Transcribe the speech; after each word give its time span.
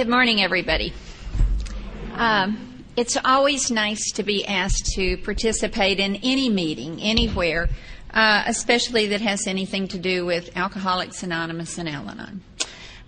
Good 0.00 0.08
morning, 0.08 0.40
everybody. 0.40 0.94
Um, 2.14 2.86
it's 2.96 3.18
always 3.22 3.70
nice 3.70 4.12
to 4.12 4.22
be 4.22 4.46
asked 4.46 4.94
to 4.94 5.18
participate 5.18 6.00
in 6.00 6.16
any 6.22 6.48
meeting, 6.48 7.02
anywhere, 7.02 7.68
uh, 8.14 8.44
especially 8.46 9.08
that 9.08 9.20
has 9.20 9.46
anything 9.46 9.88
to 9.88 9.98
do 9.98 10.24
with 10.24 10.56
Alcoholics 10.56 11.22
Anonymous 11.22 11.76
and 11.76 11.86
Al 11.86 12.08
Anon. 12.08 12.40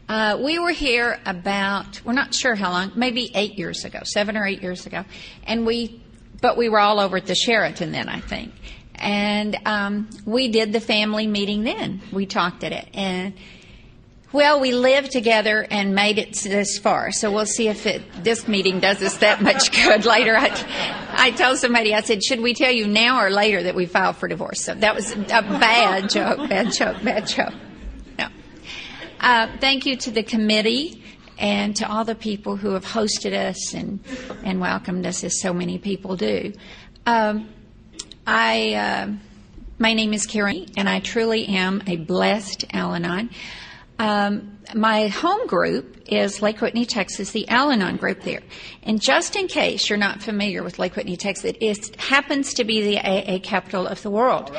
Uh, 0.06 0.38
we 0.42 0.58
were 0.58 0.72
here 0.72 1.18
about, 1.24 2.04
we're 2.04 2.12
not 2.12 2.34
sure 2.34 2.54
how 2.54 2.70
long, 2.70 2.92
maybe 2.94 3.30
eight 3.34 3.58
years 3.58 3.86
ago, 3.86 4.00
seven 4.04 4.36
or 4.36 4.44
eight 4.44 4.60
years 4.60 4.84
ago, 4.84 5.02
and 5.44 5.64
we, 5.64 6.02
but 6.42 6.58
we 6.58 6.68
were 6.68 6.78
all 6.78 7.00
over 7.00 7.16
at 7.16 7.24
the 7.24 7.34
Sheraton 7.34 7.92
then, 7.92 8.10
I 8.10 8.20
think. 8.20 8.52
And 8.96 9.56
um, 9.64 10.10
we 10.26 10.48
did 10.48 10.74
the 10.74 10.80
family 10.80 11.26
meeting 11.26 11.64
then. 11.64 12.02
We 12.12 12.26
talked 12.26 12.62
at 12.64 12.72
it. 12.72 12.86
And 12.92 13.32
well, 14.32 14.60
we 14.60 14.72
lived 14.72 15.12
together 15.12 15.66
and 15.70 15.94
made 15.94 16.18
it 16.18 16.34
this 16.42 16.78
far, 16.78 17.12
so 17.12 17.30
we'll 17.30 17.46
see 17.46 17.68
if 17.68 17.86
it, 17.86 18.02
this 18.24 18.48
meeting 18.48 18.80
does 18.80 19.02
us 19.02 19.18
that 19.18 19.42
much 19.42 19.70
good 19.84 20.06
later. 20.06 20.36
I, 20.36 20.48
I 21.12 21.30
told 21.32 21.58
somebody, 21.58 21.94
I 21.94 22.00
said, 22.00 22.24
should 22.24 22.40
we 22.40 22.54
tell 22.54 22.70
you 22.70 22.86
now 22.86 23.22
or 23.22 23.30
later 23.30 23.62
that 23.64 23.74
we 23.74 23.86
filed 23.86 24.16
for 24.16 24.28
divorce? 24.28 24.62
So 24.62 24.74
that 24.74 24.94
was 24.94 25.12
a 25.12 25.16
bad 25.16 26.08
joke, 26.08 26.48
bad 26.48 26.72
joke, 26.72 27.02
bad 27.02 27.26
joke. 27.26 27.52
No. 28.18 28.28
Uh, 29.20 29.48
thank 29.60 29.84
you 29.84 29.96
to 29.96 30.10
the 30.10 30.22
committee 30.22 31.02
and 31.38 31.76
to 31.76 31.90
all 31.90 32.04
the 32.04 32.14
people 32.14 32.56
who 32.56 32.70
have 32.70 32.86
hosted 32.86 33.34
us 33.34 33.74
and, 33.74 34.00
and 34.44 34.60
welcomed 34.60 35.06
us 35.06 35.24
as 35.24 35.40
so 35.40 35.52
many 35.52 35.78
people 35.78 36.16
do. 36.16 36.52
Um, 37.04 37.48
I, 38.26 38.74
uh, 38.74 39.12
my 39.78 39.94
name 39.94 40.14
is 40.14 40.26
Karen, 40.26 40.66
and 40.76 40.88
I 40.88 41.00
truly 41.00 41.46
am 41.48 41.82
a 41.86 41.96
blessed 41.96 42.64
Al 42.72 42.94
Anon. 42.94 43.30
Um, 44.02 44.58
my 44.74 45.06
home 45.06 45.46
group 45.46 45.96
is 46.08 46.42
Lake 46.42 46.60
Whitney, 46.60 46.84
Texas, 46.84 47.30
the 47.30 47.48
Al 47.48 47.70
Anon 47.70 47.98
group 47.98 48.22
there. 48.22 48.40
And 48.82 49.00
just 49.00 49.36
in 49.36 49.46
case 49.46 49.88
you're 49.88 49.96
not 49.96 50.20
familiar 50.20 50.64
with 50.64 50.80
Lake 50.80 50.96
Whitney, 50.96 51.16
Texas, 51.16 51.52
it 51.60 52.00
happens 52.00 52.54
to 52.54 52.64
be 52.64 52.82
the 52.82 52.98
AA 52.98 53.38
capital 53.38 53.86
of 53.86 54.02
the 54.02 54.10
world. 54.10 54.50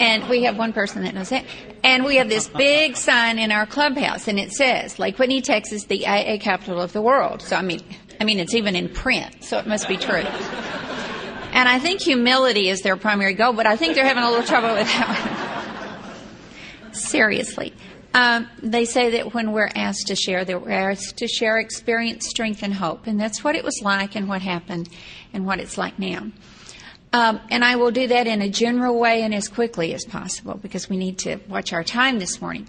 And 0.00 0.26
we 0.30 0.44
have 0.44 0.56
one 0.56 0.72
person 0.72 1.02
that 1.02 1.12
knows 1.12 1.28
that. 1.28 1.44
And 1.84 2.06
we 2.06 2.16
have 2.16 2.30
this 2.30 2.48
big 2.48 2.96
sign 2.96 3.38
in 3.38 3.52
our 3.52 3.66
clubhouse, 3.66 4.26
and 4.26 4.38
it 4.38 4.52
says 4.52 4.98
Lake 4.98 5.18
Whitney, 5.18 5.42
Texas, 5.42 5.84
the 5.84 6.06
AA 6.06 6.38
capital 6.38 6.80
of 6.80 6.94
the 6.94 7.02
world. 7.02 7.42
So 7.42 7.56
I 7.56 7.62
mean, 7.62 7.82
I 8.18 8.24
mean, 8.24 8.38
it's 8.38 8.54
even 8.54 8.74
in 8.74 8.88
print, 8.88 9.44
so 9.44 9.58
it 9.58 9.66
must 9.66 9.86
be 9.86 9.98
true. 9.98 10.24
And 11.52 11.68
I 11.68 11.78
think 11.78 12.00
humility 12.00 12.70
is 12.70 12.80
their 12.80 12.96
primary 12.96 13.34
goal, 13.34 13.52
but 13.52 13.66
I 13.66 13.76
think 13.76 13.96
they're 13.96 14.06
having 14.06 14.22
a 14.22 14.30
little 14.30 14.46
trouble 14.46 14.72
with 14.72 14.86
that 14.86 15.28
one. 15.28 15.39
Seriously. 16.92 17.72
Um, 18.12 18.48
they 18.60 18.86
say 18.86 19.10
that 19.10 19.34
when 19.34 19.52
we're 19.52 19.70
asked 19.74 20.08
to 20.08 20.16
share, 20.16 20.44
that 20.44 20.62
we're 20.62 20.70
asked 20.70 21.18
to 21.18 21.28
share 21.28 21.58
experience, 21.58 22.28
strength, 22.28 22.62
and 22.62 22.74
hope. 22.74 23.06
And 23.06 23.20
that's 23.20 23.44
what 23.44 23.54
it 23.54 23.64
was 23.64 23.80
like 23.82 24.16
and 24.16 24.28
what 24.28 24.42
happened 24.42 24.88
and 25.32 25.46
what 25.46 25.60
it's 25.60 25.78
like 25.78 25.98
now. 25.98 26.30
Um, 27.12 27.40
and 27.50 27.64
I 27.64 27.76
will 27.76 27.90
do 27.90 28.08
that 28.08 28.26
in 28.26 28.40
a 28.42 28.48
general 28.48 28.98
way 28.98 29.22
and 29.22 29.34
as 29.34 29.48
quickly 29.48 29.94
as 29.94 30.04
possible 30.04 30.54
because 30.54 30.88
we 30.88 30.96
need 30.96 31.18
to 31.20 31.38
watch 31.48 31.72
our 31.72 31.82
time 31.84 32.18
this 32.18 32.40
morning. 32.40 32.68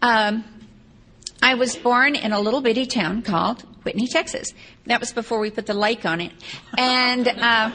Um, 0.00 0.44
I 1.42 1.54
was 1.54 1.74
born 1.76 2.14
in 2.14 2.32
a 2.32 2.40
little 2.40 2.60
bitty 2.60 2.86
town 2.86 3.22
called 3.22 3.62
Whitney, 3.82 4.06
Texas. 4.06 4.52
That 4.86 5.00
was 5.00 5.12
before 5.12 5.40
we 5.40 5.50
put 5.50 5.66
the 5.66 5.74
lake 5.74 6.04
on 6.06 6.20
it. 6.20 6.32
And, 6.78 7.26
uh, 7.26 7.70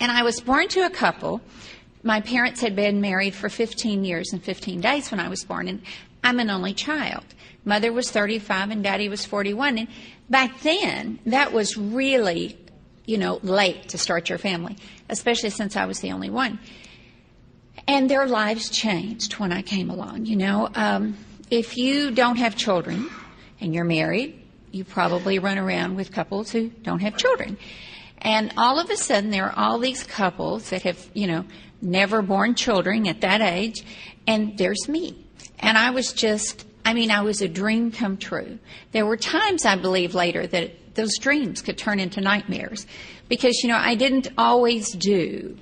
and 0.00 0.12
I 0.12 0.22
was 0.22 0.40
born 0.40 0.68
to 0.68 0.80
a 0.80 0.90
couple 0.90 1.40
my 2.02 2.20
parents 2.20 2.60
had 2.60 2.74
been 2.74 3.00
married 3.00 3.34
for 3.34 3.48
15 3.48 4.04
years 4.04 4.32
and 4.32 4.42
15 4.42 4.80
days 4.80 5.10
when 5.10 5.20
I 5.20 5.28
was 5.28 5.44
born, 5.44 5.68
and 5.68 5.82
I'm 6.24 6.40
an 6.40 6.50
only 6.50 6.74
child. 6.74 7.24
Mother 7.64 7.92
was 7.92 8.10
35 8.10 8.70
and 8.70 8.82
daddy 8.82 9.08
was 9.08 9.24
41. 9.24 9.78
And 9.78 9.88
back 10.28 10.60
then, 10.62 11.18
that 11.26 11.52
was 11.52 11.76
really, 11.76 12.58
you 13.06 13.18
know, 13.18 13.38
late 13.42 13.90
to 13.90 13.98
start 13.98 14.28
your 14.28 14.38
family, 14.38 14.76
especially 15.08 15.50
since 15.50 15.76
I 15.76 15.86
was 15.86 16.00
the 16.00 16.12
only 16.12 16.30
one. 16.30 16.58
And 17.86 18.08
their 18.08 18.26
lives 18.26 18.68
changed 18.68 19.34
when 19.34 19.52
I 19.52 19.62
came 19.62 19.90
along. 19.90 20.26
You 20.26 20.36
know, 20.36 20.68
um, 20.74 21.16
if 21.50 21.76
you 21.76 22.10
don't 22.10 22.36
have 22.36 22.56
children 22.56 23.10
and 23.60 23.74
you're 23.74 23.84
married, 23.84 24.40
you 24.70 24.84
probably 24.84 25.38
run 25.38 25.58
around 25.58 25.96
with 25.96 26.12
couples 26.12 26.50
who 26.50 26.68
don't 26.68 27.00
have 27.00 27.16
children. 27.16 27.58
And 28.18 28.54
all 28.56 28.78
of 28.78 28.88
a 28.88 28.96
sudden, 28.96 29.30
there 29.30 29.46
are 29.46 29.54
all 29.56 29.78
these 29.78 30.04
couples 30.04 30.70
that 30.70 30.82
have, 30.82 31.10
you 31.12 31.26
know, 31.26 31.44
never 31.82 32.22
born 32.22 32.54
children 32.54 33.06
at 33.06 33.20
that 33.20 33.40
age, 33.40 33.84
and 34.26 34.56
there's 34.56 34.88
me. 34.88 35.24
And 35.58 35.76
I 35.76 35.90
was 35.90 36.12
just, 36.12 36.66
I 36.84 36.94
mean, 36.94 37.10
I 37.10 37.22
was 37.22 37.42
a 37.42 37.48
dream 37.48 37.92
come 37.92 38.16
true. 38.16 38.58
There 38.92 39.06
were 39.06 39.16
times, 39.16 39.64
I 39.64 39.76
believe, 39.76 40.14
later 40.14 40.46
that 40.46 40.94
those 40.94 41.18
dreams 41.18 41.62
could 41.62 41.78
turn 41.78 42.00
into 42.00 42.20
nightmares 42.20 42.86
because, 43.28 43.62
you 43.62 43.68
know, 43.68 43.76
I 43.76 43.94
didn't 43.94 44.28
always 44.36 44.92
do 44.92 45.56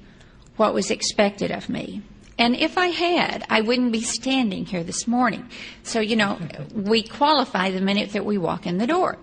what 0.57 0.75
was 0.75 0.91
expected 0.91 1.51
of 1.51 1.69
me. 1.69 2.03
And 2.39 2.57
if 2.57 2.79
I 2.79 2.87
had, 2.89 3.45
I 3.51 3.61
wouldn't 3.61 3.93
be 3.93 4.01
standing 4.01 4.65
here 4.65 4.83
this 4.83 5.07
morning. 5.07 5.49
So, 5.83 6.01
you 6.01 6.17
know, 6.17 6.39
we 6.75 7.03
qualify 7.03 7.71
the 7.71 7.81
minute 7.81 8.13
that 8.13 8.25
we 8.25 8.39
walk 8.39 8.67
in 8.67 8.79
the 8.79 8.87
door. 8.87 9.19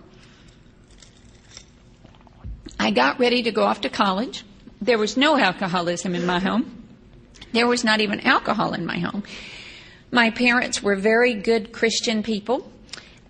I 2.79 2.91
got 2.91 3.19
ready 3.19 3.41
to 3.43 3.51
go 3.51 3.63
off 3.63 3.81
to 3.81 3.89
college. 3.89 4.45
There 4.81 4.99
was 4.99 5.17
no 5.17 5.35
alcoholism 5.35 6.13
in 6.13 6.27
my 6.27 6.39
home. 6.39 6.76
There 7.53 7.67
was 7.67 7.83
not 7.83 8.01
even 8.01 8.21
alcohol 8.21 8.73
in 8.73 8.85
my 8.85 8.99
home. 8.99 9.23
My 10.11 10.29
parents 10.29 10.81
were 10.81 10.95
very 10.95 11.33
good 11.33 11.71
Christian 11.71 12.23
people, 12.23 12.71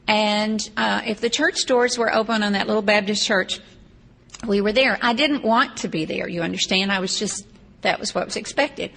and 0.08 0.68
uh, 0.78 1.02
if 1.06 1.20
the 1.20 1.30
church 1.30 1.66
doors 1.66 1.98
were 1.98 2.14
open 2.14 2.44
on 2.44 2.54
that 2.54 2.68
little 2.68 2.82
Baptist 2.82 3.26
church, 3.26 3.60
we 4.48 4.62
were 4.62 4.72
there. 4.72 4.98
I 5.02 5.14
didn't 5.14 5.44
want 5.44 5.78
to 5.78 5.88
be 5.88 6.06
there, 6.06 6.28
you 6.28 6.42
understand. 6.42 6.92
I 6.92 7.00
was 7.00 7.18
just, 7.18 7.46
that 7.82 8.00
was 8.00 8.14
what 8.14 8.26
was 8.26 8.36
expected. 8.36 8.92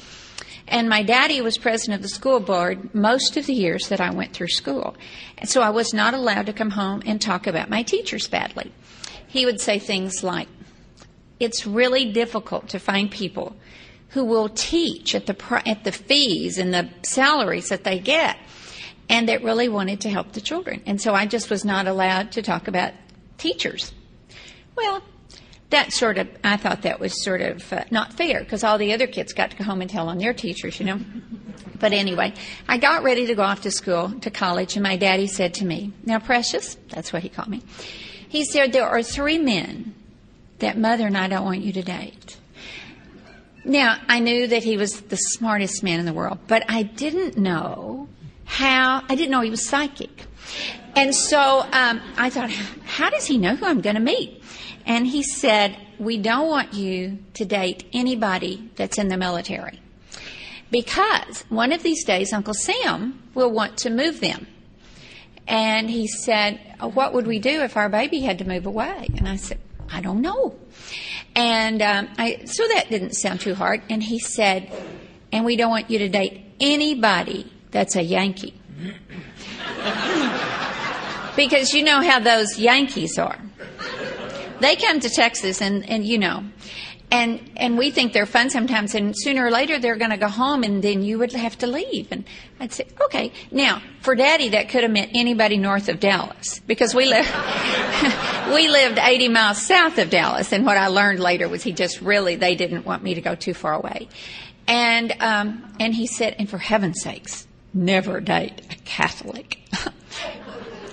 And 0.69 0.89
my 0.89 1.03
daddy 1.03 1.41
was 1.41 1.59
president 1.59 1.97
of 1.97 2.03
the 2.03 2.09
school 2.09 2.39
board 2.39 2.95
most 2.95 3.37
of 3.37 3.47
the 3.47 3.53
years 3.53 3.89
that 3.89 4.01
I 4.01 4.13
went 4.13 4.33
through 4.33 4.49
school. 4.49 4.95
And 5.39 5.49
so 5.49 5.63
I 5.63 5.71
was 5.71 5.93
not 5.93 6.15
allowed 6.15 6.47
to 6.47 6.53
come 6.53 6.71
home 6.71 7.03
and 7.05 7.21
talk 7.21 7.47
about 7.47 7.69
my 7.69 7.83
teachers 7.83 8.29
badly. 8.29 8.73
He 9.27 9.45
would 9.47 9.61
say 9.61 9.79
things 9.81 10.23
like, 10.23 10.49
It's 11.41 11.67
really 11.67 12.13
difficult 12.13 12.69
to 12.69 12.79
find 12.79 13.11
people 13.11 13.57
who 14.11 14.25
will 14.25 14.49
teach 14.49 15.15
at 15.15 15.27
the, 15.27 15.63
at 15.67 15.85
the 15.85 15.93
fees 15.93 16.59
and 16.59 16.75
the 16.75 16.89
salaries 17.03 17.69
that 17.69 17.85
they 17.85 17.99
get 17.99 18.37
and 19.09 19.29
that 19.29 19.43
really 19.43 19.69
wanted 19.69 20.01
to 20.03 20.09
help 20.09 20.33
the 20.33 20.41
children. 20.41 20.83
And 20.87 21.01
so 21.01 21.15
I 21.15 21.27
just 21.27 21.51
was 21.51 21.65
not 21.65 21.87
allowed 21.87 22.33
to 22.33 22.43
talk 22.43 22.69
about 22.69 22.93
teachers. 23.39 23.93
Well, 24.77 25.03
that 25.71 25.93
sort 25.93 26.19
of, 26.19 26.29
I 26.43 26.57
thought 26.57 26.83
that 26.83 27.01
was 27.01 27.23
sort 27.23 27.41
of 27.41 27.73
uh, 27.73 27.85
not 27.91 28.13
fair 28.13 28.41
because 28.41 28.65
all 28.65 28.79
the 28.79 28.93
other 28.93 29.07
kids 29.07 29.33
got 29.33 29.51
to 29.53 29.57
go 29.57 29.65
home 29.65 29.81
and 29.81 29.91
tell 29.91 30.09
on 30.09 30.19
their 30.19 30.35
teachers, 30.35 30.79
you 30.81 30.87
know. 30.87 31.01
But 31.79 31.93
anyway, 31.93 32.35
I 32.69 32.79
got 32.79 33.03
ready 33.03 33.27
to 33.27 33.35
go 33.35 33.43
off 33.43 33.63
to 33.63 33.71
school, 33.71 34.11
to 34.21 34.31
college, 34.31 34.77
and 34.77 34.83
my 34.83 34.97
daddy 34.97 35.27
said 35.27 35.55
to 35.55 35.65
me, 35.65 35.93
Now, 36.05 36.19
Precious, 36.19 36.77
that's 36.89 37.13
what 37.13 37.23
he 37.23 37.29
called 37.29 37.49
me, 37.49 37.63
he 38.29 38.45
said, 38.45 38.73
There 38.73 38.87
are 38.87 39.03
three 39.03 39.39
men 39.39 39.95
that 40.59 40.77
mother 40.77 41.07
and 41.07 41.17
I 41.17 41.29
don't 41.29 41.45
want 41.45 41.63
you 41.63 41.73
to 41.73 41.83
date. 41.83 42.37
Now, 43.65 43.99
I 44.09 44.21
knew 44.21 44.47
that 44.47 44.65
he 44.65 44.77
was 44.77 45.01
the 45.03 45.17
smartest 45.17 45.83
man 45.83 46.01
in 46.01 46.07
the 46.07 46.13
world, 46.13 46.39
but 46.47 46.65
I 46.69 46.83
didn't 46.83 47.37
know 47.37 48.09
how, 48.45 49.03
I 49.09 49.15
didn't 49.15 49.31
know 49.31 49.43
he 49.43 49.51
was 49.51 49.67
psychic. 49.67 50.27
And 50.97 51.15
so 51.15 51.67
um, 51.73 52.01
I 52.17 52.31
thought, 52.31 52.51
how 52.51 53.11
does 53.11 53.27
he 53.27 53.39
know 53.39 53.55
who 53.55 53.67
I'm 53.67 53.81
going 53.81 53.95
to 53.95 54.01
meet? 54.01 54.43
And 54.87 55.07
he 55.07 55.23
said, 55.23 55.77
We 55.99 56.19
don't 56.19 56.49
want 56.49 56.75
you 56.75 57.19
to 57.35 57.45
date 57.45 57.85
anybody 57.93 58.71
that's 58.77 58.99
in 58.99 59.09
the 59.09 59.17
military. 59.17 59.79
Because 60.71 61.43
one 61.49 61.73
of 61.73 61.83
these 61.83 62.05
days, 62.05 62.33
Uncle 62.33 62.55
Sam 62.55 63.23
will 63.35 63.51
want 63.51 63.79
to 63.79 63.91
move 63.91 64.21
them. 64.21 64.47
And 65.47 65.91
he 65.91 66.07
said, 66.07 66.61
What 66.81 67.13
would 67.13 67.27
we 67.27 67.39
do 67.39 67.63
if 67.63 67.77
our 67.77 67.89
baby 67.89 68.21
had 68.21 68.39
to 68.39 68.45
move 68.45 68.67
away? 68.67 69.09
And 69.17 69.29
I 69.29 69.37
said, 69.37 69.61
I 69.91 70.01
don't 70.01 70.23
know. 70.23 70.57
And 71.35 71.83
um, 71.83 72.09
I, 72.19 72.45
so 72.45 72.67
that 72.69 72.91
didn't 72.91 73.15
sound 73.15 73.41
too 73.41 73.55
hard. 73.55 73.83
And 73.89 74.03
he 74.03 74.19
said, 74.19 74.71
and 75.33 75.45
we 75.45 75.57
don't 75.57 75.71
want 75.71 75.91
you 75.91 75.99
to 76.01 76.09
date 76.09 76.45
anybody 76.61 77.51
that's 77.71 77.97
a 77.97 78.03
Yankee. 78.03 78.55
because 81.37 81.73
you 81.73 81.85
know 81.85 82.03
how 82.03 82.19
those 82.19 82.59
Yankees 82.59 83.19
are. 83.19 83.39
They 84.61 84.77
come 84.77 85.01
to 85.01 85.09
Texas 85.09 85.63
and, 85.63 85.89
and 85.89 86.05
you 86.05 86.19
know, 86.19 86.45
and 87.11 87.41
and 87.57 87.77
we 87.77 87.91
think 87.91 88.13
they're 88.13 88.27
fun 88.27 88.51
sometimes 88.51 88.95
and 88.95 89.15
sooner 89.17 89.45
or 89.45 89.51
later 89.51 89.79
they're 89.79 89.97
going 89.97 90.11
to 90.11 90.17
go 90.17 90.29
home 90.29 90.63
and 90.63 90.83
then 90.83 91.03
you 91.03 91.19
would 91.19 91.33
have 91.33 91.59
to 91.59 91.67
leave. 91.67 92.11
And 92.11 92.25
i'd 92.61 92.73
say 92.73 92.87
okay. 93.05 93.33
Now 93.51 93.83
for 94.01 94.15
daddy 94.15 94.51
that 94.51 94.69
could 94.69 94.83
have 94.83 94.93
meant 94.93 95.11
anybody 95.15 95.57
north 95.57 95.89
of 95.89 96.01
dallas 96.01 96.61
because 96.61 96.95
we 96.95 97.07
live 97.07 97.27
we 98.55 98.69
lived 98.69 98.99
80 98.99 99.29
miles 99.29 99.61
south 99.61 99.99
of 99.99 100.11
dallas 100.11 100.53
and 100.53 100.65
what 100.65 100.77
i 100.77 100.87
learned 100.87 101.21
later 101.21 101.49
was 101.49 101.63
he 101.63 101.73
just 101.73 102.01
really 102.01 102.37
they 102.37 102.55
didn't 102.55 102.87
want 102.87 103.03
me 103.03 103.15
to 103.15 103.21
go 103.21 103.35
too 103.35 103.55
far 103.55 103.75
away. 103.75 104.09
And 104.67 105.15
um 105.21 105.75
and 105.81 105.95
he 105.95 106.07
said 106.07 106.37
and 106.39 106.49
for 106.49 106.59
heaven's 106.59 107.03
sakes 107.03 107.47
never 107.75 108.21
date 108.21 108.61
a 108.71 108.77
catholic 108.85 109.59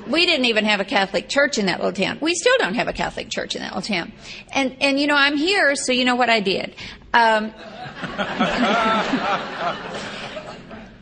we 0.10 0.26
didn't 0.26 0.46
even 0.46 0.66
have 0.66 0.80
a 0.80 0.86
Catholic 0.86 1.30
church 1.30 1.58
in 1.58 1.68
that 1.68 1.80
little 1.80 1.94
town. 1.94 2.18
We 2.22 2.36
still 2.36 2.58
don't 2.58 2.76
have 2.76 2.88
a 2.88 2.94
Catholic 2.94 3.30
church 3.30 3.56
in 3.56 3.62
that 3.62 3.76
little 3.76 3.88
town. 3.88 4.14
And, 4.52 4.76
and 4.82 5.00
you 5.00 5.08
know, 5.08 5.16
I'm 5.16 5.38
here, 5.38 5.76
so 5.76 5.92
you 5.92 6.06
know 6.06 6.16
what 6.16 6.30
I 6.30 6.40
did. 6.40 6.76
Um, 7.14 7.54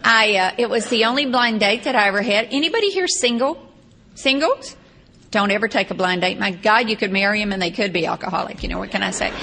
I, 0.07 0.35
uh, 0.35 0.51
it 0.57 0.69
was 0.69 0.87
the 0.89 1.05
only 1.05 1.25
blind 1.25 1.59
date 1.59 1.85
that 1.85 1.95
I 1.95 2.07
ever 2.07 2.21
had. 2.21 2.49
Anybody 2.51 2.91
here 2.91 3.07
single? 3.07 3.57
Singles? 4.13 4.75
Don't 5.31 5.51
ever 5.51 5.67
take 5.67 5.91
a 5.91 5.95
blind 5.95 6.21
date. 6.21 6.39
My 6.39 6.51
God, 6.51 6.89
you 6.89 6.95
could 6.95 7.11
marry 7.11 7.39
them 7.39 7.51
and 7.51 7.61
they 7.61 7.71
could 7.71 7.91
be 7.91 8.05
alcoholic. 8.05 8.63
You 8.63 8.69
know, 8.69 8.79
what 8.79 8.91
can 8.91 9.03
I 9.03 9.11
say? 9.11 9.33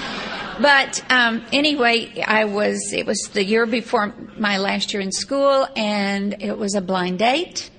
But 0.61 1.05
um, 1.11 1.44
anyway, 1.53 2.23
I 2.26 2.44
was. 2.44 2.93
It 2.93 3.06
was 3.06 3.31
the 3.32 3.44
year 3.44 3.67
before 3.67 4.14
my 4.38 4.59
last 4.59 4.93
year 4.93 5.03
in 5.03 5.11
school, 5.11 5.67
and 5.75 6.37
it 6.41 6.56
was 6.56 6.75
a 6.75 6.81
blind 6.81 7.19
date. 7.19 7.70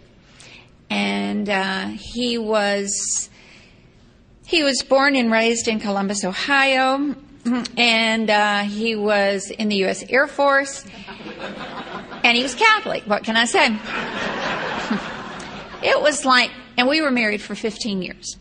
And 0.94 1.50
uh, 1.50 1.88
he 1.88 2.38
was 2.38 3.28
he 4.46 4.62
was 4.62 4.84
born 4.84 5.16
and 5.16 5.32
raised 5.32 5.68
in 5.68 5.80
Columbus, 5.80 6.24
Ohio, 6.24 7.16
and 7.76 8.30
uh, 8.30 8.60
he 8.60 8.96
was 8.96 9.50
in 9.50 9.70
the 9.70 9.78
U.S. 9.78 10.04
Air 10.08 10.28
Force, 10.28 10.86
and 12.24 12.38
he 12.38 12.44
was 12.44 12.54
Catholic. 12.54 13.06
What 13.06 13.24
can 13.24 13.36
I 13.36 13.46
say? 13.46 13.66
it 15.90 16.00
was 16.00 16.26
like, 16.26 16.52
and 16.78 16.88
we 16.88 17.02
were 17.02 17.10
married 17.10 17.42
for 17.42 17.56
15 17.56 18.04
years. 18.04 18.38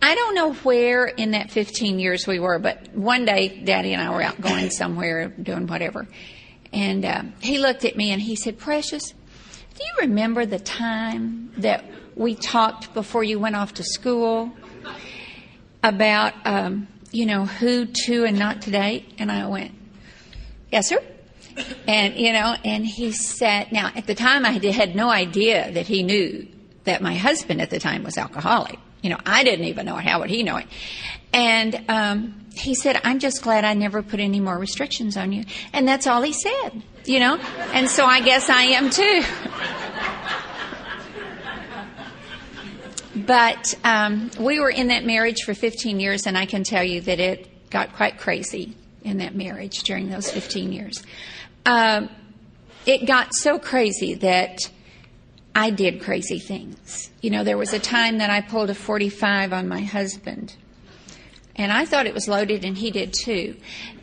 I 0.00 0.14
don't 0.14 0.36
know 0.36 0.52
where 0.52 1.06
in 1.06 1.32
that 1.32 1.50
15 1.50 1.98
years 1.98 2.24
we 2.28 2.38
were, 2.38 2.60
but 2.60 2.94
one 2.94 3.24
day 3.24 3.62
Daddy 3.64 3.94
and 3.94 4.00
I 4.00 4.10
were 4.10 4.22
out 4.22 4.40
going 4.40 4.70
somewhere 4.70 5.26
doing 5.26 5.66
whatever. 5.66 6.06
And 6.72 7.04
uh, 7.04 7.22
he 7.40 7.58
looked 7.58 7.84
at 7.84 7.96
me 7.96 8.12
and 8.12 8.22
he 8.22 8.36
said, 8.36 8.58
Precious, 8.58 9.12
do 9.76 9.84
you 9.84 9.92
remember 10.00 10.46
the 10.46 10.58
time 10.58 11.52
that 11.58 11.84
we 12.14 12.34
talked 12.34 12.94
before 12.94 13.22
you 13.22 13.38
went 13.38 13.56
off 13.56 13.74
to 13.74 13.84
school 13.84 14.52
about, 15.82 16.32
um, 16.46 16.88
you 17.12 17.26
know, 17.26 17.44
who 17.44 17.86
to 18.06 18.24
and 18.24 18.38
not 18.38 18.62
to 18.62 18.70
date? 18.70 19.12
And 19.18 19.30
I 19.30 19.46
went, 19.46 19.72
Yes, 20.72 20.88
sir. 20.88 20.98
And, 21.86 22.16
you 22.16 22.32
know, 22.32 22.56
and 22.64 22.86
he 22.86 23.12
said, 23.12 23.72
now 23.72 23.90
at 23.94 24.06
the 24.06 24.14
time 24.14 24.44
I 24.44 24.50
had 24.50 24.94
no 24.94 25.08
idea 25.08 25.70
that 25.72 25.86
he 25.86 26.02
knew 26.02 26.46
that 26.84 27.00
my 27.00 27.14
husband 27.14 27.62
at 27.62 27.70
the 27.70 27.78
time 27.78 28.02
was 28.02 28.18
alcoholic. 28.18 28.78
You 29.02 29.10
know, 29.10 29.18
I 29.24 29.44
didn't 29.44 29.66
even 29.66 29.86
know 29.86 29.96
it. 29.96 30.04
How 30.04 30.20
would 30.20 30.30
he 30.30 30.42
know 30.42 30.56
it? 30.56 30.66
And 31.32 31.84
um, 31.88 32.45
he 32.56 32.74
said, 32.74 33.00
I'm 33.04 33.18
just 33.18 33.42
glad 33.42 33.64
I 33.64 33.74
never 33.74 34.02
put 34.02 34.18
any 34.20 34.40
more 34.40 34.58
restrictions 34.58 35.16
on 35.16 35.32
you. 35.32 35.44
And 35.72 35.86
that's 35.86 36.06
all 36.06 36.22
he 36.22 36.32
said, 36.32 36.82
you 37.04 37.20
know? 37.20 37.36
And 37.72 37.88
so 37.90 38.06
I 38.06 38.20
guess 38.20 38.48
I 38.48 38.62
am 38.62 38.90
too. 38.90 39.22
but 43.26 43.74
um, 43.84 44.30
we 44.40 44.58
were 44.60 44.70
in 44.70 44.88
that 44.88 45.04
marriage 45.04 45.42
for 45.44 45.54
15 45.54 46.00
years, 46.00 46.26
and 46.26 46.36
I 46.36 46.46
can 46.46 46.64
tell 46.64 46.82
you 46.82 47.00
that 47.02 47.20
it 47.20 47.70
got 47.70 47.94
quite 47.94 48.18
crazy 48.18 48.74
in 49.02 49.18
that 49.18 49.34
marriage 49.34 49.82
during 49.82 50.08
those 50.08 50.30
15 50.30 50.72
years. 50.72 51.02
Um, 51.64 52.08
it 52.86 53.06
got 53.06 53.34
so 53.34 53.58
crazy 53.58 54.14
that 54.14 54.70
I 55.54 55.70
did 55.70 56.02
crazy 56.02 56.38
things. 56.38 57.10
You 57.20 57.30
know, 57.30 57.44
there 57.44 57.58
was 57.58 57.72
a 57.72 57.78
time 57.78 58.18
that 58.18 58.30
I 58.30 58.40
pulled 58.40 58.70
a 58.70 58.74
45 58.74 59.52
on 59.52 59.68
my 59.68 59.80
husband, 59.80 60.54
and 61.56 61.72
I 61.72 61.84
thought 61.86 62.06
it 62.06 62.14
was 62.14 62.28
loaded, 62.28 62.64
and 62.64 62.76
he 62.76 62.90
did 62.90 63.12
too. 63.12 63.56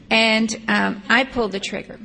And 0.09 0.55
um, 0.67 1.01
I 1.09 1.23
pulled 1.23 1.53
the 1.53 1.59
trigger 1.59 1.99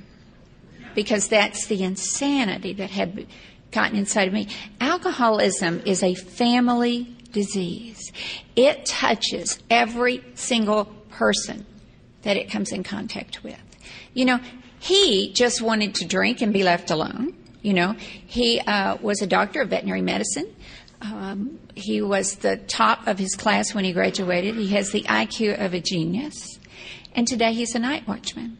because 0.95 1.29
that's 1.29 1.67
the 1.67 1.83
insanity 1.83 2.75
that 2.75 2.91
had 2.91 3.27
gotten 3.71 3.99
inside 3.99 4.29
of 4.29 4.35
me. 4.35 4.49
Alcoholism 4.81 5.83
is 5.85 6.03
a 6.03 6.15
family 6.15 7.15
disease, 7.33 8.13
it 8.57 8.87
touches 8.87 9.59
every 9.69 10.25
single 10.35 10.87
person 11.11 11.67
that 12.23 12.37
it 12.37 12.51
comes 12.51 12.73
in 12.73 12.83
contact 12.83 13.45
with. 13.45 13.61
You 14.15 14.25
know, 14.25 14.41
he 14.81 15.33
just 15.33 15.61
wanted 15.61 15.97
to 15.97 16.07
drink 16.07 16.41
and 16.41 16.53
be 16.53 16.63
left 16.63 16.91
alone. 16.91 17.35
You 17.63 17.75
know, 17.75 17.93
he 17.99 18.61
uh, 18.61 18.97
was 19.01 19.21
a 19.21 19.27
doctor 19.27 19.63
of 19.63 19.71
veterinary 19.71 20.03
medicine. 20.03 20.55
Um, 21.01 21.61
he 21.75 22.03
was 22.03 22.37
the 22.37 22.57
top 22.57 23.07
of 23.07 23.19
his 23.19 23.35
class 23.35 23.75
when 23.75 23.85
he 23.85 23.93
graduated. 23.93 24.57
He 24.57 24.69
has 24.69 24.91
the 24.91 25.03
IQ 25.03 25.65
of 25.65 25.75
a 25.75 25.81
genius. 25.81 26.59
And 27.15 27.27
today 27.27 27.53
he's 27.53 27.75
a 27.75 27.79
night 27.79 28.07
watchman. 28.07 28.59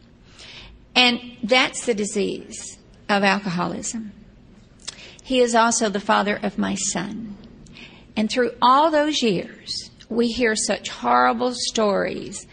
And 0.95 1.19
that's 1.43 1.85
the 1.85 1.93
disease 1.93 2.77
of 3.07 3.23
alcoholism. 3.23 4.11
He 5.23 5.41
is 5.41 5.53
also 5.53 5.89
the 5.89 5.99
father 5.99 6.39
of 6.41 6.57
my 6.57 6.75
son. 6.75 7.37
And 8.15 8.31
through 8.31 8.51
all 8.61 8.89
those 8.89 9.21
years, 9.21 9.91
we 10.09 10.27
hear 10.27 10.55
such 10.55 10.89
horrible 10.89 11.53
stories. 11.53 12.47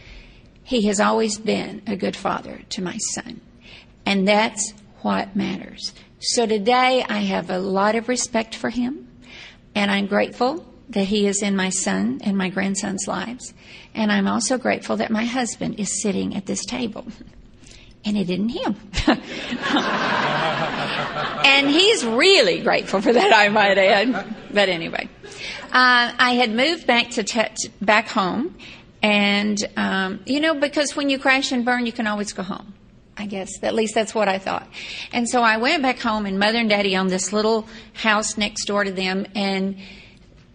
He 0.62 0.87
has 0.87 1.00
always 1.00 1.38
been 1.38 1.83
a 1.87 1.97
good 1.97 2.17
father 2.17 2.61
to 2.71 2.83
my 2.83 2.99
son. 3.15 3.41
And 4.05 4.29
that's 4.29 4.75
what 5.00 5.35
matters. 5.35 5.93
So 6.21 6.47
today 6.47 7.05
I 7.09 7.19
have 7.19 7.50
a 7.50 7.59
lot 7.59 7.94
of 7.94 8.09
respect 8.09 8.55
for 8.55 8.71
him, 8.71 9.09
and 9.76 9.90
I'm 9.90 10.06
grateful 10.06 10.67
that 10.88 11.05
he 11.05 11.26
is 11.26 11.43
in 11.43 11.55
my 11.55 11.69
son 11.69 12.20
and 12.25 12.37
my 12.37 12.49
grandson's 12.49 13.06
lives. 13.06 13.52
And 13.94 14.11
I'm 14.11 14.26
also 14.26 14.56
grateful 14.56 14.96
that 14.96 15.11
my 15.11 15.25
husband 15.25 15.78
is 15.78 16.00
sitting 16.00 16.34
at 16.34 16.46
this 16.46 16.64
table. 16.64 17.05
And 18.05 18.17
it 18.17 18.31
isn't 18.31 18.49
him. 18.49 18.76
and 21.44 21.69
he's 21.69 22.06
really 22.06 22.62
grateful 22.62 23.02
for 23.02 23.12
that, 23.12 23.32
I 23.34 23.49
might 23.50 23.76
add. 23.76 24.34
But 24.52 24.69
anyway, 24.70 25.08
uh, 25.64 26.12
I 26.19 26.37
had 26.40 26.52
moved 26.52 26.87
back 26.87 27.11
to 27.11 27.25
te- 27.25 27.69
back 27.82 28.08
home, 28.08 28.56
and 29.02 29.58
um, 29.76 30.20
you 30.25 30.40
know, 30.40 30.55
because 30.55 30.94
when 30.94 31.11
you 31.11 31.19
crash 31.19 31.50
and 31.50 31.64
burn, 31.64 31.84
you 31.84 31.93
can 31.93 32.06
always 32.06 32.32
go 32.32 32.44
home. 32.44 32.75
I 33.17 33.27
guess. 33.27 33.63
At 33.63 33.75
least 33.75 33.95
that's 33.95 34.15
what 34.15 34.29
I 34.29 34.39
thought. 34.39 34.69
And 35.13 35.29
so 35.29 35.43
I 35.43 35.57
went 35.57 35.83
back 35.83 35.99
home, 35.99 36.27
and 36.27 36.39
mother 36.39 36.59
and 36.59 36.69
daddy 36.69 36.97
owned 36.97 37.11
this 37.11 37.33
little 37.33 37.67
house 37.95 38.37
next 38.37 38.67
door 38.67 38.85
to 38.85 38.93
them, 38.93 39.27
and 39.35 39.79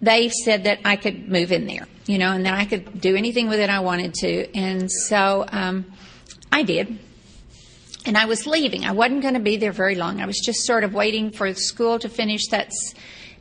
they 0.01 0.29
said 0.29 0.63
that 0.65 0.79
I 0.85 0.95
could 0.95 1.29
move 1.29 1.51
in 1.51 1.67
there, 1.67 1.87
you 2.05 2.17
know, 2.17 2.31
and 2.31 2.45
that 2.45 2.53
I 2.53 2.65
could 2.65 2.99
do 2.99 3.15
anything 3.15 3.49
with 3.49 3.59
it 3.59 3.69
I 3.69 3.79
wanted 3.79 4.13
to. 4.15 4.55
And 4.55 4.91
so 4.91 5.45
um, 5.47 5.85
I 6.51 6.63
did. 6.63 6.99
And 8.03 8.17
I 8.17 8.25
was 8.25 8.47
leaving. 8.47 8.83
I 8.83 8.93
wasn't 8.93 9.21
going 9.21 9.35
to 9.35 9.39
be 9.39 9.57
there 9.57 9.71
very 9.71 9.93
long. 9.93 10.21
I 10.21 10.25
was 10.25 10.39
just 10.39 10.65
sort 10.65 10.83
of 10.83 10.93
waiting 10.93 11.29
for 11.29 11.53
school 11.53 11.99
to 11.99 12.09
finish. 12.09 12.47
That's 12.47 12.95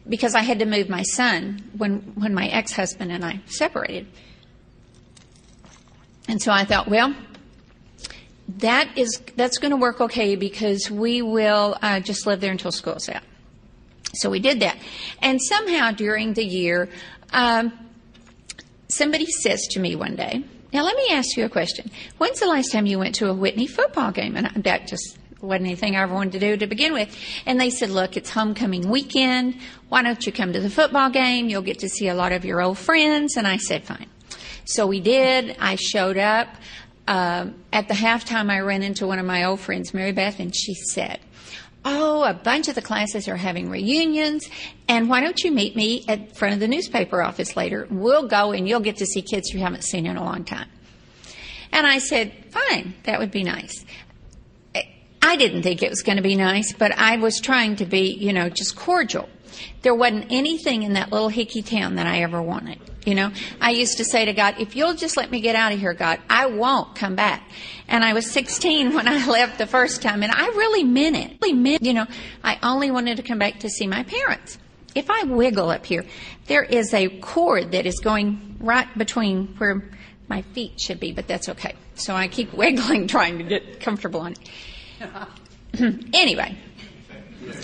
because 0.07 0.35
I 0.35 0.41
had 0.41 0.59
to 0.59 0.67
move 0.67 0.91
my 0.91 1.03
son 1.03 1.63
when 1.79 2.01
when 2.15 2.35
my 2.35 2.47
ex 2.49 2.73
husband 2.73 3.11
and 3.11 3.25
I 3.25 3.41
separated. 3.47 4.07
And 6.29 6.43
so 6.43 6.53
I 6.53 6.65
thought, 6.65 6.89
well, 6.89 7.15
that 8.59 8.97
is 8.97 9.21
that's 9.37 9.59
going 9.59 9.71
to 9.71 9.77
work 9.77 10.01
okay 10.01 10.37
because 10.37 10.91
we 10.91 11.23
will 11.23 11.77
uh, 11.83 12.01
just 12.01 12.27
live 12.27 12.41
there 12.41 12.53
until 12.53 12.73
school's 12.73 13.09
out. 13.09 13.23
So 14.15 14.29
we 14.29 14.41
did 14.41 14.61
that, 14.61 14.77
and 15.21 15.41
somehow 15.41 15.93
during 15.93 16.35
the 16.35 16.45
year, 16.45 16.89
um, 17.33 17.73
somebody 18.89 19.27
says 19.27 19.67
to 19.73 19.81
me 19.81 19.95
one 19.95 20.17
day, 20.17 20.43
"Now 20.73 20.85
let 20.85 20.97
me 20.97 21.09
ask 21.11 21.37
you 21.37 21.45
a 21.45 21.49
question. 21.49 21.91
When's 22.19 22.41
the 22.41 22.47
last 22.47 22.73
time 22.73 22.87
you 22.87 22.99
went 22.99 23.15
to 23.17 23.29
a 23.29 23.35
Whitney 23.35 23.67
football 23.67 24.11
game?" 24.11 24.37
And 24.37 24.65
that 24.65 24.89
just 24.89 25.17
wasn't 25.41 25.67
anything 25.67 25.95
I 25.95 26.03
ever 26.03 26.13
wanted 26.13 26.33
to 26.33 26.39
do 26.41 26.57
to 26.57 26.67
begin 26.67 26.93
with. 26.93 27.17
And 27.47 27.61
they 27.61 27.71
said, 27.71 27.91
"Look, 27.91 28.17
it's 28.17 28.31
homecoming 28.31 28.89
weekend. 28.89 29.57
Why 29.89 30.03
don't 30.03 30.27
you 30.27 30.33
come 30.33 30.53
to 30.53 30.61
the 30.61 30.71
football 30.71 31.11
game? 31.11 31.49
You'll 31.49 31.63
get 31.63 31.79
to 31.81 31.89
see 31.89 32.09
a 32.09 32.15
lot 32.15 32.33
of 32.33 32.45
your 32.45 32.61
old 32.61 32.79
friends." 32.79 33.37
And 33.37 33.47
I 33.47 33.59
said, 33.59 33.85
"Fine." 33.85 34.07
So 34.65 34.87
we 34.87 35.01
did. 35.01 35.57
I 35.61 35.77
showed 35.77 36.19
up. 36.19 36.49
Um, 37.07 37.57
at 37.73 37.89
the 37.89 37.95
halftime, 37.95 38.51
I 38.51 38.61
ran 38.61 38.83
into 38.83 39.07
one 39.07 39.19
of 39.19 39.27
my 39.27 39.45
old 39.45 39.61
friends, 39.61 39.93
Mary 39.93 40.13
Beth, 40.13 40.39
and 40.39 40.55
she 40.55 40.75
said, 40.75 41.19
Oh, 41.85 42.23
a 42.25 42.35
bunch 42.35 42.69
of 42.69 42.75
the 42.75 42.83
classes 42.83 43.27
are 43.27 43.37
having 43.37 43.71
reunions, 43.71 44.49
and 44.87 45.09
why 45.09 45.21
don't 45.21 45.43
you 45.43 45.51
meet 45.51 45.75
me 45.75 46.05
at 46.09 46.37
front 46.37 46.55
of 46.55 46.61
the 46.61 46.69
newspaper 46.69 47.23
office 47.23 47.57
later? 47.57 47.87
We'll 47.91 48.29
go 48.29 48.53
and 48.53 48.69
you'll 48.69 48.81
get 48.81 48.99
to 48.99 49.07
see 49.07 49.23
kids 49.23 49.51
you 49.51 49.61
haven't 49.61 49.85
seen 49.85 50.07
in 50.07 50.17
a 50.17 50.25
long 50.25 50.45
time. 50.45 50.69
And 51.73 51.87
I 51.87 51.99
said, 51.99 52.33
Fine, 52.51 52.95
that 53.05 53.19
would 53.19 53.31
be 53.31 53.45
nice. 53.45 53.85
I 55.23 55.37
didn't 55.37 55.63
think 55.63 55.83
it 55.83 55.91
was 55.91 56.03
going 56.03 56.17
to 56.17 56.23
be 56.23 56.35
nice, 56.35 56.73
but 56.73 56.93
I 56.99 57.17
was 57.17 57.41
trying 57.41 57.77
to 57.77 57.87
be, 57.87 58.13
you 58.15 58.33
know, 58.33 58.49
just 58.49 58.75
cordial. 58.75 59.29
There 59.83 59.95
wasn't 59.95 60.27
anything 60.31 60.83
in 60.83 60.95
that 60.95 61.13
little 61.13 61.29
hickey 61.29 61.63
town 61.63 61.97
that 61.97 62.07
I 62.07 62.23
ever 62.23 62.41
wanted. 62.41 62.79
You 63.07 63.15
know, 63.15 63.33
I 63.61 63.71
used 63.71 63.97
to 63.97 64.05
say 64.05 64.27
to 64.27 64.33
God, 64.35 64.57
if 64.59 64.77
you'll 64.77 64.95
just 64.95 65.17
let 65.17 65.31
me 65.31 65.41
get 65.41 65.57
out 65.57 65.73
of 65.73 65.79
here, 65.79 65.95
God, 65.95 66.21
I 66.29 66.47
won't 66.47 66.95
come 66.95 67.17
back. 67.17 67.43
And 67.89 68.05
I 68.05 68.13
was 68.13 68.31
16 68.31 68.95
when 68.95 69.09
I 69.09 69.27
left 69.27 69.59
the 69.59 69.67
first 69.67 70.03
time, 70.03 70.23
and 70.23 70.31
I 70.31 70.47
really 70.49 70.85
meant 70.85 71.17
it. 71.17 71.39
Really 71.41 71.55
meant, 71.55 71.83
you 71.83 71.95
know, 71.95 72.07
I 72.45 72.59
only 72.63 72.91
wanted 72.91 73.17
to 73.17 73.23
come 73.23 73.39
back 73.39 73.61
to 73.61 73.71
see 73.71 73.87
my 73.87 74.03
parents. 74.03 74.59
If 74.95 75.09
I 75.09 75.23
wiggle 75.25 75.71
up 75.71 75.87
here, 75.87 76.05
there 76.47 76.63
is 76.63 76.93
a 76.93 77.09
cord 77.21 77.73
that 77.73 77.87
is 77.87 78.01
going 78.01 78.57
right 78.61 78.87
between 78.99 79.55
where 79.57 79.89
my 80.29 80.43
feet 80.43 80.81
should 80.81 81.01
be, 81.01 81.13
but 81.13 81.27
that's 81.27 81.49
okay. 81.49 81.75
So 81.95 82.15
I 82.15 82.29
keep 82.29 82.53
wiggling, 82.55 83.07
trying 83.07 83.39
to 83.39 83.45
get 83.45 83.81
comfortable 83.81 84.21
on 84.21 84.33
it. 84.33 84.51
anyway, 86.13 86.57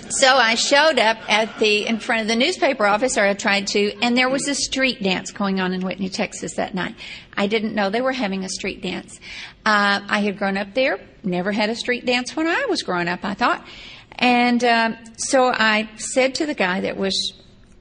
So 0.09 0.37
I 0.37 0.55
showed 0.55 0.99
up 0.99 1.19
at 1.29 1.59
the 1.59 1.87
in 1.87 1.99
front 1.99 2.23
of 2.23 2.29
the 2.29 2.37
newspaper 2.37 2.87
office, 2.87 3.19
or 3.19 3.25
I 3.25 3.35
tried 3.35 3.67
to, 3.69 3.93
and 4.01 4.17
there 4.17 4.29
was 4.29 4.49
a 4.49 4.55
street 4.55 5.03
dance 5.03 5.33
going 5.33 5.61
on 5.61 5.75
in 5.75 5.85
Whitney, 5.85 6.09
Texas 6.09 6.55
that 6.55 6.75
night. 6.75 6.95
I 7.37 7.47
didn't 7.47 7.75
know 7.75 7.91
they 7.91 8.01
were 8.01 8.13
having 8.13 8.43
a 8.43 8.49
street 8.49 8.81
dance. 8.81 9.21
Uh, 9.67 10.01
I 10.09 10.21
had 10.21 10.39
grown 10.39 10.57
up 10.57 10.73
there, 10.75 10.99
never 11.23 11.53
had 11.53 11.69
a 11.69 11.75
street 11.75 12.07
dance 12.07 12.35
when 12.35 12.47
I 12.47 12.67
was 12.71 12.83
growing 12.83 13.09
up. 13.09 13.21
I 13.23 13.35
thought, 13.35 13.67
and 14.13 14.65
um, 14.65 14.97
so 15.19 15.49
I 15.49 15.91
said 15.97 16.37
to 16.37 16.47
the 16.47 16.55
guy 16.55 16.81
that 16.81 16.97
was 16.97 17.35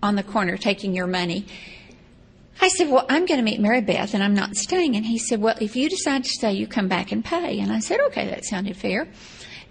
on 0.04 0.16
the 0.16 0.24
corner 0.24 0.58
taking 0.58 0.94
your 0.94 1.08
money. 1.08 1.46
I 2.62 2.70
said, 2.70 2.90
Well, 2.90 3.06
I'm 3.10 3.26
going 3.26 3.40
to 3.40 3.44
meet 3.44 3.60
Mary 3.60 3.82
Beth 3.82 4.14
and 4.14 4.24
I'm 4.24 4.34
not 4.34 4.56
staying. 4.56 4.96
And 4.96 5.06
he 5.06 5.18
said, 5.18 5.42
Well, 5.42 5.56
if 5.60 5.76
you 5.76 5.90
decide 5.90 6.24
to 6.24 6.30
stay, 6.30 6.54
you 6.54 6.68
come 6.68 6.88
back 6.88 7.12
and 7.12 7.24
pay. 7.24 7.60
And 7.60 7.72
I 7.72 7.80
said, 7.80 8.00
Okay, 8.08 8.28
that 8.28 8.46
sounded 8.46 8.78
fair. 8.78 9.08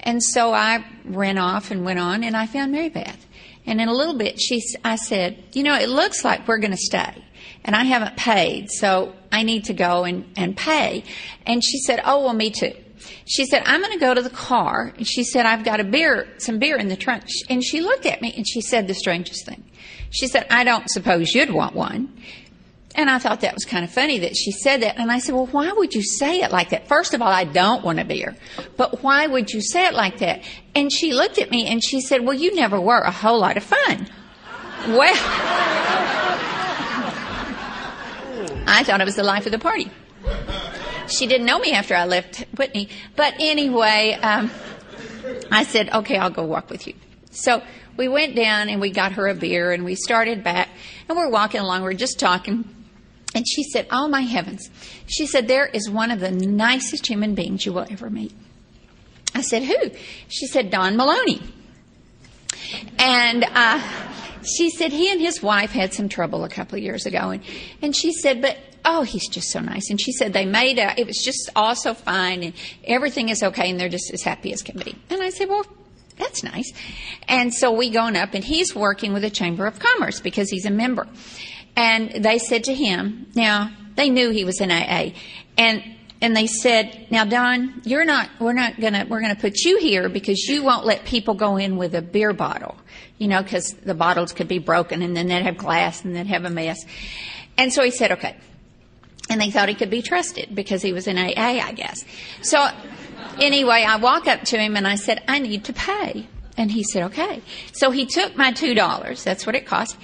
And 0.04 0.22
so 0.22 0.52
I 0.52 0.84
ran 1.04 1.38
off 1.38 1.70
and 1.70 1.84
went 1.84 1.98
on 1.98 2.22
and 2.22 2.36
I 2.36 2.46
found 2.46 2.70
Mary 2.70 2.90
Beth. 2.90 3.26
And 3.66 3.80
in 3.80 3.88
a 3.88 3.94
little 3.94 4.16
bit, 4.16 4.38
she, 4.38 4.62
I 4.84 4.96
said, 4.96 5.42
You 5.52 5.62
know, 5.62 5.74
it 5.74 5.88
looks 5.88 6.24
like 6.24 6.46
we're 6.46 6.58
going 6.58 6.70
to 6.70 6.76
stay. 6.76 7.24
And 7.64 7.74
I 7.74 7.84
haven't 7.84 8.16
paid, 8.16 8.70
so 8.70 9.14
I 9.32 9.42
need 9.42 9.64
to 9.64 9.72
go 9.72 10.04
and, 10.04 10.30
and 10.36 10.54
pay. 10.54 11.04
And 11.46 11.64
she 11.64 11.78
said, 11.78 12.00
Oh, 12.04 12.24
well, 12.24 12.34
me 12.34 12.50
too. 12.50 12.74
She 13.26 13.46
said, 13.46 13.62
I'm 13.64 13.80
going 13.80 13.92
to 13.92 13.98
go 13.98 14.12
to 14.12 14.22
the 14.22 14.30
car. 14.30 14.92
And 14.96 15.06
she 15.06 15.24
said, 15.24 15.46
I've 15.46 15.64
got 15.64 15.80
a 15.80 15.84
beer, 15.84 16.28
some 16.38 16.58
beer 16.58 16.76
in 16.76 16.88
the 16.88 16.96
trunk. 16.96 17.24
And 17.48 17.64
she 17.64 17.80
looked 17.80 18.04
at 18.04 18.20
me 18.20 18.34
and 18.36 18.46
she 18.46 18.60
said 18.60 18.86
the 18.86 18.94
strangest 18.94 19.46
thing. 19.46 19.64
She 20.10 20.28
said, 20.28 20.46
I 20.50 20.64
don't 20.64 20.88
suppose 20.90 21.34
you'd 21.34 21.50
want 21.50 21.74
one. 21.74 22.16
And 22.96 23.10
I 23.10 23.18
thought 23.18 23.40
that 23.40 23.54
was 23.54 23.64
kind 23.64 23.84
of 23.84 23.90
funny 23.90 24.20
that 24.20 24.36
she 24.36 24.52
said 24.52 24.82
that. 24.82 24.98
And 24.98 25.10
I 25.10 25.18
said, 25.18 25.34
well, 25.34 25.46
why 25.46 25.72
would 25.72 25.94
you 25.94 26.02
say 26.02 26.42
it 26.42 26.52
like 26.52 26.70
that? 26.70 26.86
First 26.86 27.12
of 27.12 27.20
all, 27.20 27.28
I 27.28 27.42
don't 27.44 27.84
want 27.84 27.98
a 27.98 28.04
beer. 28.04 28.36
But 28.76 29.02
why 29.02 29.26
would 29.26 29.50
you 29.50 29.60
say 29.60 29.86
it 29.86 29.94
like 29.94 30.18
that? 30.18 30.42
And 30.76 30.92
she 30.92 31.12
looked 31.12 31.38
at 31.38 31.50
me 31.50 31.66
and 31.66 31.82
she 31.82 32.00
said, 32.00 32.24
well, 32.24 32.34
you 32.34 32.54
never 32.54 32.80
were 32.80 33.00
a 33.00 33.10
whole 33.10 33.40
lot 33.40 33.56
of 33.56 33.64
fun. 33.64 34.08
Well, 34.86 35.14
I 38.66 38.82
thought 38.84 39.00
it 39.00 39.04
was 39.04 39.16
the 39.16 39.24
life 39.24 39.46
of 39.46 39.52
the 39.52 39.58
party. 39.58 39.90
She 41.08 41.26
didn't 41.26 41.46
know 41.46 41.58
me 41.58 41.72
after 41.72 41.94
I 41.94 42.04
left 42.04 42.44
Whitney. 42.56 42.88
But 43.16 43.34
anyway, 43.40 44.18
um, 44.22 44.50
I 45.50 45.64
said, 45.64 45.90
okay, 45.92 46.16
I'll 46.16 46.30
go 46.30 46.44
walk 46.44 46.70
with 46.70 46.86
you. 46.86 46.94
So 47.30 47.62
we 47.96 48.08
went 48.08 48.36
down 48.36 48.68
and 48.68 48.80
we 48.80 48.90
got 48.90 49.12
her 49.12 49.26
a 49.26 49.34
beer 49.34 49.72
and 49.72 49.84
we 49.84 49.96
started 49.96 50.44
back 50.44 50.68
and 51.08 51.18
we're 51.18 51.28
walking 51.30 51.60
along. 51.60 51.82
We're 51.82 51.94
just 51.94 52.20
talking. 52.20 52.64
And 53.34 53.46
she 53.48 53.64
said, 53.64 53.86
Oh 53.90 54.08
my 54.08 54.22
heavens. 54.22 54.70
She 55.06 55.26
said, 55.26 55.48
There 55.48 55.66
is 55.66 55.90
one 55.90 56.10
of 56.10 56.20
the 56.20 56.30
nicest 56.30 57.06
human 57.06 57.34
beings 57.34 57.66
you 57.66 57.72
will 57.72 57.86
ever 57.90 58.08
meet. 58.08 58.32
I 59.34 59.42
said, 59.42 59.64
Who? 59.64 59.90
She 60.28 60.46
said, 60.46 60.70
Don 60.70 60.96
Maloney. 60.96 61.42
And 62.98 63.44
uh, 63.44 63.80
she 64.44 64.70
said, 64.70 64.92
He 64.92 65.10
and 65.10 65.20
his 65.20 65.42
wife 65.42 65.70
had 65.70 65.92
some 65.92 66.08
trouble 66.08 66.44
a 66.44 66.48
couple 66.48 66.78
of 66.78 66.84
years 66.84 67.06
ago. 67.06 67.30
And, 67.30 67.42
and 67.82 67.96
she 67.96 68.12
said, 68.12 68.40
But 68.40 68.58
oh, 68.84 69.02
he's 69.02 69.28
just 69.28 69.50
so 69.50 69.60
nice. 69.60 69.90
And 69.90 70.00
she 70.00 70.12
said, 70.12 70.32
They 70.32 70.46
made 70.46 70.78
a, 70.78 70.98
it 70.98 71.06
was 71.06 71.18
just 71.18 71.50
all 71.56 71.74
so 71.74 71.94
fine 71.94 72.42
and 72.44 72.54
everything 72.84 73.28
is 73.30 73.42
okay 73.42 73.70
and 73.70 73.80
they're 73.80 73.88
just 73.88 74.12
as 74.12 74.22
happy 74.22 74.52
as 74.52 74.62
can 74.62 74.78
be. 74.78 74.94
And 75.10 75.22
I 75.22 75.30
said, 75.30 75.48
Well, 75.48 75.66
that's 76.16 76.44
nice. 76.44 76.72
And 77.26 77.52
so 77.52 77.72
we 77.72 77.90
gone 77.90 78.14
up 78.14 78.34
and 78.34 78.44
he's 78.44 78.74
working 78.74 79.12
with 79.12 79.22
the 79.22 79.30
Chamber 79.30 79.66
of 79.66 79.80
Commerce 79.80 80.20
because 80.20 80.48
he's 80.48 80.66
a 80.66 80.70
member. 80.70 81.08
And 81.76 82.24
they 82.24 82.38
said 82.38 82.64
to 82.64 82.74
him, 82.74 83.26
now 83.34 83.70
they 83.96 84.10
knew 84.10 84.30
he 84.30 84.44
was 84.44 84.60
in 84.60 84.70
AA, 84.70 85.10
and 85.58 85.82
and 86.24 86.34
they 86.34 86.46
said, 86.46 87.06
now 87.10 87.26
Don, 87.26 87.82
you're 87.84 88.06
not, 88.06 88.30
we're 88.40 88.54
not 88.54 88.80
gonna, 88.80 89.04
we're 89.06 89.20
gonna 89.20 89.36
put 89.36 89.58
you 89.58 89.76
here 89.76 90.08
because 90.08 90.38
you 90.48 90.62
won't 90.62 90.86
let 90.86 91.04
people 91.04 91.34
go 91.34 91.58
in 91.58 91.76
with 91.76 91.94
a 91.94 92.00
beer 92.00 92.32
bottle, 92.32 92.76
you 93.18 93.28
know, 93.28 93.42
because 93.42 93.74
the 93.84 93.92
bottles 93.92 94.32
could 94.32 94.48
be 94.48 94.58
broken 94.58 95.02
and 95.02 95.14
then 95.14 95.26
they'd 95.26 95.42
have 95.42 95.58
glass 95.58 96.02
and 96.02 96.16
they'd 96.16 96.26
have 96.26 96.46
a 96.46 96.50
mess. 96.50 96.82
And 97.58 97.70
so 97.74 97.84
he 97.84 97.90
said, 97.90 98.12
okay. 98.12 98.36
And 99.28 99.38
they 99.38 99.50
thought 99.50 99.68
he 99.68 99.74
could 99.74 99.90
be 99.90 100.00
trusted 100.00 100.54
because 100.54 100.80
he 100.80 100.94
was 100.94 101.06
in 101.06 101.18
AA, 101.18 101.60
I 101.60 101.72
guess. 101.72 102.06
So 102.40 102.70
anyway, 103.38 103.84
I 103.86 103.96
walk 103.96 104.26
up 104.26 104.44
to 104.44 104.58
him 104.58 104.78
and 104.78 104.88
I 104.88 104.94
said, 104.94 105.22
I 105.28 105.40
need 105.40 105.64
to 105.64 105.74
pay. 105.74 106.26
And 106.56 106.70
he 106.70 106.84
said, 106.84 107.02
okay. 107.04 107.42
So 107.72 107.90
he 107.90 108.06
took 108.06 108.34
my 108.34 108.52
$2. 108.52 109.24
That's 109.24 109.44
what 109.44 109.56
it 109.56 109.66
cost. 109.66 109.98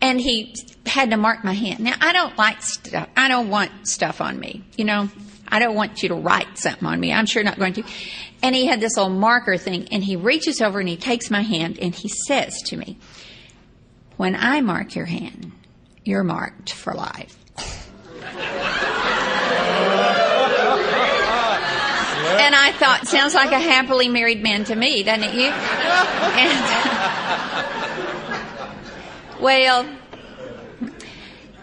And 0.00 0.20
he 0.20 0.54
had 0.86 1.10
to 1.10 1.16
mark 1.16 1.44
my 1.44 1.52
hand. 1.52 1.80
Now, 1.80 1.94
I 2.00 2.12
don't 2.12 2.36
like 2.38 2.62
stuff. 2.62 3.08
I 3.16 3.28
don't 3.28 3.48
want 3.48 3.86
stuff 3.86 4.20
on 4.20 4.38
me. 4.38 4.64
You 4.76 4.84
know, 4.84 5.08
I 5.46 5.58
don't 5.58 5.74
want 5.74 6.02
you 6.02 6.08
to 6.10 6.14
write 6.14 6.58
something 6.58 6.86
on 6.86 6.98
me. 6.98 7.12
I'm 7.12 7.26
sure 7.26 7.42
not 7.42 7.58
going 7.58 7.74
to. 7.74 7.84
And 8.42 8.54
he 8.54 8.66
had 8.66 8.80
this 8.80 8.96
old 8.96 9.12
marker 9.12 9.56
thing, 9.56 9.88
and 9.92 10.02
he 10.02 10.16
reaches 10.16 10.60
over 10.60 10.80
and 10.80 10.88
he 10.88 10.96
takes 10.96 11.30
my 11.30 11.42
hand 11.42 11.78
and 11.80 11.94
he 11.94 12.08
says 12.08 12.62
to 12.62 12.76
me, 12.76 12.98
When 14.16 14.34
I 14.34 14.62
mark 14.62 14.94
your 14.94 15.06
hand, 15.06 15.52
you're 16.04 16.24
marked 16.24 16.72
for 16.72 16.94
life. 16.94 17.36
and 22.40 22.54
I 22.54 22.72
thought, 22.72 23.06
sounds 23.06 23.34
like 23.34 23.52
a 23.52 23.58
happily 23.58 24.08
married 24.08 24.42
man 24.42 24.64
to 24.64 24.74
me, 24.74 25.02
doesn't 25.02 25.24
it, 25.24 25.34
you? 25.34 25.50
And, 25.50 27.79
well, 29.40 29.88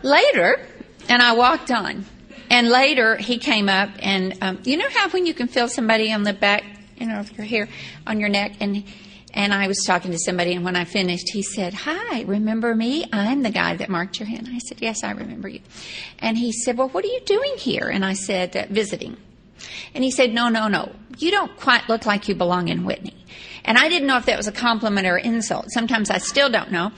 later, 0.04 0.66
and 1.10 1.22
I 1.22 1.34
walked 1.34 1.72
on. 1.72 2.06
And 2.50 2.70
later, 2.70 3.18
he 3.18 3.40
came 3.40 3.68
up, 3.68 3.90
and 4.00 4.38
um, 4.42 4.60
you 4.64 4.78
know 4.78 4.88
how 4.90 5.10
when 5.10 5.26
you 5.26 5.34
can 5.34 5.48
feel 5.48 5.68
somebody 5.68 6.14
on 6.14 6.24
the 6.24 6.34
back, 6.34 6.64
you 6.98 7.06
know, 7.06 7.20
of 7.20 7.32
your 7.38 7.46
hair, 7.46 7.68
on 8.06 8.20
your 8.20 8.30
neck, 8.30 8.54
and 8.62 8.84
and 9.34 9.54
I 9.54 9.68
was 9.68 9.84
talking 9.86 10.12
to 10.12 10.18
somebody, 10.18 10.54
and 10.54 10.64
when 10.64 10.78
I 10.78 10.86
finished, 10.86 11.30
he 11.34 11.44
said, 11.44 11.74
"Hi, 11.74 12.22
remember 12.22 12.74
me? 12.74 13.06
I'm 13.12 13.44
the 13.44 13.50
guy 13.50 13.76
that 13.76 13.90
marked 13.90 14.20
your 14.20 14.30
hand." 14.30 14.48
I 14.50 14.60
said, 14.60 14.82
"Yes, 14.82 15.04
I 15.04 15.12
remember 15.12 15.50
you." 15.50 15.60
And 16.20 16.38
he 16.38 16.54
said, 16.54 16.78
"Well, 16.78 16.88
what 16.88 17.04
are 17.04 17.10
you 17.10 17.20
doing 17.26 17.56
here?" 17.58 17.90
And 17.90 18.06
I 18.06 18.14
said, 18.14 18.68
"Visiting." 18.70 19.18
And 19.94 20.04
he 20.04 20.12
said, 20.12 20.34
No, 20.34 20.50
no, 20.50 20.68
no. 20.68 20.92
You 21.18 21.32
don't 21.32 21.56
quite 21.58 21.90
look 21.90 22.06
like 22.06 22.28
you 22.28 22.36
belong 22.36 22.68
in 22.68 22.86
Whitney. 22.86 23.16
And 23.68 23.78
I 23.78 23.90
didn't 23.90 24.08
know 24.08 24.18
if 24.18 24.26
that 24.26 24.38
was 24.38 24.48
a 24.48 24.52
compliment 24.52 25.06
or 25.06 25.18
insult. 25.18 25.66
Sometimes 25.72 26.10
I 26.10 26.20
still 26.20 26.50
don't 26.50 26.72
know. 26.72 26.92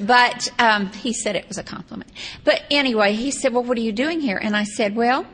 But 0.00 0.50
um, 0.58 0.90
he 0.92 1.12
said 1.12 1.36
it 1.36 1.46
was 1.46 1.58
a 1.58 1.62
compliment. 1.62 2.10
But 2.42 2.62
anyway, 2.70 3.12
he 3.12 3.30
said, 3.30 3.52
Well, 3.52 3.62
what 3.62 3.76
are 3.76 3.82
you 3.82 3.92
doing 3.92 4.20
here? 4.20 4.38
And 4.38 4.56
I 4.56 4.64
said, 4.64 4.96
Well, 4.96 5.26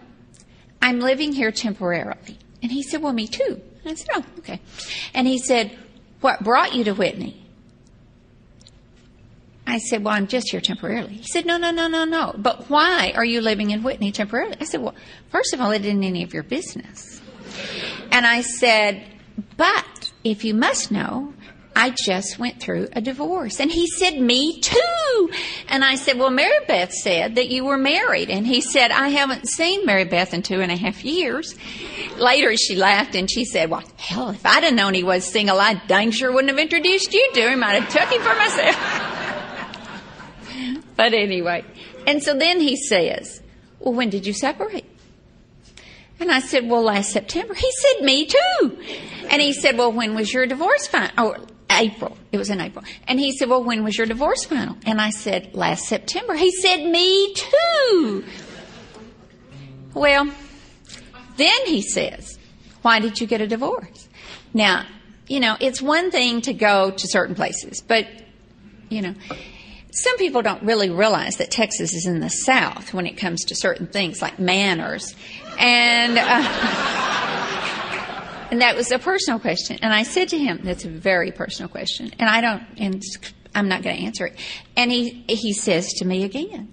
I'm 0.82 0.98
living 0.98 1.32
here 1.32 1.52
temporarily. 1.52 2.38
And 2.62 2.72
he 2.72 2.82
said, 2.82 3.02
Well, 3.02 3.12
me 3.12 3.28
too. 3.28 3.60
And 3.84 3.92
I 3.92 3.94
said, 3.94 4.08
Oh, 4.14 4.24
okay. 4.40 4.60
And 5.14 5.26
he 5.26 5.38
said, 5.38 5.78
What 6.20 6.42
brought 6.42 6.74
you 6.74 6.84
to 6.84 6.92
Whitney? 6.92 7.40
I 9.66 9.78
said, 9.78 10.02
Well, 10.02 10.14
I'm 10.14 10.26
just 10.26 10.50
here 10.50 10.60
temporarily. 10.60 11.14
He 11.14 11.22
said, 11.28 11.46
No, 11.46 11.56
no, 11.56 11.70
no, 11.70 11.86
no, 11.86 12.04
no. 12.04 12.34
But 12.36 12.68
why 12.68 13.12
are 13.14 13.24
you 13.24 13.40
living 13.40 13.70
in 13.70 13.84
Whitney 13.84 14.10
temporarily? 14.10 14.56
I 14.60 14.64
said, 14.64 14.82
Well, 14.82 14.96
first 15.30 15.54
of 15.54 15.60
all, 15.60 15.70
it 15.70 15.84
isn't 15.84 16.02
any 16.02 16.24
of 16.24 16.34
your 16.34 16.42
business. 16.42 17.22
And 18.10 18.26
I 18.26 18.40
said, 18.40 19.04
But 19.56 19.99
if 20.24 20.44
you 20.44 20.54
must 20.54 20.90
know, 20.90 21.32
I 21.74 21.90
just 21.90 22.38
went 22.38 22.60
through 22.60 22.88
a 22.92 23.00
divorce. 23.00 23.60
And 23.60 23.70
he 23.70 23.86
said, 23.86 24.20
Me 24.20 24.60
too. 24.60 25.30
And 25.68 25.84
I 25.84 25.94
said, 25.94 26.18
Well, 26.18 26.30
Mary 26.30 26.64
Beth 26.66 26.92
said 26.92 27.36
that 27.36 27.48
you 27.48 27.64
were 27.64 27.78
married. 27.78 28.28
And 28.28 28.46
he 28.46 28.60
said, 28.60 28.90
I 28.90 29.08
haven't 29.08 29.48
seen 29.48 29.86
Mary 29.86 30.04
Beth 30.04 30.34
in 30.34 30.42
two 30.42 30.60
and 30.60 30.72
a 30.72 30.76
half 30.76 31.04
years. 31.04 31.54
Later, 32.18 32.54
she 32.56 32.76
laughed 32.76 33.14
and 33.14 33.30
she 33.30 33.44
said, 33.44 33.70
Well, 33.70 33.84
hell, 33.96 34.30
if 34.30 34.44
I'd 34.44 34.64
have 34.64 34.74
known 34.74 34.94
he 34.94 35.04
was 35.04 35.24
single, 35.24 35.60
I 35.60 35.74
dang 35.86 36.10
sure 36.10 36.32
wouldn't 36.32 36.50
have 36.50 36.58
introduced 36.58 37.14
you 37.14 37.30
to 37.34 37.48
him. 37.52 37.62
I'd 37.62 37.82
have 37.82 37.92
took 37.92 38.08
him 38.10 38.22
for 38.22 38.34
myself. 38.34 39.16
But 40.96 41.14
anyway, 41.14 41.64
and 42.06 42.22
so 42.22 42.36
then 42.36 42.60
he 42.60 42.76
says, 42.76 43.40
Well, 43.78 43.94
when 43.94 44.10
did 44.10 44.26
you 44.26 44.34
separate? 44.34 44.84
And 46.20 46.30
I 46.30 46.40
said, 46.40 46.68
Well, 46.68 46.82
last 46.82 47.10
September. 47.12 47.54
He 47.54 47.70
said, 47.72 48.04
Me 48.04 48.26
too. 48.26 48.78
And 49.30 49.40
he 49.40 49.52
said, 49.52 49.76
Well, 49.76 49.90
when 49.90 50.14
was 50.14 50.32
your 50.32 50.46
divorce 50.46 50.86
final? 50.86 51.10
Oh, 51.16 51.36
April. 51.70 52.16
It 52.30 52.36
was 52.36 52.50
in 52.50 52.60
April. 52.60 52.84
And 53.08 53.18
he 53.18 53.32
said, 53.36 53.48
Well, 53.48 53.64
when 53.64 53.82
was 53.82 53.96
your 53.96 54.06
divorce 54.06 54.44
final? 54.44 54.76
And 54.84 55.00
I 55.00 55.10
said, 55.10 55.54
Last 55.54 55.86
September. 55.86 56.34
He 56.34 56.52
said, 56.52 56.84
Me 56.84 57.34
too. 57.34 58.24
Well, 59.94 60.30
then 61.36 61.66
he 61.66 61.82
says, 61.82 62.38
Why 62.82 63.00
did 63.00 63.20
you 63.20 63.26
get 63.26 63.40
a 63.40 63.46
divorce? 63.46 64.08
Now, 64.52 64.84
you 65.26 65.40
know, 65.40 65.56
it's 65.58 65.80
one 65.80 66.10
thing 66.10 66.42
to 66.42 66.52
go 66.52 66.90
to 66.90 67.08
certain 67.08 67.34
places, 67.34 67.82
but, 67.86 68.06
you 68.88 69.00
know, 69.00 69.14
some 69.92 70.16
people 70.18 70.42
don't 70.42 70.62
really 70.62 70.90
realize 70.90 71.36
that 71.36 71.50
Texas 71.50 71.94
is 71.94 72.06
in 72.06 72.20
the 72.20 72.28
South 72.28 72.92
when 72.94 73.06
it 73.06 73.16
comes 73.16 73.44
to 73.46 73.54
certain 73.54 73.86
things 73.86 74.22
like 74.22 74.38
manners. 74.38 75.14
And, 75.60 76.18
uh, 76.18 76.22
and 78.50 78.62
that 78.62 78.74
was 78.74 78.90
a 78.90 78.98
personal 78.98 79.38
question. 79.38 79.78
And 79.82 79.92
I 79.92 80.04
said 80.04 80.30
to 80.30 80.38
him, 80.38 80.60
that's 80.64 80.86
a 80.86 80.88
very 80.88 81.32
personal 81.32 81.68
question. 81.68 82.12
And 82.18 82.30
I 82.30 82.40
don't, 82.40 82.62
and 82.78 83.04
I'm 83.54 83.68
not 83.68 83.82
going 83.82 83.96
to 83.96 84.02
answer 84.02 84.24
it. 84.26 84.38
And 84.76 84.90
he, 84.90 85.22
he 85.28 85.52
says 85.52 85.92
to 85.98 86.06
me 86.06 86.24
again, 86.24 86.72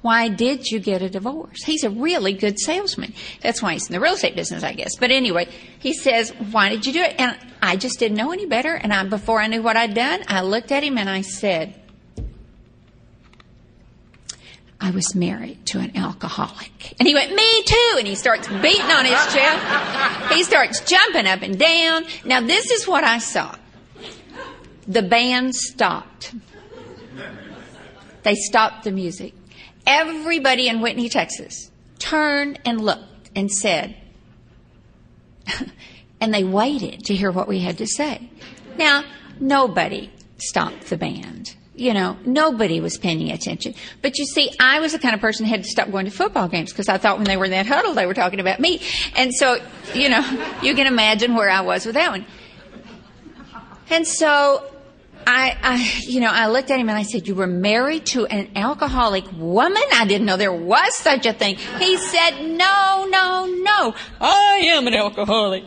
Why 0.00 0.28
did 0.28 0.66
you 0.66 0.80
get 0.80 1.02
a 1.02 1.10
divorce? 1.10 1.64
He's 1.64 1.84
a 1.84 1.90
really 1.90 2.32
good 2.32 2.58
salesman. 2.58 3.12
That's 3.42 3.62
why 3.62 3.74
he's 3.74 3.88
in 3.88 3.92
the 3.92 4.00
real 4.00 4.14
estate 4.14 4.36
business, 4.36 4.62
I 4.62 4.72
guess. 4.72 4.96
But 4.98 5.10
anyway, 5.10 5.48
he 5.78 5.92
says, 5.92 6.30
Why 6.50 6.70
did 6.70 6.86
you 6.86 6.94
do 6.94 7.02
it? 7.02 7.16
And 7.18 7.36
I 7.60 7.76
just 7.76 7.98
didn't 7.98 8.16
know 8.16 8.32
any 8.32 8.46
better. 8.46 8.74
And 8.74 8.90
I, 8.90 9.04
before 9.04 9.38
I 9.38 9.48
knew 9.48 9.62
what 9.62 9.76
I'd 9.76 9.92
done, 9.92 10.24
I 10.28 10.40
looked 10.40 10.72
at 10.72 10.82
him 10.82 10.96
and 10.96 11.10
I 11.10 11.20
said, 11.20 11.78
I 14.80 14.90
was 14.90 15.14
married 15.14 15.64
to 15.66 15.78
an 15.78 15.96
alcoholic. 15.96 16.94
And 16.98 17.08
he 17.08 17.14
went, 17.14 17.34
Me 17.34 17.62
too. 17.62 17.96
And 17.98 18.06
he 18.06 18.14
starts 18.14 18.48
beating 18.48 18.90
on 18.90 19.04
his 19.04 19.34
chest. 19.34 20.32
He 20.32 20.42
starts 20.42 20.80
jumping 20.80 21.26
up 21.26 21.42
and 21.42 21.58
down. 21.58 22.04
Now, 22.24 22.40
this 22.40 22.70
is 22.70 22.86
what 22.86 23.04
I 23.04 23.18
saw. 23.18 23.54
The 24.86 25.02
band 25.02 25.54
stopped. 25.54 26.34
They 28.22 28.34
stopped 28.34 28.84
the 28.84 28.90
music. 28.90 29.34
Everybody 29.86 30.68
in 30.68 30.80
Whitney, 30.80 31.08
Texas 31.08 31.70
turned 31.98 32.58
and 32.64 32.80
looked 32.80 33.30
and 33.36 33.50
said, 33.50 33.96
and 36.20 36.32
they 36.32 36.44
waited 36.44 37.04
to 37.04 37.14
hear 37.14 37.30
what 37.30 37.48
we 37.48 37.60
had 37.60 37.78
to 37.78 37.86
say. 37.86 38.28
Now, 38.76 39.04
nobody 39.38 40.10
stopped 40.38 40.88
the 40.88 40.96
band. 40.96 41.54
You 41.76 41.92
know, 41.92 42.16
nobody 42.24 42.80
was 42.80 42.96
paying 42.98 43.32
attention. 43.32 43.74
But 44.00 44.18
you 44.18 44.26
see, 44.26 44.50
I 44.60 44.78
was 44.78 44.92
the 44.92 44.98
kind 44.98 45.14
of 45.14 45.20
person 45.20 45.44
who 45.44 45.50
had 45.50 45.64
to 45.64 45.68
stop 45.68 45.90
going 45.90 46.04
to 46.04 46.10
football 46.12 46.46
games 46.46 46.72
because 46.72 46.88
I 46.88 46.98
thought 46.98 47.16
when 47.16 47.24
they 47.24 47.36
were 47.36 47.46
in 47.46 47.50
that 47.50 47.66
huddle, 47.66 47.94
they 47.94 48.06
were 48.06 48.14
talking 48.14 48.38
about 48.38 48.60
me. 48.60 48.80
And 49.16 49.34
so, 49.34 49.58
you 49.92 50.08
know, 50.08 50.22
you 50.62 50.76
can 50.76 50.86
imagine 50.86 51.34
where 51.34 51.50
I 51.50 51.62
was 51.62 51.84
with 51.84 51.96
that 51.96 52.10
one. 52.10 52.26
And 53.90 54.06
so 54.06 54.64
I, 55.26 55.56
I, 55.62 56.00
you 56.06 56.20
know, 56.20 56.30
I 56.30 56.48
looked 56.48 56.70
at 56.70 56.78
him 56.78 56.88
and 56.88 56.98
I 56.98 57.02
said, 57.02 57.26
"You 57.26 57.34
were 57.34 57.46
married 57.46 58.06
to 58.06 58.26
an 58.26 58.50
alcoholic 58.56 59.24
woman? 59.32 59.82
I 59.92 60.06
didn't 60.06 60.26
know 60.26 60.36
there 60.36 60.52
was 60.52 60.94
such 60.94 61.26
a 61.26 61.32
thing." 61.32 61.56
He 61.78 61.96
said, 61.96 62.42
"No, 62.42 63.06
no, 63.08 63.46
no. 63.46 63.94
I 64.20 64.62
am 64.68 64.86
an 64.86 64.94
alcoholic." 64.94 65.64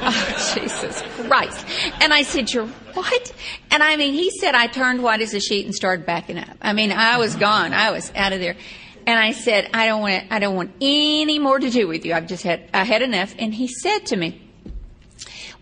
Oh, 0.00 0.52
Jesus 0.54 1.02
Christ! 1.26 1.66
And 2.00 2.12
I 2.12 2.22
said, 2.22 2.52
"You're 2.52 2.66
what?" 2.66 3.32
And 3.70 3.82
I 3.82 3.96
mean, 3.96 4.14
he 4.14 4.30
said, 4.30 4.54
I 4.54 4.66
turned 4.66 5.02
white 5.02 5.20
as 5.20 5.34
a 5.34 5.40
sheet 5.40 5.66
and 5.66 5.74
started 5.74 6.06
backing 6.06 6.38
up. 6.38 6.56
I 6.60 6.72
mean, 6.72 6.92
I 6.92 7.18
was 7.18 7.36
gone. 7.36 7.72
I 7.72 7.90
was 7.90 8.12
out 8.14 8.32
of 8.32 8.40
there. 8.40 8.56
And 9.06 9.18
I 9.18 9.32
said, 9.32 9.70
I 9.72 9.86
don't 9.86 10.02
want, 10.02 10.24
I 10.30 10.38
don't 10.38 10.54
want 10.54 10.72
any 10.82 11.38
more 11.38 11.58
to 11.58 11.70
do 11.70 11.88
with 11.88 12.04
you. 12.04 12.12
I've 12.12 12.26
just 12.26 12.42
had, 12.42 12.68
I 12.74 12.84
had 12.84 13.00
enough. 13.00 13.34
And 13.38 13.54
he 13.54 13.66
said 13.66 14.00
to 14.06 14.16
me, 14.16 14.42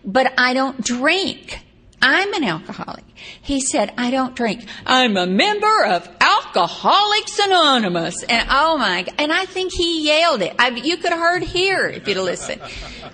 but 0.03 0.33
I 0.37 0.53
don't 0.53 0.83
drink. 0.83 1.59
I'm 2.01 2.33
an 2.33 2.43
alcoholic. 2.43 3.05
He 3.41 3.61
said, 3.61 3.93
I 3.97 4.11
don't 4.11 4.35
drink. 4.35 4.65
I'm 4.85 5.15
a 5.15 5.25
member 5.25 5.85
of 5.85 6.09
Alcoholics 6.47 7.39
Anonymous. 7.39 8.23
And 8.23 8.47
oh 8.49 8.77
my, 8.77 9.05
and 9.17 9.33
I 9.33 9.45
think 9.45 9.73
he 9.73 10.07
yelled 10.07 10.41
it. 10.41 10.55
I, 10.57 10.69
you 10.69 10.97
could 10.97 11.11
have 11.11 11.19
heard 11.19 11.43
here 11.43 11.87
if 11.87 12.07
you'd 12.07 12.17
listened. 12.17 12.61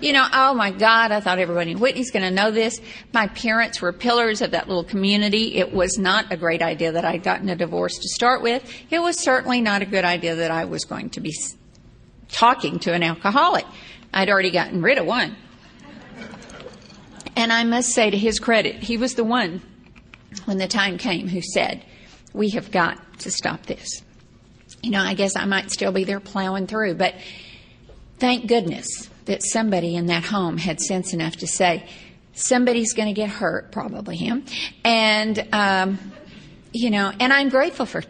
You 0.00 0.12
know, 0.12 0.26
oh 0.32 0.54
my 0.54 0.70
God, 0.70 1.10
I 1.10 1.20
thought 1.20 1.38
everybody 1.38 1.72
in 1.72 1.80
Whitney's 1.80 2.10
going 2.10 2.24
to 2.24 2.30
know 2.30 2.50
this. 2.50 2.80
My 3.12 3.26
parents 3.26 3.80
were 3.80 3.92
pillars 3.92 4.40
of 4.40 4.52
that 4.52 4.68
little 4.68 4.84
community. 4.84 5.56
It 5.56 5.72
was 5.72 5.98
not 5.98 6.30
a 6.30 6.36
great 6.36 6.62
idea 6.62 6.92
that 6.92 7.04
I'd 7.04 7.22
gotten 7.22 7.48
a 7.48 7.56
divorce 7.56 7.98
to 7.98 8.08
start 8.08 8.40
with. 8.40 8.62
It 8.90 9.00
was 9.00 9.20
certainly 9.20 9.60
not 9.60 9.82
a 9.82 9.86
good 9.86 10.04
idea 10.04 10.36
that 10.36 10.50
I 10.50 10.64
was 10.66 10.84
going 10.84 11.10
to 11.10 11.20
be 11.20 11.34
talking 12.28 12.78
to 12.80 12.92
an 12.92 13.02
alcoholic. 13.02 13.66
I'd 14.12 14.30
already 14.30 14.52
gotten 14.52 14.80
rid 14.80 14.98
of 14.98 15.06
one. 15.06 15.36
And 17.36 17.52
I 17.52 17.64
must 17.64 17.90
say 17.90 18.10
to 18.10 18.16
his 18.16 18.38
credit, 18.38 18.76
he 18.76 18.96
was 18.96 19.14
the 19.14 19.24
one 19.24 19.60
when 20.44 20.58
the 20.58 20.68
time 20.68 20.98
came 20.98 21.26
who 21.26 21.42
said, 21.42 21.84
We 22.34 22.50
have 22.50 22.70
got 22.70 23.20
to 23.20 23.30
stop 23.30 23.64
this. 23.64 24.02
You 24.82 24.90
know, 24.90 25.00
I 25.00 25.14
guess 25.14 25.34
I 25.36 25.46
might 25.46 25.70
still 25.70 25.92
be 25.92 26.04
there 26.04 26.20
plowing 26.20 26.66
through, 26.66 26.96
but 26.96 27.14
thank 28.18 28.46
goodness 28.46 29.08
that 29.24 29.42
somebody 29.42 29.96
in 29.96 30.06
that 30.06 30.24
home 30.24 30.58
had 30.58 30.80
sense 30.80 31.14
enough 31.14 31.36
to 31.36 31.46
say, 31.46 31.88
somebody's 32.34 32.92
going 32.92 33.08
to 33.08 33.14
get 33.14 33.30
hurt, 33.30 33.72
probably 33.72 34.16
him. 34.16 34.44
And, 34.84 35.48
um, 35.52 35.98
you 36.72 36.90
know, 36.90 37.12
and 37.18 37.32
I'm 37.32 37.48
grateful 37.48 37.86
for 37.86 38.02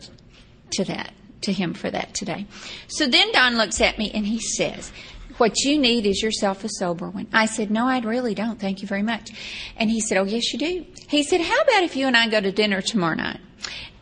to 0.72 0.84
that, 0.84 1.12
to 1.42 1.52
him 1.52 1.74
for 1.74 1.90
that 1.90 2.14
today. 2.14 2.46
So 2.88 3.06
then 3.06 3.30
Don 3.32 3.56
looks 3.56 3.80
at 3.80 3.98
me 3.98 4.10
and 4.12 4.26
he 4.26 4.40
says, 4.40 4.90
what 5.38 5.58
you 5.60 5.78
need 5.78 6.06
is 6.06 6.22
yourself 6.22 6.64
a 6.64 6.68
sober 6.68 7.08
one. 7.08 7.26
I 7.32 7.46
said, 7.46 7.70
No, 7.70 7.86
I 7.86 7.98
really 8.00 8.34
don't. 8.34 8.58
Thank 8.60 8.82
you 8.82 8.88
very 8.88 9.02
much. 9.02 9.30
And 9.76 9.90
he 9.90 10.00
said, 10.00 10.18
Oh, 10.18 10.24
yes, 10.24 10.52
you 10.52 10.58
do. 10.58 10.86
He 11.08 11.22
said, 11.22 11.40
How 11.40 11.60
about 11.62 11.82
if 11.82 11.96
you 11.96 12.06
and 12.06 12.16
I 12.16 12.28
go 12.28 12.40
to 12.40 12.52
dinner 12.52 12.80
tomorrow 12.80 13.16
night? 13.16 13.40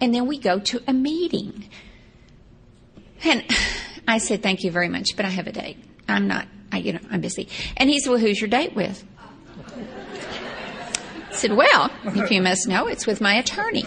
And 0.00 0.14
then 0.14 0.26
we 0.26 0.38
go 0.38 0.58
to 0.58 0.82
a 0.86 0.92
meeting. 0.92 1.68
And 3.24 3.44
I 4.08 4.18
said, 4.18 4.42
Thank 4.42 4.62
you 4.62 4.70
very 4.70 4.88
much, 4.88 5.16
but 5.16 5.24
I 5.24 5.30
have 5.30 5.46
a 5.46 5.52
date. 5.52 5.78
I'm 6.08 6.28
not, 6.28 6.46
I, 6.70 6.78
you 6.78 6.94
know, 6.94 7.00
I'm 7.10 7.20
busy. 7.20 7.48
And 7.76 7.88
he 7.88 8.00
said, 8.00 8.10
Well, 8.10 8.18
who's 8.18 8.40
your 8.40 8.50
date 8.50 8.74
with? 8.74 9.04
I 9.68 11.34
said, 11.34 11.52
Well, 11.52 11.90
if 12.04 12.30
you 12.30 12.42
must 12.42 12.68
know, 12.68 12.88
it's 12.88 13.06
with 13.06 13.20
my 13.20 13.34
attorney. 13.34 13.84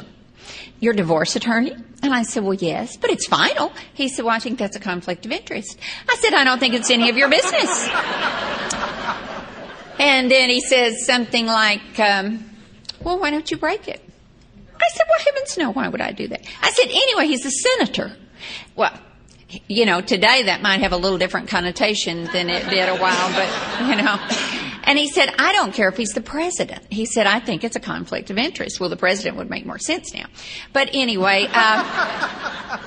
Your 0.85 0.93
divorce 0.93 1.35
attorney? 1.35 1.75
And 2.03 2.13
I 2.13 2.21
said, 2.21 2.43
Well, 2.43 2.53
yes, 2.53 2.95
but 2.95 3.09
it's 3.09 3.25
final. 3.25 3.73
He 3.95 4.07
said, 4.07 4.23
Well, 4.23 4.35
I 4.35 4.37
think 4.37 4.59
that's 4.59 4.75
a 4.75 4.79
conflict 4.79 5.25
of 5.25 5.31
interest. 5.31 5.79
I 6.07 6.15
said, 6.17 6.35
I 6.35 6.43
don't 6.43 6.59
think 6.59 6.75
it's 6.75 6.91
any 6.91 7.09
of 7.09 7.17
your 7.17 7.27
business. 7.27 7.89
and 9.99 10.29
then 10.29 10.51
he 10.51 10.61
says 10.61 11.03
something 11.03 11.47
like, 11.47 11.99
um, 11.99 12.47
Well, 13.01 13.17
why 13.17 13.31
don't 13.31 13.49
you 13.49 13.57
break 13.57 13.87
it? 13.87 13.99
I 14.75 14.87
said, 14.93 15.05
Well, 15.09 15.25
heavens 15.25 15.57
no, 15.57 15.71
why 15.71 15.87
would 15.87 16.01
I 16.01 16.11
do 16.11 16.27
that? 16.27 16.45
I 16.61 16.69
said, 16.69 16.87
Anyway, 16.87 17.25
he's 17.29 17.43
a 17.47 17.49
senator. 17.49 18.15
Well, 18.75 18.93
you 19.67 19.85
know, 19.85 20.01
today 20.01 20.43
that 20.43 20.61
might 20.61 20.81
have 20.81 20.91
a 20.91 20.97
little 20.97 21.17
different 21.17 21.49
connotation 21.49 22.25
than 22.25 22.49
it 22.49 22.69
did 22.69 22.89
a 22.89 22.95
while, 22.95 23.29
but, 23.33 23.87
you 23.87 23.95
know. 23.95 24.17
And 24.83 24.99
he 24.99 25.07
said, 25.07 25.33
I 25.39 25.51
don't 25.53 25.73
care 25.73 25.89
if 25.89 25.97
he's 25.97 26.13
the 26.13 26.21
president. 26.21 26.83
He 26.91 27.05
said, 27.05 27.25
I 27.25 27.39
think 27.39 27.63
it's 27.63 27.75
a 27.75 27.79
conflict 27.79 28.29
of 28.29 28.37
interest. 28.37 28.79
Well, 28.79 28.89
the 28.89 28.95
president 28.95 29.37
would 29.37 29.49
make 29.49 29.65
more 29.65 29.79
sense 29.79 30.13
now. 30.13 30.27
But 30.73 30.91
anyway, 30.93 31.47
uh, 31.47 32.79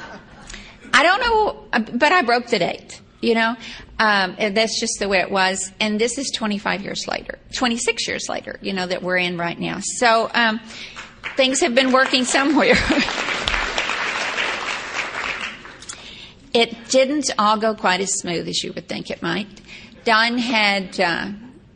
I 0.92 1.02
don't 1.02 1.20
know, 1.20 1.88
but 1.98 2.12
I 2.12 2.22
broke 2.22 2.46
the 2.46 2.60
date, 2.60 3.00
you 3.20 3.34
know. 3.34 3.56
Um, 3.98 4.36
that's 4.38 4.78
just 4.78 5.00
the 5.00 5.08
way 5.08 5.18
it 5.18 5.30
was. 5.30 5.72
And 5.80 6.00
this 6.00 6.18
is 6.18 6.30
25 6.30 6.82
years 6.82 7.08
later, 7.08 7.40
26 7.54 8.06
years 8.06 8.28
later, 8.28 8.58
you 8.62 8.72
know, 8.72 8.86
that 8.86 9.02
we're 9.02 9.16
in 9.16 9.36
right 9.36 9.58
now. 9.58 9.80
So 9.80 10.30
um, 10.32 10.60
things 11.36 11.60
have 11.60 11.74
been 11.74 11.90
working 11.90 12.24
somewhere. 12.24 12.74
it 16.58 16.88
didn't 16.88 17.30
all 17.38 17.56
go 17.56 17.74
quite 17.74 18.00
as 18.00 18.12
smooth 18.18 18.48
as 18.48 18.64
you 18.64 18.72
would 18.72 18.88
think 18.88 19.10
it 19.10 19.22
might. 19.22 19.46
Don 20.04 20.38
had. 20.38 20.98
Uh, 20.98 21.28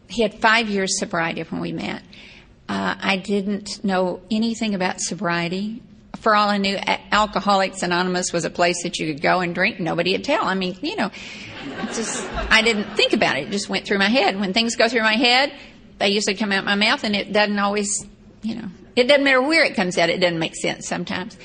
he 0.09 0.23
had 0.23 0.35
five 0.35 0.69
years 0.69 0.99
sobriety 0.99 1.43
when 1.43 1.61
we 1.61 1.73
met. 1.73 2.03
Uh, 2.69 2.95
I 3.01 3.17
didn't 3.17 3.83
know 3.85 4.21
anything 4.31 4.75
about 4.75 5.01
sobriety. 5.01 5.83
For 6.17 6.35
all 6.35 6.49
I 6.49 6.59
knew, 6.59 6.77
Alcoholics 7.11 7.83
Anonymous 7.83 8.33
was 8.33 8.45
a 8.45 8.51
place 8.51 8.83
that 8.83 8.99
you 8.99 9.13
could 9.13 9.23
go 9.23 9.41
and 9.41 9.55
drink. 9.55 9.81
Nobody 9.81 10.13
would 10.13 10.25
tell. 10.25 10.45
I 10.45 10.55
mean, 10.55 10.77
you 10.83 10.97
know, 10.97 11.11
just 11.95 12.29
I 12.51 12.63
didn't 12.63 12.95
think 12.95 13.13
about 13.13 13.37
it. 13.39 13.49
It 13.49 13.51
just 13.51 13.69
went 13.69 13.87
through 13.87 13.99
my 13.99 14.09
head. 14.09 14.39
When 14.39 14.53
things 14.53 14.77
go 14.77 14.89
through 14.89 15.03
my 15.03 15.15
head, 15.17 15.53
they 15.99 16.09
usually 16.09 16.35
come 16.35 16.53
out 16.53 16.65
my 16.65 16.75
mouth, 16.75 17.05
and 17.05 17.17
it 17.17 17.33
doesn't 17.33 17.59
always, 17.59 18.05
you 18.43 18.57
know, 18.57 18.69
it 18.97 19.05
doesn't 19.05 19.25
matter 19.25 19.41
where 19.41 19.65
it 19.65 19.75
comes 19.75 19.97
out. 19.97 20.11
It 20.11 20.21
doesn't 20.21 20.39
make 20.39 20.57
sense 20.57 20.87
sometimes. 20.87 21.37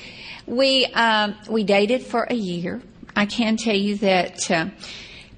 We 0.46 0.86
um, 0.86 1.36
we 1.48 1.64
dated 1.64 2.02
for 2.02 2.24
a 2.24 2.34
year. 2.34 2.82
I 3.18 3.26
can 3.26 3.56
tell 3.56 3.74
you 3.74 3.96
that 3.96 4.48
uh, 4.48 4.66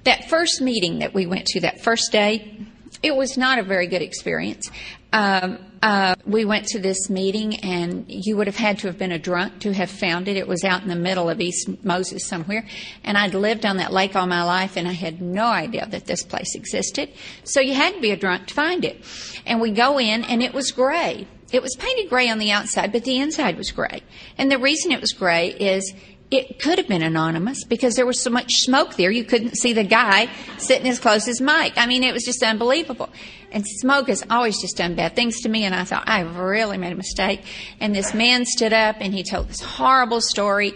that 0.03 0.29
first 0.29 0.61
meeting 0.61 0.99
that 0.99 1.15
we 1.15 1.25
went 1.25 1.47
to, 1.47 1.61
that 1.61 1.81
first 1.81 2.11
date, 2.11 2.61
it 3.01 3.15
was 3.15 3.39
not 3.39 3.57
a 3.57 3.63
very 3.63 3.87
good 3.87 4.03
experience. 4.03 4.69
Um, 5.11 5.57
uh, 5.81 6.13
we 6.23 6.45
went 6.45 6.67
to 6.67 6.79
this 6.79 7.09
meeting, 7.09 7.55
and 7.61 8.05
you 8.07 8.37
would 8.37 8.45
have 8.45 8.55
had 8.55 8.77
to 8.79 8.87
have 8.87 8.99
been 8.99 9.11
a 9.11 9.17
drunk 9.17 9.61
to 9.61 9.73
have 9.73 9.89
found 9.89 10.27
it. 10.27 10.37
It 10.37 10.47
was 10.47 10.63
out 10.63 10.83
in 10.83 10.89
the 10.89 10.95
middle 10.95 11.27
of 11.27 11.41
East 11.41 11.83
Moses 11.83 12.27
somewhere, 12.27 12.67
and 13.03 13.17
I'd 13.17 13.33
lived 13.33 13.65
on 13.65 13.77
that 13.77 13.91
lake 13.91 14.15
all 14.15 14.27
my 14.27 14.43
life, 14.43 14.77
and 14.77 14.87
I 14.87 14.93
had 14.93 15.19
no 15.19 15.45
idea 15.45 15.87
that 15.87 16.05
this 16.05 16.21
place 16.21 16.53
existed. 16.53 17.09
So 17.45 17.61
you 17.61 17.73
had 17.73 17.95
to 17.95 17.99
be 17.99 18.11
a 18.11 18.15
drunk 18.15 18.45
to 18.45 18.53
find 18.53 18.85
it. 18.85 19.03
And 19.47 19.59
we 19.59 19.71
go 19.71 19.99
in, 19.99 20.23
and 20.23 20.43
it 20.43 20.53
was 20.53 20.71
gray. 20.71 21.25
It 21.51 21.61
was 21.63 21.75
painted 21.77 22.09
gray 22.09 22.29
on 22.29 22.37
the 22.37 22.51
outside, 22.51 22.91
but 22.91 23.03
the 23.03 23.17
inside 23.17 23.57
was 23.57 23.71
gray. 23.71 24.03
And 24.37 24.51
the 24.51 24.59
reason 24.59 24.91
it 24.91 25.01
was 25.01 25.11
gray 25.11 25.49
is 25.49 25.93
it 26.31 26.59
could 26.59 26.77
have 26.77 26.87
been 26.87 27.03
anonymous 27.03 27.65
because 27.65 27.95
there 27.95 28.05
was 28.05 28.21
so 28.21 28.29
much 28.29 28.49
smoke 28.53 28.95
there 28.95 29.11
you 29.11 29.25
couldn't 29.25 29.57
see 29.57 29.73
the 29.73 29.83
guy 29.83 30.29
sitting 30.57 30.87
as 30.87 30.97
close 30.97 31.27
as 31.27 31.41
Mike. 31.41 31.73
I 31.75 31.85
mean, 31.85 32.03
it 32.03 32.13
was 32.13 32.23
just 32.23 32.41
unbelievable. 32.41 33.09
And 33.51 33.67
smoke 33.67 34.07
has 34.07 34.25
always 34.29 34.59
just 34.61 34.77
done 34.77 34.95
bad 34.95 35.13
things 35.13 35.41
to 35.41 35.49
me, 35.49 35.65
and 35.65 35.75
I 35.75 35.83
thought, 35.83 36.05
I've 36.07 36.37
really 36.37 36.77
made 36.77 36.93
a 36.93 36.95
mistake. 36.95 37.43
And 37.81 37.93
this 37.93 38.13
man 38.13 38.45
stood 38.45 38.71
up 38.71 38.97
and 39.01 39.13
he 39.13 39.23
told 39.23 39.49
this 39.49 39.59
horrible 39.59 40.21
story, 40.21 40.73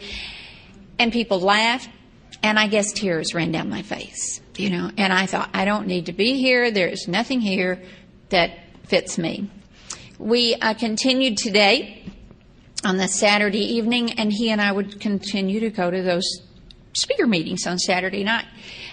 and 0.99 1.13
people 1.13 1.39
laughed, 1.39 1.89
and 2.43 2.59
I 2.59 2.67
guess 2.67 2.91
tears 2.91 3.33
ran 3.33 3.53
down 3.53 3.69
my 3.69 3.81
face, 3.81 4.41
you 4.57 4.69
know. 4.69 4.91
And 4.97 5.13
I 5.13 5.25
thought, 5.25 5.49
I 5.53 5.63
don't 5.63 5.87
need 5.87 6.07
to 6.07 6.13
be 6.13 6.37
here. 6.37 6.69
There 6.69 6.89
is 6.89 7.07
nothing 7.07 7.39
here 7.39 7.81
that 8.27 8.59
fits 8.87 9.17
me. 9.17 9.49
We 10.19 10.55
uh, 10.55 10.73
continued 10.73 11.37
today 11.37 12.03
on 12.85 12.97
the 12.97 13.07
Saturday 13.07 13.75
evening, 13.75 14.13
and 14.19 14.31
he 14.31 14.51
and 14.51 14.61
I 14.61 14.71
would 14.71 14.99
continue 14.99 15.59
to 15.61 15.71
go 15.71 15.89
to 15.89 16.03
those 16.03 16.41
speaker 16.93 17.25
meetings 17.25 17.65
on 17.65 17.79
Saturday 17.79 18.23
night. 18.23 18.45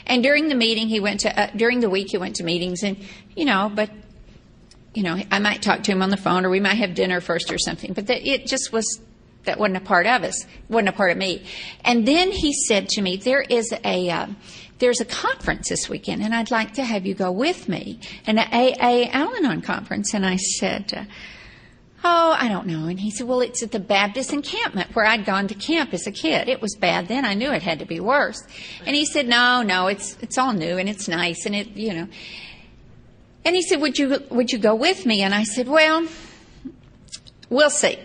And 0.06 0.22
during 0.22 0.48
the 0.48 0.54
meeting, 0.54 0.88
he 0.88 0.98
went 0.98 1.20
to, 1.20 1.40
uh, 1.40 1.50
during 1.54 1.80
the 1.80 1.90
week, 1.90 2.08
he 2.10 2.16
went 2.18 2.36
to 2.36 2.44
meetings 2.44 2.82
and, 2.82 2.96
you 3.36 3.44
know, 3.44 3.70
but, 3.72 3.90
you 4.94 5.02
know, 5.02 5.22
I 5.30 5.38
might 5.38 5.62
talk 5.62 5.82
to 5.84 5.92
him 5.92 6.02
on 6.02 6.08
the 6.08 6.16
phone 6.16 6.44
or 6.44 6.50
we 6.50 6.58
might 6.58 6.76
have 6.78 6.94
dinner 6.94 7.20
first 7.20 7.52
or 7.52 7.58
something. 7.58 7.92
But 7.92 8.06
that, 8.06 8.26
it 8.26 8.46
just 8.46 8.72
was, 8.72 9.00
that 9.44 9.58
wasn't 9.58 9.76
a 9.76 9.80
part 9.80 10.06
of 10.06 10.24
us, 10.24 10.46
wasn't 10.68 10.88
a 10.88 10.92
part 10.92 11.12
of 11.12 11.18
me. 11.18 11.44
And 11.84 12.08
then 12.08 12.32
he 12.32 12.52
said 12.52 12.88
to 12.90 13.02
me, 13.02 13.18
there 13.18 13.42
is 13.42 13.72
a, 13.84 14.10
uh, 14.10 14.26
there's 14.78 15.00
a 15.00 15.04
conference 15.04 15.68
this 15.68 15.88
weekend 15.88 16.22
and 16.22 16.34
I'd 16.34 16.50
like 16.50 16.72
to 16.74 16.84
have 16.84 17.06
you 17.06 17.14
go 17.14 17.30
with 17.30 17.68
me, 17.68 18.00
an 18.26 18.38
AA 18.38 19.08
Al-Anon 19.12 19.60
conference. 19.60 20.14
And 20.14 20.26
I 20.26 20.36
said, 20.36 20.92
uh, 20.96 21.04
Oh, 22.04 22.36
I 22.36 22.48
don't 22.48 22.66
know. 22.66 22.86
And 22.86 22.98
he 22.98 23.10
said, 23.10 23.28
Well, 23.28 23.40
it's 23.40 23.62
at 23.62 23.70
the 23.70 23.78
Baptist 23.78 24.32
encampment 24.32 24.94
where 24.94 25.04
I'd 25.04 25.24
gone 25.24 25.46
to 25.48 25.54
camp 25.54 25.94
as 25.94 26.06
a 26.06 26.12
kid. 26.12 26.48
It 26.48 26.60
was 26.60 26.74
bad 26.74 27.06
then. 27.08 27.24
I 27.24 27.34
knew 27.34 27.52
it 27.52 27.62
had 27.62 27.78
to 27.78 27.86
be 27.86 28.00
worse. 28.00 28.42
And 28.84 28.96
he 28.96 29.04
said, 29.04 29.28
No, 29.28 29.62
no, 29.62 29.86
it's 29.86 30.16
it's 30.20 30.36
all 30.36 30.52
new 30.52 30.78
and 30.78 30.88
it's 30.88 31.06
nice 31.06 31.46
and 31.46 31.54
it 31.54 31.68
you 31.76 31.94
know. 31.94 32.08
And 33.44 33.54
he 33.54 33.62
said, 33.62 33.80
Would 33.80 33.98
you 33.98 34.22
would 34.30 34.50
you 34.50 34.58
go 34.58 34.74
with 34.74 35.06
me? 35.06 35.22
And 35.22 35.34
I 35.34 35.44
said, 35.44 35.68
Well, 35.68 36.06
we'll 37.48 37.70
see. 37.70 37.98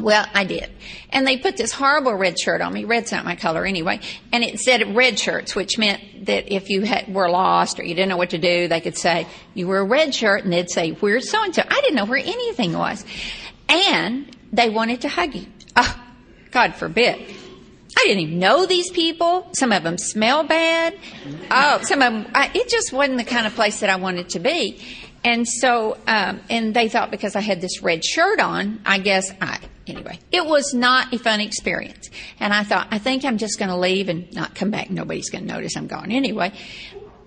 Well, 0.00 0.26
I 0.34 0.44
did. 0.44 0.70
And 1.10 1.24
they 1.24 1.36
put 1.36 1.56
this 1.56 1.70
horrible 1.70 2.14
red 2.14 2.38
shirt 2.38 2.60
on 2.60 2.72
me. 2.72 2.84
Red's 2.84 3.12
not 3.12 3.24
my 3.24 3.36
color 3.36 3.64
anyway. 3.64 4.00
And 4.32 4.42
it 4.42 4.58
said 4.58 4.96
red 4.96 5.18
shirts, 5.18 5.54
which 5.54 5.78
meant 5.78 6.26
that 6.26 6.52
if 6.52 6.68
you 6.68 6.82
had, 6.82 7.12
were 7.14 7.30
lost 7.30 7.78
or 7.78 7.84
you 7.84 7.94
didn't 7.94 8.08
know 8.08 8.16
what 8.16 8.30
to 8.30 8.38
do, 8.38 8.66
they 8.66 8.80
could 8.80 8.98
say, 8.98 9.26
you 9.54 9.68
were 9.68 9.78
a 9.78 9.84
red 9.84 10.12
shirt, 10.12 10.42
and 10.42 10.52
they'd 10.52 10.68
say, 10.68 10.90
where's 10.90 11.30
so 11.30 11.42
and 11.44 11.54
so? 11.54 11.62
I 11.62 11.80
didn't 11.80 11.94
know 11.94 12.06
where 12.06 12.18
anything 12.18 12.72
was. 12.72 13.04
And 13.68 14.36
they 14.52 14.68
wanted 14.68 15.02
to 15.02 15.08
hug 15.08 15.34
you. 15.34 15.46
Oh, 15.76 16.04
God 16.50 16.74
forbid. 16.74 17.16
I 17.96 18.02
didn't 18.04 18.22
even 18.24 18.38
know 18.40 18.66
these 18.66 18.90
people. 18.90 19.48
Some 19.52 19.70
of 19.70 19.84
them 19.84 19.96
smell 19.96 20.42
bad. 20.42 20.96
Oh, 21.50 21.78
some 21.82 22.02
of 22.02 22.12
them, 22.12 22.26
I, 22.34 22.50
it 22.52 22.68
just 22.68 22.92
wasn't 22.92 23.18
the 23.18 23.24
kind 23.24 23.46
of 23.46 23.54
place 23.54 23.80
that 23.80 23.90
I 23.90 23.96
wanted 23.96 24.30
to 24.30 24.40
be. 24.40 24.82
And 25.24 25.48
so, 25.48 25.96
um, 26.06 26.40
and 26.50 26.74
they 26.74 26.88
thought 26.90 27.10
because 27.10 27.34
I 27.34 27.40
had 27.40 27.62
this 27.62 27.82
red 27.82 28.04
shirt 28.04 28.40
on, 28.40 28.80
I 28.84 28.98
guess 28.98 29.32
I, 29.40 29.58
anyway, 29.86 30.18
it 30.30 30.44
was 30.44 30.74
not 30.74 31.14
a 31.14 31.18
fun 31.18 31.40
experience. 31.40 32.10
And 32.38 32.52
I 32.52 32.62
thought, 32.62 32.88
I 32.90 32.98
think 32.98 33.24
I'm 33.24 33.38
just 33.38 33.58
going 33.58 33.70
to 33.70 33.76
leave 33.76 34.10
and 34.10 34.30
not 34.34 34.54
come 34.54 34.70
back. 34.70 34.90
Nobody's 34.90 35.30
going 35.30 35.46
to 35.46 35.52
notice 35.52 35.76
I'm 35.76 35.86
gone 35.86 36.12
anyway. 36.12 36.52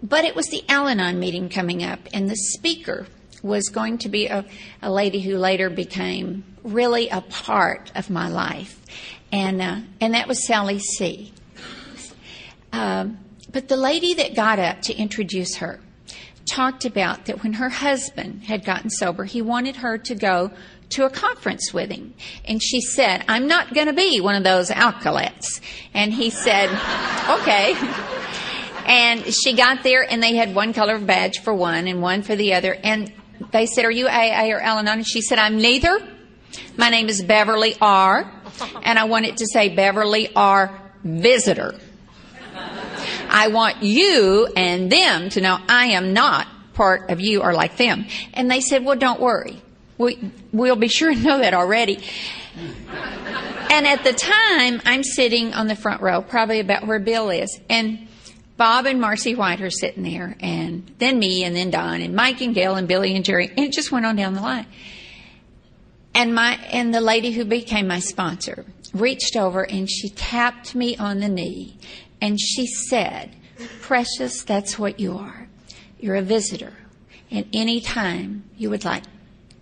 But 0.03 0.25
it 0.25 0.35
was 0.35 0.47
the 0.49 0.63
Al 0.69 0.87
Anon 0.87 1.19
meeting 1.19 1.49
coming 1.49 1.83
up, 1.83 1.99
and 2.13 2.29
the 2.29 2.35
speaker 2.35 3.07
was 3.41 3.69
going 3.69 3.97
to 3.99 4.09
be 4.09 4.27
a, 4.27 4.45
a 4.81 4.91
lady 4.91 5.19
who 5.19 5.37
later 5.37 5.71
became 5.71 6.43
really 6.63 7.09
a 7.09 7.21
part 7.21 7.91
of 7.95 8.11
my 8.11 8.27
life. 8.27 8.79
And, 9.31 9.59
uh, 9.59 9.77
and 9.99 10.13
that 10.13 10.27
was 10.27 10.45
Sally 10.45 10.79
C. 10.79 11.33
Um, 12.71 13.17
but 13.51 13.69
the 13.69 13.77
lady 13.77 14.13
that 14.15 14.35
got 14.35 14.59
up 14.59 14.83
to 14.83 14.93
introduce 14.93 15.55
her, 15.55 15.79
talked 16.47 16.85
about 16.85 17.25
that 17.25 17.43
when 17.43 17.53
her 17.53 17.69
husband 17.69 18.43
had 18.43 18.65
gotten 18.65 18.89
sober, 18.89 19.25
he 19.25 19.41
wanted 19.41 19.77
her 19.77 19.97
to 19.97 20.15
go 20.15 20.51
to 20.89 21.05
a 21.05 21.09
conference 21.09 21.73
with 21.73 21.91
him. 21.91 22.13
And 22.45 22.63
she 22.63 22.81
said, 22.81 23.23
I'm 23.27 23.47
not 23.47 23.73
going 23.73 23.87
to 23.87 23.93
be 23.93 24.21
one 24.21 24.35
of 24.35 24.43
those 24.43 24.71
alcoholics. 24.71 25.61
And 25.93 26.13
he 26.13 26.29
said, 26.29 26.69
okay. 27.29 27.75
And 28.85 29.25
she 29.33 29.53
got 29.53 29.83
there 29.83 30.09
and 30.09 30.23
they 30.23 30.35
had 30.35 30.55
one 30.55 30.73
color 30.73 30.97
badge 30.97 31.39
for 31.39 31.53
one 31.53 31.87
and 31.87 32.01
one 32.01 32.21
for 32.21 32.35
the 32.35 32.53
other. 32.53 32.73
And 32.73 33.11
they 33.51 33.65
said, 33.65 33.85
are 33.85 33.91
you 33.91 34.07
AA 34.07 34.47
or 34.49 34.61
Al-Anon? 34.61 34.99
And 34.99 35.07
she 35.07 35.21
said, 35.21 35.37
I'm 35.39 35.57
neither. 35.57 35.99
My 36.77 36.89
name 36.89 37.09
is 37.09 37.21
Beverly 37.21 37.75
R. 37.81 38.31
And 38.81 38.97
I 38.97 39.03
wanted 39.03 39.37
to 39.37 39.45
say 39.45 39.75
Beverly 39.75 40.33
R. 40.35 40.81
Visitor. 41.03 41.75
I 43.29 43.49
want 43.49 43.83
you 43.83 44.47
and 44.55 44.91
them 44.91 45.29
to 45.29 45.41
know 45.41 45.57
I 45.67 45.87
am 45.87 46.13
not 46.13 46.47
part 46.73 47.09
of 47.09 47.19
you 47.19 47.41
or 47.41 47.53
like 47.53 47.77
them. 47.77 48.05
And 48.33 48.49
they 48.49 48.61
said, 48.61 48.85
well, 48.85 48.97
don't 48.97 49.19
worry. 49.19 49.61
We, 49.97 50.31
we'll 50.51 50.75
be 50.75 50.87
sure 50.87 51.13
to 51.13 51.19
know 51.19 51.39
that 51.39 51.53
already. 51.53 51.99
And 53.69 53.85
at 53.85 54.03
the 54.03 54.13
time, 54.13 54.81
I'm 54.85 55.03
sitting 55.03 55.53
on 55.53 55.67
the 55.67 55.75
front 55.75 56.01
row, 56.01 56.21
probably 56.21 56.59
about 56.59 56.87
where 56.87 56.99
Bill 56.99 57.29
is. 57.29 57.59
And 57.69 58.07
Bob 58.57 58.85
and 58.85 58.99
Marcy 58.99 59.35
White 59.35 59.61
are 59.61 59.69
sitting 59.69 60.03
there, 60.03 60.35
and 60.39 60.91
then 60.97 61.19
me, 61.19 61.43
and 61.43 61.55
then 61.55 61.69
Don, 61.69 62.01
and 62.01 62.15
Mike 62.15 62.41
and 62.41 62.55
Gail, 62.55 62.75
and 62.75 62.87
Billy 62.87 63.15
and 63.15 63.23
Jerry, 63.23 63.49
and 63.49 63.59
it 63.59 63.71
just 63.71 63.91
went 63.91 64.05
on 64.05 64.15
down 64.15 64.33
the 64.33 64.41
line. 64.41 64.65
And 66.15 66.33
my, 66.33 66.55
and 66.71 66.91
the 66.91 67.01
lady 67.01 67.31
who 67.31 67.45
became 67.45 67.87
my 67.87 67.99
sponsor 67.99 68.65
reached 68.93 69.35
over 69.35 69.63
and 69.63 69.89
she 69.89 70.09
tapped 70.09 70.73
me 70.73 70.97
on 70.97 71.19
the 71.19 71.29
knee 71.29 71.77
and 72.21 72.39
she 72.39 72.67
said, 72.67 73.35
Precious, 73.81 74.43
that's 74.43 74.77
what 74.77 74.99
you 74.99 75.17
are. 75.17 75.47
You're 75.99 76.15
a 76.15 76.21
visitor. 76.21 76.73
And 77.31 77.47
any 77.53 77.81
time 77.81 78.45
you 78.55 78.69
would 78.69 78.85
like 78.85 79.03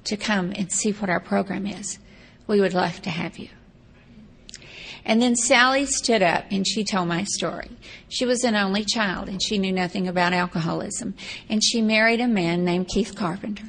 to 0.05 0.17
come 0.17 0.51
and 0.55 0.71
see 0.71 0.91
what 0.91 1.09
our 1.09 1.19
program 1.19 1.65
is, 1.65 1.99
we 2.47 2.59
would 2.59 2.73
love 2.73 3.01
to 3.03 3.09
have 3.09 3.37
you. 3.37 3.49
And 5.05 5.21
then 5.21 5.35
Sally 5.35 5.85
stood 5.85 6.23
up 6.23 6.45
and 6.49 6.67
she 6.67 6.83
told 6.83 7.07
my 7.07 7.23
story. 7.23 7.69
She 8.09 8.25
was 8.25 8.43
an 8.43 8.55
only 8.55 8.83
child 8.83 9.29
and 9.29 9.41
she 9.41 9.59
knew 9.59 9.71
nothing 9.71 10.07
about 10.07 10.33
alcoholism. 10.33 11.13
And 11.47 11.63
she 11.63 11.81
married 11.81 12.21
a 12.21 12.27
man 12.27 12.65
named 12.65 12.87
Keith 12.87 13.15
Carpenter. 13.15 13.67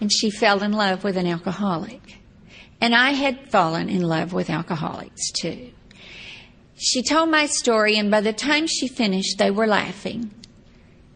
And 0.00 0.10
she 0.10 0.30
fell 0.30 0.62
in 0.62 0.72
love 0.72 1.04
with 1.04 1.16
an 1.16 1.26
alcoholic. 1.26 2.18
And 2.80 2.94
I 2.94 3.10
had 3.10 3.50
fallen 3.50 3.88
in 3.88 4.02
love 4.02 4.32
with 4.32 4.48
alcoholics 4.48 5.30
too. 5.32 5.72
She 6.78 7.02
told 7.02 7.28
my 7.28 7.46
story, 7.46 7.96
and 7.98 8.10
by 8.10 8.20
the 8.20 8.32
time 8.32 8.68
she 8.68 8.86
finished, 8.86 9.38
they 9.38 9.50
were 9.50 9.66
laughing. 9.66 10.30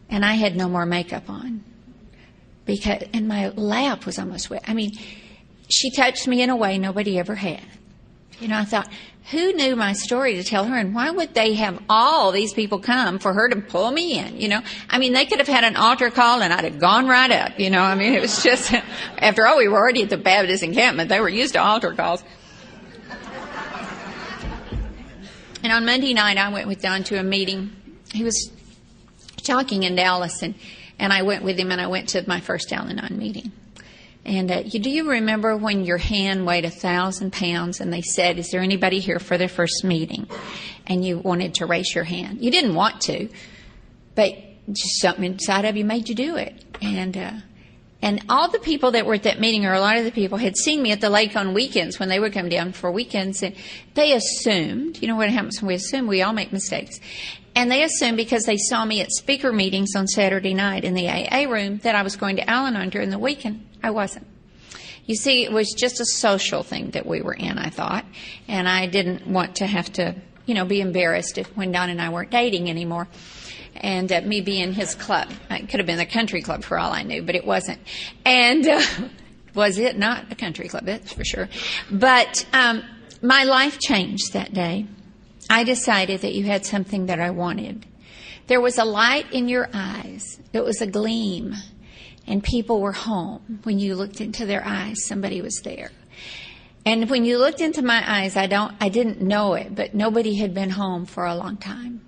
And 0.09 0.25
I 0.25 0.33
had 0.33 0.55
no 0.57 0.67
more 0.67 0.85
makeup 0.85 1.29
on. 1.29 1.63
Because, 2.65 3.03
and 3.13 3.27
my 3.27 3.49
lap 3.49 4.05
was 4.05 4.19
almost 4.19 4.49
wet. 4.49 4.63
I 4.67 4.73
mean, 4.73 4.91
she 5.69 5.89
touched 5.89 6.27
me 6.27 6.41
in 6.41 6.49
a 6.49 6.55
way 6.55 6.77
nobody 6.77 7.17
ever 7.17 7.35
had. 7.35 7.63
You 8.39 8.49
know, 8.49 8.57
I 8.57 8.65
thought, 8.65 8.89
who 9.31 9.53
knew 9.53 9.77
my 9.77 9.93
story 9.93 10.35
to 10.35 10.43
tell 10.43 10.65
her, 10.65 10.75
and 10.75 10.93
why 10.93 11.09
would 11.09 11.33
they 11.33 11.53
have 11.53 11.81
all 11.87 12.33
these 12.33 12.53
people 12.53 12.79
come 12.79 13.19
for 13.19 13.31
her 13.31 13.47
to 13.47 13.61
pull 13.61 13.89
me 13.89 14.19
in? 14.19 14.41
You 14.41 14.49
know, 14.49 14.61
I 14.89 14.97
mean, 14.97 15.13
they 15.13 15.25
could 15.25 15.39
have 15.39 15.47
had 15.47 15.63
an 15.63 15.77
altar 15.77 16.09
call, 16.09 16.41
and 16.41 16.51
I'd 16.51 16.65
have 16.65 16.79
gone 16.79 17.07
right 17.07 17.31
up. 17.31 17.57
You 17.57 17.69
know, 17.69 17.81
I 17.81 17.95
mean, 17.95 18.13
it 18.13 18.21
was 18.21 18.43
just, 18.43 18.73
after 19.17 19.47
all, 19.47 19.57
we 19.57 19.69
were 19.69 19.77
already 19.77 20.03
at 20.03 20.09
the 20.09 20.17
Baptist 20.17 20.61
encampment; 20.61 21.07
they 21.07 21.21
were 21.21 21.29
used 21.29 21.53
to 21.53 21.61
altar 21.61 21.93
calls. 21.93 22.21
And 25.63 25.71
on 25.71 25.85
Monday 25.85 26.13
night, 26.13 26.37
I 26.37 26.49
went 26.49 26.67
with 26.67 26.81
Don 26.81 27.03
to 27.05 27.17
a 27.17 27.23
meeting. 27.23 27.71
He 28.11 28.23
was 28.23 28.51
talking 29.37 29.83
in 29.83 29.95
Dallas, 29.95 30.43
and, 30.43 30.55
and 30.99 31.13
I 31.13 31.21
went 31.21 31.43
with 31.43 31.57
him, 31.57 31.71
and 31.71 31.79
I 31.79 31.87
went 31.87 32.09
to 32.09 32.23
my 32.27 32.41
first 32.41 32.71
Al 32.73 32.87
Anon 32.87 33.17
meeting. 33.17 33.53
And 34.25 34.51
uh, 34.51 34.63
you, 34.65 34.79
do 34.79 34.89
you 34.89 35.09
remember 35.09 35.55
when 35.55 35.85
your 35.85 35.97
hand 35.97 36.45
weighed 36.45 36.65
a 36.65 36.69
thousand 36.69 37.33
pounds 37.33 37.81
and 37.81 37.91
they 37.91 38.01
said, 38.01 38.39
Is 38.39 38.51
there 38.51 38.61
anybody 38.61 38.99
here 38.99 39.19
for 39.19 39.37
their 39.37 39.49
first 39.49 39.83
meeting? 39.83 40.27
And 40.87 41.03
you 41.03 41.17
wanted 41.17 41.55
to 41.55 41.65
raise 41.65 41.93
your 41.93 42.05
hand. 42.05 42.41
You 42.41 42.49
didn't 42.49 42.73
want 42.73 43.01
to, 43.01 43.27
but 44.15 44.33
just 44.71 45.01
something 45.01 45.25
inside 45.25 45.65
of 45.65 45.75
you 45.75 45.83
made 45.83 46.07
you 46.07 46.15
do 46.15 46.37
it. 46.37 46.63
And 46.81 47.17
uh, 47.17 47.31
and 48.03 48.21
all 48.27 48.49
the 48.49 48.59
people 48.59 48.91
that 48.91 49.05
were 49.05 49.13
at 49.13 49.23
that 49.23 49.39
meeting, 49.39 49.65
or 49.65 49.73
a 49.73 49.79
lot 49.79 49.95
of 49.95 50.03
the 50.03 50.11
people, 50.11 50.37
had 50.37 50.57
seen 50.57 50.81
me 50.81 50.91
at 50.91 50.99
the 50.99 51.09
lake 51.09 51.37
on 51.37 51.53
weekends 51.53 51.99
when 51.99 52.09
they 52.09 52.19
would 52.19 52.33
come 52.33 52.49
down 52.49 52.73
for 52.73 52.91
weekends, 52.91 53.41
and 53.41 53.55
they 53.93 54.11
assumed, 54.11 55.01
you 55.01 55.07
know 55.07 55.15
what 55.15 55.29
happens 55.29 55.61
when 55.61 55.69
we 55.69 55.75
assume? 55.75 56.05
We 56.05 56.21
all 56.21 56.33
make 56.33 56.51
mistakes. 56.51 56.99
And 57.55 57.71
they 57.71 57.81
assumed 57.81 58.17
because 58.17 58.43
they 58.43 58.57
saw 58.57 58.83
me 58.83 58.99
at 58.99 59.09
speaker 59.09 59.53
meetings 59.53 59.95
on 59.95 60.07
Saturday 60.07 60.53
night 60.53 60.83
in 60.83 60.95
the 60.95 61.07
AA 61.07 61.49
room 61.49 61.77
that 61.83 61.95
I 61.95 62.03
was 62.03 62.17
going 62.17 62.35
to 62.35 62.49
Al 62.49 62.65
Anon 62.65 62.89
during 62.89 63.09
the 63.09 63.17
weekend. 63.17 63.65
I 63.81 63.91
wasn't. 63.91 64.27
You 65.05 65.15
see, 65.15 65.45
it 65.45 65.53
was 65.53 65.71
just 65.71 66.01
a 66.01 66.05
social 66.05 66.61
thing 66.61 66.91
that 66.91 67.05
we 67.05 67.21
were 67.21 67.33
in, 67.33 67.57
I 67.57 67.69
thought, 67.69 68.03
and 68.49 68.67
I 68.67 68.85
didn't 68.85 69.27
want 69.27 69.55
to 69.57 69.65
have 69.65 69.93
to, 69.93 70.15
you 70.45 70.55
know, 70.55 70.65
be 70.65 70.81
embarrassed 70.81 71.37
if 71.37 71.55
when 71.55 71.71
Don 71.71 71.89
and 71.89 72.01
I 72.01 72.09
weren't 72.09 72.31
dating 72.31 72.69
anymore 72.69 73.07
and 73.75 74.11
uh, 74.11 74.21
me 74.21 74.41
being 74.41 74.73
his 74.73 74.95
club. 74.95 75.29
It 75.49 75.69
could 75.69 75.79
have 75.79 75.87
been 75.87 75.99
a 75.99 76.05
country 76.05 76.41
club 76.41 76.63
for 76.63 76.77
all 76.77 76.91
I 76.91 77.03
knew, 77.03 77.21
but 77.23 77.35
it 77.35 77.45
wasn't. 77.45 77.79
And 78.25 78.67
uh, 78.67 78.81
was 79.55 79.77
it 79.77 79.97
not 79.97 80.31
a 80.31 80.35
country 80.35 80.67
club? 80.67 80.85
That's 80.85 81.13
for 81.13 81.23
sure. 81.23 81.49
But 81.91 82.45
um, 82.53 82.83
my 83.21 83.43
life 83.43 83.79
changed 83.79 84.33
that 84.33 84.53
day. 84.53 84.85
I 85.49 85.63
decided 85.63 86.21
that 86.21 86.33
you 86.33 86.43
had 86.43 86.65
something 86.65 87.07
that 87.07 87.19
I 87.19 87.31
wanted. 87.31 87.85
There 88.47 88.61
was 88.61 88.77
a 88.77 88.85
light 88.85 89.31
in 89.31 89.47
your 89.47 89.69
eyes. 89.73 90.39
It 90.51 90.63
was 90.63 90.81
a 90.81 90.87
gleam. 90.87 91.55
And 92.25 92.43
people 92.43 92.79
were 92.79 92.93
home. 92.93 93.59
When 93.63 93.79
you 93.79 93.95
looked 93.95 94.21
into 94.21 94.45
their 94.45 94.65
eyes, 94.65 95.05
somebody 95.05 95.41
was 95.41 95.61
there. 95.63 95.91
And 96.85 97.09
when 97.09 97.23
you 97.23 97.37
looked 97.37 97.61
into 97.61 97.81
my 97.81 98.03
eyes, 98.05 98.35
I 98.35 98.47
don't, 98.47 98.73
I 98.81 98.89
didn't 98.89 99.21
know 99.21 99.53
it, 99.53 99.73
but 99.73 99.93
nobody 99.93 100.35
had 100.35 100.53
been 100.53 100.69
home 100.69 101.05
for 101.05 101.25
a 101.25 101.35
long 101.35 101.57
time. 101.57 102.01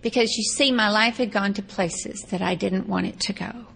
Because 0.00 0.36
you 0.36 0.44
see, 0.44 0.70
my 0.70 0.90
life 0.90 1.16
had 1.16 1.32
gone 1.32 1.54
to 1.54 1.62
places 1.62 2.22
that 2.30 2.40
I 2.40 2.54
didn't 2.54 2.88
want 2.88 3.06
it 3.06 3.20
to 3.20 3.32
go. 3.32 3.66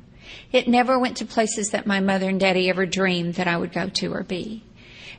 It 0.52 0.68
never 0.68 0.98
went 0.98 1.16
to 1.18 1.24
places 1.24 1.70
that 1.70 1.86
my 1.86 2.00
mother 2.00 2.28
and 2.28 2.38
daddy 2.38 2.68
ever 2.68 2.86
dreamed 2.86 3.34
that 3.34 3.48
I 3.48 3.56
would 3.56 3.72
go 3.72 3.88
to 3.88 4.12
or 4.12 4.22
be. 4.22 4.62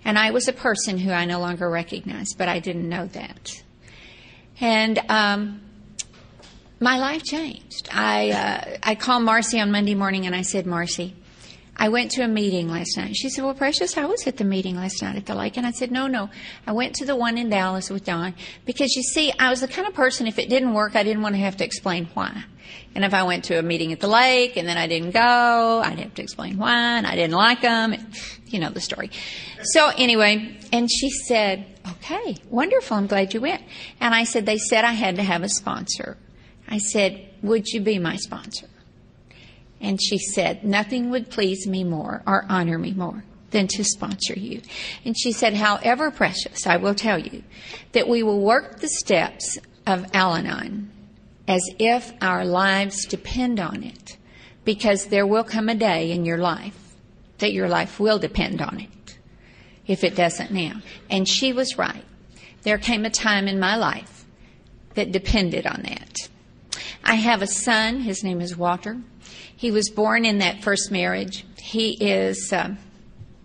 And 0.05 0.17
I 0.17 0.31
was 0.31 0.47
a 0.47 0.53
person 0.53 0.97
who 0.97 1.11
I 1.11 1.25
no 1.25 1.39
longer 1.39 1.69
recognized, 1.69 2.37
but 2.37 2.47
I 2.47 2.59
didn't 2.59 2.87
know 2.87 3.07
that. 3.07 3.63
And 4.59 4.99
um, 5.09 5.61
my 6.79 6.97
life 6.97 7.23
changed. 7.23 7.89
I 7.91 8.31
uh, 8.31 8.77
I 8.83 8.95
called 8.95 9.23
Marcy 9.23 9.59
on 9.59 9.71
Monday 9.71 9.95
morning 9.95 10.25
and 10.25 10.35
I 10.35 10.41
said, 10.41 10.65
Marcy, 10.65 11.15
I 11.75 11.89
went 11.89 12.11
to 12.11 12.23
a 12.23 12.27
meeting 12.27 12.69
last 12.69 12.97
night. 12.97 13.15
She 13.15 13.29
said, 13.29 13.43
Well, 13.43 13.53
Precious, 13.53 13.97
I 13.97 14.05
was 14.05 14.27
at 14.27 14.37
the 14.37 14.43
meeting 14.43 14.75
last 14.75 15.01
night 15.01 15.15
at 15.15 15.25
the 15.25 15.35
lake. 15.35 15.57
And 15.57 15.65
I 15.65 15.71
said, 15.71 15.91
No, 15.91 16.07
no. 16.07 16.29
I 16.67 16.71
went 16.71 16.95
to 16.95 17.05
the 17.05 17.15
one 17.15 17.37
in 17.37 17.49
Dallas 17.49 17.89
with 17.89 18.05
Don 18.05 18.35
because 18.65 18.95
you 18.95 19.01
see, 19.01 19.31
I 19.39 19.49
was 19.49 19.61
the 19.61 19.67
kind 19.67 19.87
of 19.87 19.93
person, 19.93 20.27
if 20.27 20.37
it 20.37 20.49
didn't 20.49 20.73
work, 20.73 20.95
I 20.95 21.03
didn't 21.03 21.23
want 21.23 21.35
to 21.35 21.41
have 21.41 21.57
to 21.57 21.65
explain 21.65 22.07
why. 22.13 22.43
And 22.95 23.03
if 23.03 23.13
I 23.13 23.23
went 23.23 23.45
to 23.45 23.57
a 23.57 23.63
meeting 23.63 23.91
at 23.91 23.99
the 23.99 24.07
lake 24.07 24.55
and 24.55 24.67
then 24.67 24.77
I 24.77 24.87
didn't 24.87 25.11
go, 25.11 25.81
I'd 25.83 25.99
have 25.99 26.13
to 26.15 26.21
explain 26.21 26.57
why 26.57 26.97
and 26.97 27.07
I 27.07 27.15
didn't 27.15 27.35
like 27.35 27.61
them. 27.61 27.95
You 28.45 28.59
know 28.59 28.69
the 28.69 28.81
story. 28.81 29.09
So 29.63 29.89
anyway, 29.97 30.59
and 30.71 30.89
she 30.91 31.09
said, 31.09 31.65
Okay, 31.85 32.37
wonderful. 32.49 32.95
I'm 32.95 33.07
glad 33.07 33.33
you 33.33 33.41
went. 33.41 33.63
And 33.99 34.13
I 34.13 34.23
said, 34.25 34.45
They 34.45 34.57
said 34.57 34.85
I 34.85 34.93
had 34.93 35.15
to 35.15 35.23
have 35.23 35.43
a 35.43 35.49
sponsor. 35.49 36.17
I 36.67 36.77
said, 36.77 37.29
Would 37.41 37.67
you 37.67 37.81
be 37.81 37.97
my 37.99 38.15
sponsor? 38.15 38.67
And 39.83 40.01
she 40.01 40.17
said, 40.17 40.63
Nothing 40.63 41.11
would 41.11 41.29
please 41.29 41.67
me 41.67 41.83
more 41.83 42.23
or 42.25 42.45
honor 42.49 42.79
me 42.79 42.93
more 42.93 43.23
than 43.51 43.67
to 43.67 43.83
sponsor 43.83 44.33
you. 44.33 44.61
And 45.05 45.15
she 45.15 45.31
said, 45.31 45.53
However 45.53 46.09
precious, 46.09 46.65
I 46.65 46.77
will 46.77 46.95
tell 46.95 47.19
you 47.19 47.43
that 47.91 48.07
we 48.07 48.23
will 48.23 48.39
work 48.39 48.79
the 48.79 48.87
steps 48.87 49.59
of 49.85 50.05
Al 50.13 50.35
Anon 50.35 50.89
as 51.47 51.61
if 51.77 52.13
our 52.21 52.45
lives 52.45 53.05
depend 53.05 53.59
on 53.59 53.83
it, 53.83 54.17
because 54.63 55.07
there 55.07 55.27
will 55.27 55.43
come 55.43 55.67
a 55.67 55.75
day 55.75 56.11
in 56.11 56.23
your 56.23 56.37
life 56.37 56.95
that 57.39 57.51
your 57.51 57.67
life 57.67 57.99
will 57.99 58.17
depend 58.17 58.61
on 58.61 58.79
it, 58.79 59.17
if 59.85 60.05
it 60.05 60.15
doesn't 60.15 60.51
now. 60.51 60.81
And 61.09 61.27
she 61.27 61.51
was 61.51 61.77
right. 61.77 62.05
There 62.61 62.77
came 62.77 63.03
a 63.03 63.09
time 63.09 63.49
in 63.49 63.59
my 63.59 63.75
life 63.75 64.23
that 64.93 65.11
depended 65.11 65.67
on 65.67 65.81
that. 65.81 66.29
I 67.03 67.15
have 67.15 67.41
a 67.41 67.47
son, 67.47 67.99
his 67.99 68.23
name 68.23 68.39
is 68.39 68.55
Walter. 68.55 69.01
He 69.63 69.71
was 69.71 69.89
born 69.89 70.25
in 70.25 70.39
that 70.39 70.61
first 70.61 70.91
marriage. 70.91 71.45
He 71.57 71.91
is, 71.91 72.51
um, 72.51 72.77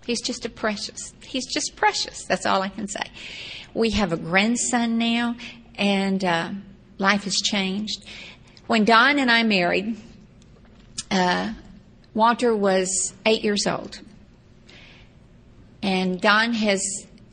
he's 0.04 0.20
just 0.20 0.44
a 0.44 0.48
precious. 0.48 1.14
He's 1.22 1.46
just 1.46 1.76
precious. 1.76 2.24
That's 2.24 2.44
all 2.44 2.60
I 2.60 2.70
can 2.70 2.88
say. 2.88 3.04
We 3.72 3.90
have 3.90 4.12
a 4.12 4.16
grandson 4.16 4.98
now, 4.98 5.36
and 5.76 6.24
uh, 6.24 6.50
life 6.98 7.22
has 7.22 7.36
changed. 7.36 8.04
When 8.66 8.84
Don 8.84 9.20
and 9.20 9.30
I 9.30 9.44
married, 9.44 9.96
uh, 11.08 11.52
Walter 12.14 12.52
was 12.52 13.14
eight 13.24 13.44
years 13.44 13.68
old. 13.68 14.00
And 15.84 16.20
Don 16.20 16.52
has, 16.52 16.82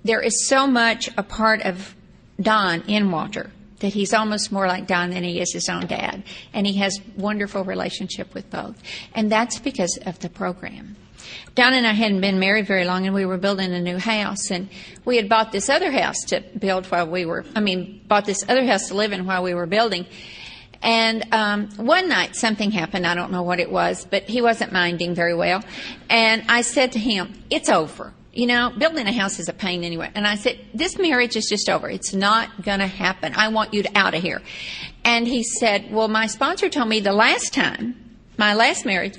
there 0.04 0.22
is 0.22 0.48
so 0.48 0.68
much 0.68 1.10
a 1.18 1.24
part 1.24 1.64
of 1.64 1.96
Don 2.40 2.82
in 2.82 3.10
Walter 3.10 3.50
that 3.80 3.94
he's 3.94 4.14
almost 4.14 4.52
more 4.52 4.68
like 4.68 4.88
Don 4.88 5.12
than 5.12 5.24
he 5.24 5.40
is 5.40 5.52
his 5.54 5.70
own 5.70 5.88
dad. 5.88 6.24
And 6.54 6.66
he 6.66 6.74
has 6.78 7.00
wonderful 7.18 7.64
relationship 7.64 8.34
with 8.34 8.50
both. 8.50 8.82
And 9.14 9.32
that's 9.32 9.60
because 9.60 9.98
of 10.06 10.20
the 10.20 10.30
program. 10.30 10.96
Don 11.56 11.74
and 11.74 11.88
I 11.88 11.94
hadn't 11.94 12.22
been 12.22 12.40
married 12.40 12.68
very 12.68 12.86
long, 12.86 13.06
and 13.06 13.16
we 13.16 13.26
were 13.26 13.38
building 13.38 13.74
a 13.74 13.82
new 13.82 13.98
house. 13.98 14.52
And 14.52 14.70
we 15.06 15.18
had 15.18 15.28
bought 15.28 15.52
this 15.52 15.70
other 15.70 15.92
house 15.92 16.18
to 16.28 16.42
build 16.58 16.86
while 16.88 17.08
we 17.08 17.26
were, 17.26 17.46
I 17.56 17.62
mean, 17.62 18.02
bought 18.08 18.26
this 18.26 18.44
other 18.48 18.66
house 18.66 18.90
to 18.90 18.94
live 18.94 19.12
in 19.12 19.26
while 19.26 19.44
we 19.44 19.54
were 19.54 19.66
building. 19.66 20.06
And 20.82 21.26
um, 21.32 21.70
one 21.78 22.10
night 22.10 22.36
something 22.36 22.72
happened. 22.72 23.08
I 23.08 23.16
don't 23.16 23.32
know 23.32 23.44
what 23.44 23.60
it 23.60 23.72
was, 23.72 24.06
but 24.06 24.24
he 24.24 24.42
wasn't 24.42 24.72
minding 24.72 25.16
very 25.16 25.34
well. 25.34 25.64
And 26.10 26.44
I 26.48 26.62
said 26.62 26.92
to 26.92 27.00
him, 27.00 27.34
It's 27.50 27.70
over 27.70 28.14
you 28.36 28.48
know, 28.48 28.72
building 28.78 29.08
a 29.08 29.14
house 29.14 29.40
is 29.40 29.48
a 29.48 29.54
pain 29.54 29.84
anyway. 29.84 30.12
And 30.14 30.28
I 30.28 30.36
said, 30.36 30.60
this 30.74 30.98
marriage 30.98 31.38
is 31.38 31.48
just 31.50 31.70
over. 31.70 31.90
It's 31.90 32.14
not 32.14 32.62
going 32.62 32.80
to 32.80 32.88
happen. 32.88 33.34
I 33.34 33.48
want 33.48 33.74
you 33.74 33.84
to, 33.84 33.98
out 33.98 34.14
of 34.14 34.22
here. 34.22 34.42
And 35.06 35.26
he 35.26 35.42
said, 35.42 35.90
well, 35.90 36.10
my 36.10 36.28
sponsor 36.28 36.68
told 36.68 36.90
me 36.90 37.00
the 37.00 37.14
last 37.14 37.54
time, 37.54 38.18
my 38.38 38.54
last 38.54 38.86
marriage, 38.86 39.18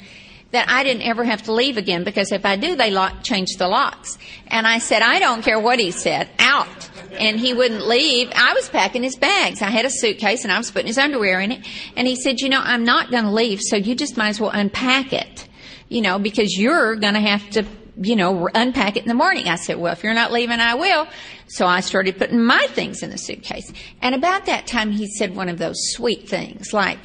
that 0.50 0.68
I 0.68 0.84
didn't 0.84 1.02
ever 1.02 1.24
have 1.24 1.42
to 1.44 1.52
leave 1.52 1.78
again 1.78 2.04
because 2.04 2.30
if 2.30 2.44
I 2.44 2.56
do, 2.56 2.76
they 2.76 2.90
lock, 2.90 3.22
change 3.22 3.56
the 3.56 3.68
locks. 3.68 4.18
And 4.48 4.66
I 4.66 4.78
said, 4.78 5.02
I 5.02 5.18
don't 5.18 5.42
care 5.42 5.58
what 5.58 5.78
he 5.78 5.90
said, 5.90 6.28
out. 6.38 6.90
And 7.12 7.40
he 7.40 7.54
wouldn't 7.54 7.86
leave. 7.86 8.30
I 8.34 8.52
was 8.52 8.68
packing 8.68 9.02
his 9.02 9.16
bags. 9.16 9.62
I 9.62 9.70
had 9.70 9.86
a 9.86 9.90
suitcase 9.90 10.44
and 10.44 10.52
I 10.52 10.58
was 10.58 10.70
putting 10.70 10.88
his 10.88 10.98
underwear 10.98 11.40
in 11.40 11.52
it. 11.52 11.66
And 11.96 12.06
he 12.06 12.16
said, 12.16 12.40
you 12.40 12.50
know, 12.50 12.60
I'm 12.62 12.84
not 12.84 13.10
going 13.10 13.24
to 13.24 13.30
leave, 13.30 13.60
so 13.62 13.76
you 13.76 13.94
just 13.94 14.18
might 14.18 14.28
as 14.28 14.40
well 14.40 14.50
unpack 14.50 15.14
it, 15.14 15.48
you 15.88 16.02
know, 16.02 16.18
because 16.18 16.58
you're 16.58 16.96
going 16.96 17.14
to 17.14 17.20
have 17.20 17.48
to 17.50 17.64
you 18.00 18.16
know, 18.16 18.48
unpack 18.54 18.96
it 18.96 19.02
in 19.02 19.08
the 19.08 19.14
morning. 19.14 19.48
I 19.48 19.56
said, 19.56 19.78
well, 19.78 19.92
if 19.92 20.04
you're 20.04 20.14
not 20.14 20.32
leaving, 20.32 20.60
I 20.60 20.74
will. 20.74 21.08
So 21.48 21.66
I 21.66 21.80
started 21.80 22.18
putting 22.18 22.42
my 22.42 22.66
things 22.70 23.02
in 23.02 23.10
the 23.10 23.18
suitcase. 23.18 23.72
And 24.02 24.14
about 24.14 24.46
that 24.46 24.66
time, 24.66 24.92
he 24.92 25.06
said 25.06 25.34
one 25.34 25.48
of 25.48 25.58
those 25.58 25.76
sweet 25.92 26.28
things 26.28 26.72
like, 26.72 26.98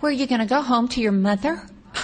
where 0.00 0.10
are 0.10 0.14
you 0.14 0.26
going 0.26 0.40
to 0.40 0.46
go 0.46 0.62
home 0.62 0.88
to 0.88 1.00
your 1.00 1.12
mother? 1.12 1.66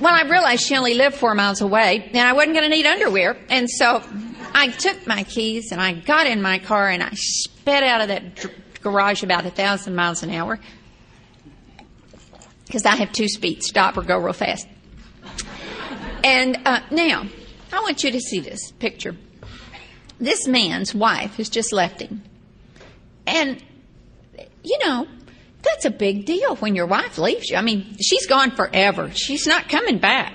well, 0.00 0.14
I 0.14 0.26
realized 0.28 0.64
she 0.64 0.76
only 0.76 0.94
lived 0.94 1.16
four 1.16 1.34
miles 1.34 1.60
away 1.60 2.08
and 2.12 2.26
I 2.26 2.32
wasn't 2.32 2.54
going 2.54 2.68
to 2.68 2.74
need 2.74 2.86
underwear. 2.86 3.36
And 3.50 3.68
so 3.70 4.02
I 4.54 4.68
took 4.68 5.06
my 5.06 5.24
keys 5.24 5.70
and 5.70 5.80
I 5.80 5.92
got 5.92 6.26
in 6.26 6.40
my 6.40 6.58
car 6.58 6.88
and 6.88 7.02
I 7.02 7.10
sped 7.12 7.84
out 7.84 8.00
of 8.00 8.08
that 8.08 8.80
garage 8.80 9.22
about 9.22 9.46
a 9.46 9.50
thousand 9.50 9.94
miles 9.94 10.22
an 10.22 10.30
hour 10.30 10.58
because 12.66 12.84
I 12.84 12.96
have 12.96 13.12
two 13.12 13.28
speeds 13.28 13.66
stop 13.66 13.96
or 13.96 14.02
go 14.02 14.18
real 14.18 14.32
fast. 14.32 14.66
And 16.22 16.58
uh, 16.64 16.80
now, 16.90 17.26
I 17.72 17.80
want 17.80 18.02
you 18.02 18.10
to 18.12 18.20
see 18.20 18.40
this 18.40 18.72
picture. 18.72 19.16
This 20.18 20.46
man's 20.46 20.94
wife 20.94 21.36
has 21.36 21.48
just 21.48 21.72
left 21.72 22.00
him. 22.00 22.22
And, 23.26 23.62
you 24.62 24.78
know, 24.78 25.06
that's 25.62 25.84
a 25.84 25.90
big 25.90 26.24
deal 26.24 26.56
when 26.56 26.74
your 26.74 26.86
wife 26.86 27.18
leaves 27.18 27.50
you. 27.50 27.56
I 27.56 27.62
mean, 27.62 27.96
she's 28.00 28.26
gone 28.26 28.52
forever. 28.52 29.10
She's 29.10 29.46
not 29.46 29.68
coming 29.68 29.98
back. 29.98 30.32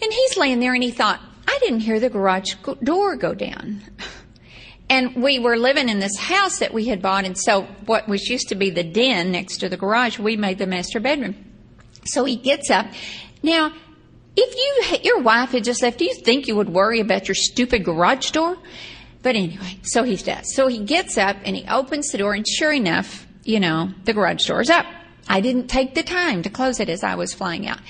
And 0.00 0.12
he's 0.12 0.36
laying 0.36 0.60
there 0.60 0.74
and 0.74 0.82
he 0.82 0.90
thought, 0.90 1.20
I 1.46 1.58
didn't 1.60 1.80
hear 1.80 1.98
the 1.98 2.10
garage 2.10 2.54
door 2.82 3.16
go 3.16 3.34
down. 3.34 3.82
And 4.90 5.14
we 5.16 5.38
were 5.38 5.56
living 5.56 5.88
in 5.88 5.98
this 5.98 6.16
house 6.16 6.58
that 6.60 6.72
we 6.72 6.86
had 6.86 7.02
bought, 7.02 7.24
and 7.24 7.36
so 7.36 7.62
what 7.84 8.08
was 8.08 8.28
used 8.28 8.48
to 8.48 8.54
be 8.54 8.70
the 8.70 8.84
den 8.84 9.30
next 9.32 9.58
to 9.58 9.68
the 9.68 9.76
garage, 9.76 10.18
we 10.18 10.36
made 10.36 10.58
the 10.58 10.66
master 10.66 10.98
bedroom. 10.98 11.36
So 12.04 12.24
he 12.24 12.36
gets 12.36 12.70
up. 12.70 12.86
Now, 13.42 13.72
if 14.34 14.54
you 14.54 14.98
your 15.02 15.20
wife 15.20 15.50
had 15.50 15.64
just 15.64 15.82
left, 15.82 15.98
do 15.98 16.04
you 16.04 16.14
think 16.14 16.48
you 16.48 16.56
would 16.56 16.70
worry 16.70 17.00
about 17.00 17.28
your 17.28 17.34
stupid 17.34 17.84
garage 17.84 18.30
door? 18.30 18.56
But 19.22 19.36
anyway, 19.36 19.78
so 19.82 20.04
he 20.04 20.16
does. 20.16 20.54
So 20.54 20.68
he 20.68 20.78
gets 20.78 21.18
up 21.18 21.36
and 21.44 21.56
he 21.56 21.66
opens 21.68 22.08
the 22.08 22.18
door, 22.18 22.34
and 22.34 22.46
sure 22.46 22.72
enough, 22.72 23.26
you 23.44 23.60
know, 23.60 23.90
the 24.04 24.12
garage 24.12 24.46
door 24.46 24.60
is 24.60 24.70
up. 24.70 24.86
I 25.28 25.40
didn't 25.40 25.68
take 25.68 25.94
the 25.94 26.02
time 26.02 26.42
to 26.42 26.50
close 26.50 26.80
it 26.80 26.88
as 26.88 27.04
I 27.04 27.14
was 27.16 27.34
flying 27.34 27.66
out. 27.66 27.80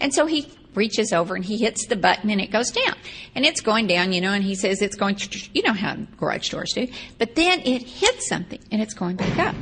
And 0.00 0.14
so 0.14 0.24
he 0.26 0.50
reaches 0.76 1.12
over 1.12 1.34
and 1.34 1.44
he 1.44 1.56
hits 1.56 1.86
the 1.86 1.96
button 1.96 2.30
and 2.30 2.40
it 2.40 2.50
goes 2.50 2.70
down. 2.70 2.94
And 3.34 3.44
it's 3.44 3.60
going 3.60 3.86
down, 3.86 4.12
you 4.12 4.20
know, 4.20 4.32
and 4.32 4.44
he 4.44 4.54
says 4.54 4.82
it's 4.82 4.96
going 4.96 5.16
you 5.52 5.62
know 5.62 5.72
how 5.72 5.96
garage 6.18 6.50
doors 6.50 6.72
do. 6.74 6.88
But 7.18 7.34
then 7.34 7.60
it 7.60 7.82
hits 7.82 8.28
something 8.28 8.60
and 8.70 8.82
it's 8.82 8.94
going 8.94 9.16
back 9.16 9.38
up. 9.38 9.54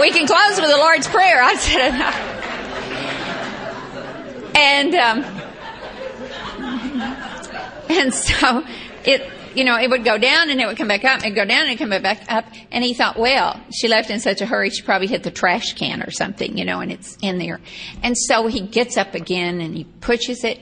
we 0.00 0.10
can 0.10 0.26
close 0.26 0.60
with 0.60 0.70
the 0.70 0.76
Lord's 0.78 1.08
Prayer. 1.08 1.42
I 1.42 1.56
said 1.56 1.94
enough. 1.94 2.16
And, 4.56 4.94
um, 4.94 5.24
and 7.88 8.14
so 8.14 8.64
it, 9.04 9.30
you 9.54 9.64
know, 9.64 9.78
it 9.78 9.90
would 9.90 10.04
go 10.04 10.18
down 10.18 10.50
and 10.50 10.60
it 10.60 10.66
would 10.66 10.76
come 10.76 10.88
back 10.88 11.04
up, 11.04 11.22
and 11.24 11.34
go 11.34 11.44
down 11.44 11.68
and 11.68 11.78
come 11.78 11.90
back 11.90 12.24
up. 12.28 12.44
And 12.70 12.84
he 12.84 12.94
thought, 12.94 13.18
well, 13.18 13.60
she 13.74 13.88
left 13.88 14.10
in 14.10 14.20
such 14.20 14.40
a 14.40 14.46
hurry, 14.46 14.70
she 14.70 14.82
probably 14.82 15.08
hit 15.08 15.22
the 15.22 15.30
trash 15.30 15.74
can 15.74 16.02
or 16.02 16.10
something, 16.10 16.56
you 16.56 16.64
know, 16.64 16.80
and 16.80 16.92
it's 16.92 17.16
in 17.22 17.38
there. 17.38 17.60
And 18.02 18.16
so 18.16 18.46
he 18.46 18.60
gets 18.60 18.96
up 18.96 19.14
again 19.14 19.60
and 19.60 19.76
he 19.76 19.84
pushes 19.84 20.44
it. 20.44 20.60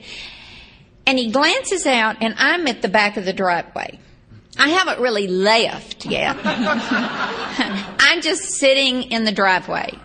And 1.05 1.17
he 1.17 1.31
glances 1.31 1.87
out, 1.87 2.17
and 2.21 2.35
I'm 2.37 2.67
at 2.67 2.83
the 2.83 2.87
back 2.87 3.17
of 3.17 3.25
the 3.25 3.33
driveway. 3.33 3.99
I 4.59 4.69
haven't 4.69 4.99
really 4.99 5.25
left 5.27 6.05
yet. 6.05 6.37
I'm 6.43 8.21
just 8.21 8.43
sitting 8.43 9.03
in 9.03 9.23
the 9.23 9.31
driveway, 9.31 9.97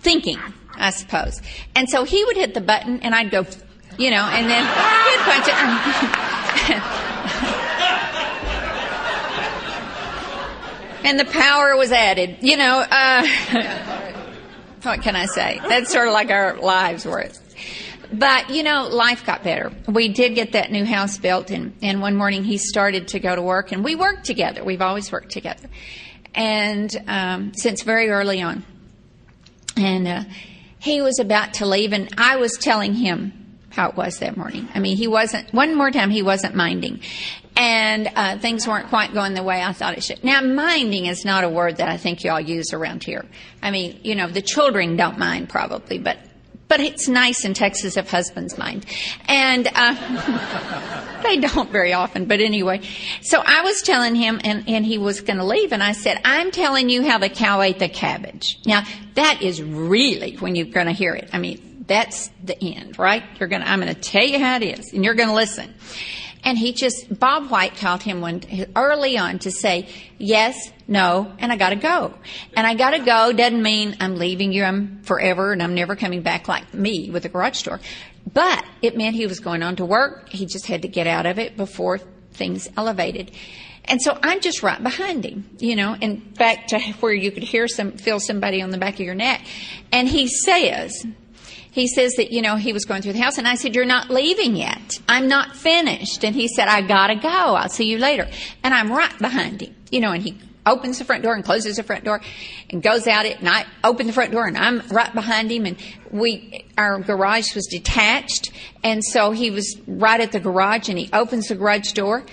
thinking, 0.00 0.38
I 0.74 0.90
suppose. 0.90 1.40
And 1.74 1.88
so 1.88 2.04
he 2.04 2.22
would 2.24 2.36
hit 2.36 2.52
the 2.52 2.60
button, 2.60 3.00
and 3.00 3.14
I'd 3.14 3.30
go, 3.30 3.46
you 3.98 4.10
know, 4.10 4.24
and 4.24 4.50
then 4.50 4.64
he'd 4.64 5.20
punch 5.20 5.46
it. 6.68 6.96
and 11.04 11.18
the 11.18 11.24
power 11.24 11.76
was 11.76 11.92
added. 11.92 12.38
You 12.40 12.56
know, 12.56 12.84
uh, 12.90 13.26
what 14.82 15.02
can 15.02 15.16
I 15.16 15.26
say? 15.26 15.60
That's 15.68 15.92
sort 15.92 16.08
of 16.08 16.14
like 16.14 16.30
our 16.30 16.56
lives 16.58 17.04
were. 17.04 17.28
But, 18.12 18.50
you 18.50 18.62
know, 18.62 18.88
life 18.88 19.24
got 19.24 19.44
better. 19.44 19.72
We 19.86 20.08
did 20.08 20.34
get 20.34 20.52
that 20.52 20.72
new 20.72 20.84
house 20.84 21.16
built, 21.16 21.50
and, 21.50 21.76
and 21.80 22.00
one 22.00 22.16
morning 22.16 22.42
he 22.42 22.58
started 22.58 23.08
to 23.08 23.20
go 23.20 23.36
to 23.36 23.42
work, 23.42 23.70
and 23.70 23.84
we 23.84 23.94
worked 23.94 24.24
together. 24.24 24.64
We've 24.64 24.82
always 24.82 25.12
worked 25.12 25.30
together. 25.30 25.68
And 26.34 26.94
um, 27.06 27.54
since 27.54 27.82
very 27.82 28.10
early 28.10 28.42
on. 28.42 28.64
And 29.76 30.08
uh, 30.08 30.24
he 30.80 31.02
was 31.02 31.20
about 31.20 31.54
to 31.54 31.66
leave, 31.66 31.92
and 31.92 32.08
I 32.18 32.36
was 32.36 32.52
telling 32.58 32.94
him, 32.94 33.40
how 33.70 33.88
it 33.88 33.96
was 33.96 34.18
that 34.18 34.36
morning. 34.36 34.68
I 34.74 34.80
mean, 34.80 34.96
he 34.96 35.06
wasn't, 35.06 35.52
one 35.54 35.76
more 35.76 35.90
time, 35.90 36.10
he 36.10 36.22
wasn't 36.22 36.54
minding. 36.54 37.00
And 37.56 38.10
uh, 38.14 38.38
things 38.38 38.66
weren't 38.66 38.88
quite 38.88 39.12
going 39.12 39.34
the 39.34 39.42
way 39.42 39.62
I 39.62 39.72
thought 39.72 39.96
it 39.98 40.04
should. 40.04 40.24
Now, 40.24 40.40
minding 40.40 41.06
is 41.06 41.24
not 41.24 41.44
a 41.44 41.48
word 41.48 41.76
that 41.76 41.88
I 41.88 41.96
think 41.96 42.24
you 42.24 42.30
all 42.30 42.40
use 42.40 42.72
around 42.72 43.04
here. 43.04 43.24
I 43.62 43.70
mean, 43.70 44.00
you 44.02 44.14
know, 44.14 44.28
the 44.28 44.40
children 44.40 44.96
don't 44.96 45.18
mind 45.18 45.48
probably, 45.48 45.98
but 45.98 46.18
but 46.70 46.78
it's 46.78 47.08
nice 47.08 47.44
in 47.44 47.52
Texas 47.52 47.96
if 47.96 48.08
husbands 48.08 48.56
mind. 48.56 48.86
And 49.26 49.68
uh, 49.74 51.20
they 51.24 51.38
don't 51.38 51.68
very 51.70 51.92
often, 51.92 52.26
but 52.26 52.38
anyway. 52.38 52.82
So 53.22 53.42
I 53.44 53.62
was 53.62 53.82
telling 53.82 54.14
him, 54.14 54.40
and, 54.44 54.68
and 54.68 54.86
he 54.86 54.96
was 54.96 55.20
going 55.20 55.38
to 55.38 55.44
leave, 55.44 55.72
and 55.72 55.82
I 55.82 55.90
said, 55.90 56.20
I'm 56.24 56.52
telling 56.52 56.88
you 56.88 57.02
how 57.02 57.18
the 57.18 57.28
cow 57.28 57.60
ate 57.60 57.80
the 57.80 57.88
cabbage. 57.88 58.60
Now, 58.64 58.84
that 59.14 59.42
is 59.42 59.60
really 59.60 60.36
when 60.36 60.54
you're 60.54 60.66
going 60.66 60.86
to 60.86 60.92
hear 60.92 61.12
it. 61.12 61.28
I 61.32 61.38
mean, 61.38 61.86
that's 61.88 62.30
the 62.44 62.56
end, 62.62 63.00
right? 63.00 63.24
You're 63.40 63.48
going 63.48 63.62
to, 63.62 63.68
I'm 63.68 63.80
going 63.80 63.92
to 63.92 64.00
tell 64.00 64.24
you 64.24 64.38
how 64.38 64.58
it 64.58 64.62
is, 64.62 64.92
and 64.92 65.04
you're 65.04 65.14
going 65.14 65.30
to 65.30 65.34
listen. 65.34 65.74
And 66.42 66.58
he 66.58 66.72
just, 66.72 67.18
Bob 67.18 67.50
White 67.50 67.76
taught 67.76 68.02
him 68.02 68.24
early 68.74 69.18
on 69.18 69.38
to 69.40 69.50
say, 69.50 69.88
yes, 70.18 70.72
no, 70.88 71.32
and 71.38 71.52
I 71.52 71.56
gotta 71.56 71.76
go. 71.76 72.14
And 72.56 72.66
I 72.66 72.74
gotta 72.74 72.98
go 72.98 73.32
doesn't 73.32 73.62
mean 73.62 73.96
I'm 74.00 74.16
leaving 74.16 74.52
you, 74.52 74.64
I'm 74.64 75.02
forever, 75.02 75.52
and 75.52 75.62
I'm 75.62 75.74
never 75.74 75.96
coming 75.96 76.22
back 76.22 76.48
like 76.48 76.72
me 76.72 77.10
with 77.10 77.24
a 77.24 77.28
garage 77.28 77.62
door. 77.62 77.80
But 78.32 78.64
it 78.82 78.96
meant 78.96 79.16
he 79.16 79.26
was 79.26 79.40
going 79.40 79.62
on 79.62 79.76
to 79.76 79.84
work. 79.84 80.28
He 80.28 80.46
just 80.46 80.66
had 80.66 80.82
to 80.82 80.88
get 80.88 81.06
out 81.06 81.26
of 81.26 81.38
it 81.38 81.56
before 81.56 81.98
things 82.32 82.68
elevated. 82.76 83.32
And 83.84 84.00
so 84.00 84.16
I'm 84.22 84.40
just 84.40 84.62
right 84.62 84.80
behind 84.82 85.24
him, 85.24 85.48
you 85.58 85.74
know, 85.74 85.96
and 86.00 86.34
back 86.34 86.68
to 86.68 86.78
where 87.00 87.12
you 87.12 87.32
could 87.32 87.42
hear 87.42 87.66
some, 87.66 87.92
feel 87.92 88.20
somebody 88.20 88.62
on 88.62 88.70
the 88.70 88.78
back 88.78 88.94
of 88.94 89.00
your 89.00 89.14
neck. 89.14 89.42
And 89.90 90.08
he 90.08 90.28
says, 90.28 91.06
he 91.70 91.86
says 91.86 92.14
that, 92.14 92.32
you 92.32 92.42
know, 92.42 92.56
he 92.56 92.72
was 92.72 92.84
going 92.84 93.02
through 93.02 93.12
the 93.12 93.20
house 93.20 93.38
and 93.38 93.46
I 93.46 93.54
said, 93.54 93.74
you're 93.74 93.84
not 93.84 94.10
leaving 94.10 94.56
yet. 94.56 94.98
I'm 95.08 95.28
not 95.28 95.56
finished. 95.56 96.24
And 96.24 96.34
he 96.34 96.48
said, 96.48 96.68
I 96.68 96.82
gotta 96.82 97.14
go. 97.14 97.28
I'll 97.28 97.68
see 97.68 97.86
you 97.86 97.98
later. 97.98 98.28
And 98.62 98.74
I'm 98.74 98.90
right 98.90 99.16
behind 99.18 99.60
him, 99.62 99.74
you 99.90 100.00
know, 100.00 100.12
and 100.12 100.22
he 100.22 100.36
opens 100.66 100.98
the 100.98 101.04
front 101.04 101.22
door 101.22 101.34
and 101.34 101.44
closes 101.44 101.76
the 101.76 101.82
front 101.82 102.04
door 102.04 102.20
and 102.68 102.82
goes 102.82 103.06
out 103.06 103.24
it 103.24 103.38
and 103.38 103.48
I 103.48 103.64
open 103.82 104.06
the 104.06 104.12
front 104.12 104.32
door 104.32 104.46
and 104.46 104.56
I'm 104.56 104.80
right 104.88 105.12
behind 105.12 105.50
him 105.50 105.64
and 105.64 105.76
we, 106.10 106.64
our 106.76 107.00
garage 107.00 107.54
was 107.54 107.66
detached 107.66 108.52
and 108.84 109.02
so 109.02 109.30
he 109.30 109.50
was 109.50 109.80
right 109.86 110.20
at 110.20 110.32
the 110.32 110.40
garage 110.40 110.88
and 110.88 110.98
he 110.98 111.08
opens 111.12 111.48
the 111.48 111.54
garage 111.54 111.92
door 111.92 112.24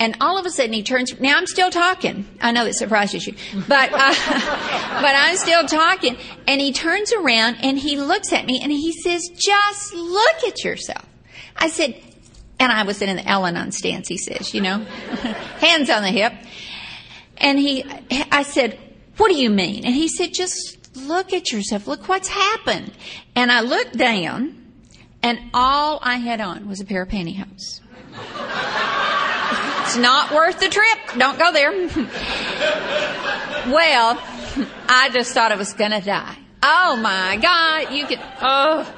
and 0.00 0.16
all 0.22 0.38
of 0.38 0.46
a 0.46 0.50
sudden 0.50 0.72
he 0.72 0.82
turns, 0.82 1.20
now 1.20 1.36
I'm 1.36 1.46
still 1.46 1.70
talking. 1.70 2.26
I 2.40 2.52
know 2.52 2.64
that 2.64 2.74
surprises 2.74 3.26
you, 3.26 3.34
but, 3.68 3.92
uh, 3.92 4.14
but 5.02 5.14
I'm 5.14 5.36
still 5.36 5.66
talking. 5.66 6.16
And 6.48 6.58
he 6.58 6.72
turns 6.72 7.12
around 7.12 7.58
and 7.62 7.78
he 7.78 7.98
looks 8.00 8.32
at 8.32 8.46
me 8.46 8.60
and 8.62 8.72
he 8.72 8.92
says, 8.92 9.28
just 9.36 9.92
look 9.92 10.44
at 10.48 10.64
yourself. 10.64 11.04
I 11.54 11.68
said, 11.68 12.00
and 12.58 12.72
I 12.72 12.84
was 12.84 13.02
in 13.02 13.10
an 13.10 13.18
Al-Anon 13.20 13.72
stance, 13.72 14.08
he 14.08 14.16
says, 14.16 14.54
you 14.54 14.62
know, 14.62 14.78
hands 15.58 15.90
on 15.90 16.02
the 16.02 16.10
hip. 16.10 16.32
And 17.36 17.58
he, 17.58 17.84
I 18.32 18.42
said, 18.42 18.78
what 19.18 19.28
do 19.28 19.36
you 19.36 19.50
mean? 19.50 19.84
And 19.84 19.94
he 19.94 20.08
said, 20.08 20.32
just 20.32 20.96
look 20.96 21.34
at 21.34 21.52
yourself. 21.52 21.86
Look 21.86 22.08
what's 22.08 22.28
happened. 22.28 22.92
And 23.36 23.52
I 23.52 23.60
looked 23.60 23.98
down 23.98 24.72
and 25.22 25.38
all 25.52 25.98
I 26.02 26.16
had 26.16 26.40
on 26.40 26.66
was 26.68 26.80
a 26.80 26.86
pair 26.86 27.02
of 27.02 27.10
pantyhose. 27.10 27.80
It's 29.90 29.98
not 29.98 30.30
worth 30.30 30.60
the 30.60 30.68
trip. 30.68 30.98
Don't 31.18 31.36
go 31.36 31.50
there. 31.50 31.72
well, 33.72 34.22
I 34.88 35.10
just 35.12 35.34
thought 35.34 35.50
I 35.50 35.56
was 35.56 35.72
going 35.72 35.90
to 35.90 36.00
die. 36.00 36.36
Oh 36.62 36.94
my 36.94 37.36
God. 37.42 37.92
You 37.92 38.06
could, 38.06 38.20
oh, 38.40 38.88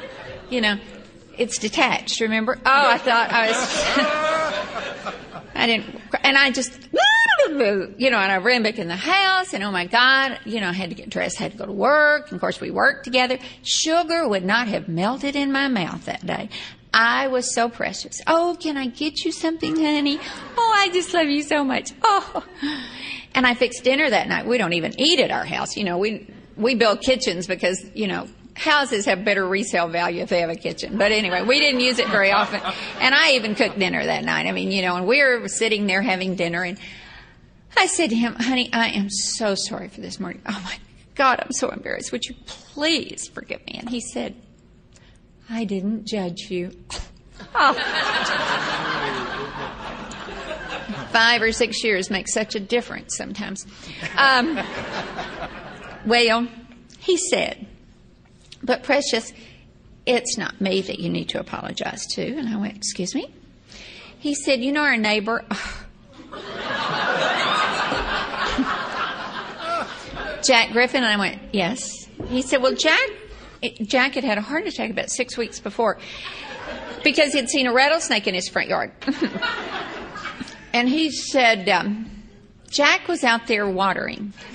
you 0.50 0.60
know, 0.60 0.78
it's 1.38 1.56
detached, 1.56 2.20
remember? 2.20 2.58
Oh, 2.58 2.90
I 2.90 2.98
thought 2.98 3.32
I 3.32 3.48
was, 3.48 3.56
I 5.54 5.66
didn't, 5.66 5.98
and 6.22 6.36
I 6.36 6.50
just, 6.50 6.78
you 7.48 8.10
know, 8.10 8.18
and 8.18 8.30
I 8.30 8.36
ran 8.36 8.62
back 8.62 8.78
in 8.78 8.88
the 8.88 8.94
house 8.94 9.54
and 9.54 9.64
oh 9.64 9.70
my 9.70 9.86
God, 9.86 10.40
you 10.44 10.60
know, 10.60 10.68
I 10.68 10.72
had 10.72 10.90
to 10.90 10.94
get 10.94 11.08
dressed, 11.08 11.38
had 11.38 11.52
to 11.52 11.56
go 11.56 11.64
to 11.64 11.72
work. 11.72 12.26
And 12.26 12.34
of 12.34 12.40
course 12.42 12.60
we 12.60 12.70
worked 12.70 13.04
together. 13.04 13.38
Sugar 13.62 14.28
would 14.28 14.44
not 14.44 14.68
have 14.68 14.88
melted 14.88 15.36
in 15.36 15.52
my 15.52 15.68
mouth 15.68 16.04
that 16.04 16.26
day. 16.26 16.50
I 16.94 17.28
was 17.28 17.54
so 17.54 17.68
precious. 17.68 18.20
Oh, 18.26 18.56
can 18.60 18.76
I 18.76 18.86
get 18.86 19.24
you 19.24 19.32
something, 19.32 19.76
honey? 19.76 20.18
Oh, 20.56 20.74
I 20.76 20.90
just 20.92 21.14
love 21.14 21.26
you 21.26 21.42
so 21.42 21.64
much. 21.64 21.90
Oh. 22.02 22.44
And 23.34 23.46
I 23.46 23.54
fixed 23.54 23.82
dinner 23.82 24.10
that 24.10 24.28
night. 24.28 24.46
We 24.46 24.58
don't 24.58 24.74
even 24.74 24.98
eat 25.00 25.18
at 25.18 25.30
our 25.30 25.44
house. 25.44 25.76
You 25.76 25.84
know, 25.84 25.96
we, 25.98 26.28
we 26.56 26.74
build 26.74 27.00
kitchens 27.00 27.46
because, 27.46 27.82
you 27.94 28.06
know, 28.06 28.28
houses 28.54 29.06
have 29.06 29.24
better 29.24 29.46
resale 29.46 29.88
value 29.88 30.22
if 30.22 30.28
they 30.28 30.40
have 30.40 30.50
a 30.50 30.56
kitchen. 30.56 30.98
But 30.98 31.12
anyway, 31.12 31.42
we 31.42 31.58
didn't 31.58 31.80
use 31.80 31.98
it 31.98 32.08
very 32.08 32.30
often. 32.30 32.60
And 33.00 33.14
I 33.14 33.32
even 33.32 33.54
cooked 33.54 33.78
dinner 33.78 34.04
that 34.04 34.24
night. 34.24 34.46
I 34.46 34.52
mean, 34.52 34.70
you 34.70 34.82
know, 34.82 34.96
and 34.96 35.06
we 35.06 35.22
were 35.22 35.48
sitting 35.48 35.86
there 35.86 36.02
having 36.02 36.34
dinner 36.34 36.62
and 36.62 36.78
I 37.74 37.86
said 37.86 38.10
to 38.10 38.16
him, 38.16 38.34
honey, 38.34 38.68
I 38.72 38.88
am 38.90 39.08
so 39.08 39.54
sorry 39.54 39.88
for 39.88 40.02
this 40.02 40.20
morning. 40.20 40.42
Oh 40.46 40.60
my 40.62 40.76
God, 41.14 41.40
I'm 41.42 41.52
so 41.52 41.70
embarrassed. 41.70 42.12
Would 42.12 42.26
you 42.26 42.34
please 42.46 43.28
forgive 43.28 43.66
me? 43.66 43.78
And 43.78 43.88
he 43.88 44.00
said, 44.00 44.34
I 45.52 45.64
didn't 45.64 46.06
judge 46.06 46.50
you. 46.50 46.70
Oh. 47.54 47.74
Five 51.12 51.42
or 51.42 51.52
six 51.52 51.84
years 51.84 52.10
makes 52.10 52.32
such 52.32 52.54
a 52.54 52.60
difference 52.60 53.18
sometimes. 53.18 53.66
Um, 54.16 54.58
well, 56.06 56.48
he 57.00 57.18
said, 57.18 57.66
but 58.62 58.82
precious, 58.82 59.30
it's 60.06 60.38
not 60.38 60.58
me 60.58 60.80
that 60.80 60.98
you 60.98 61.10
need 61.10 61.28
to 61.30 61.38
apologize 61.38 62.06
to. 62.14 62.26
And 62.26 62.48
I 62.48 62.56
went, 62.56 62.78
excuse 62.78 63.14
me? 63.14 63.28
He 64.18 64.34
said, 64.34 64.64
you 64.64 64.72
know 64.72 64.80
our 64.80 64.96
neighbor? 64.96 65.44
Jack 70.42 70.72
Griffin? 70.72 71.04
And 71.04 71.12
I 71.12 71.18
went, 71.18 71.42
yes. 71.52 72.08
He 72.28 72.40
said, 72.40 72.62
well, 72.62 72.74
Jack 72.74 73.10
Jack 73.82 74.14
had 74.14 74.24
had 74.24 74.38
a 74.38 74.40
heart 74.40 74.66
attack 74.66 74.90
about 74.90 75.10
six 75.10 75.36
weeks 75.36 75.60
before 75.60 75.98
because 77.04 77.32
he'd 77.32 77.48
seen 77.48 77.66
a 77.66 77.72
rattlesnake 77.72 78.26
in 78.26 78.34
his 78.34 78.48
front 78.48 78.68
yard. 78.68 78.92
and 80.72 80.88
he 80.88 81.10
said, 81.10 81.68
um, 81.68 82.10
Jack 82.70 83.08
was 83.08 83.22
out 83.24 83.46
there 83.46 83.68
watering. 83.68 84.32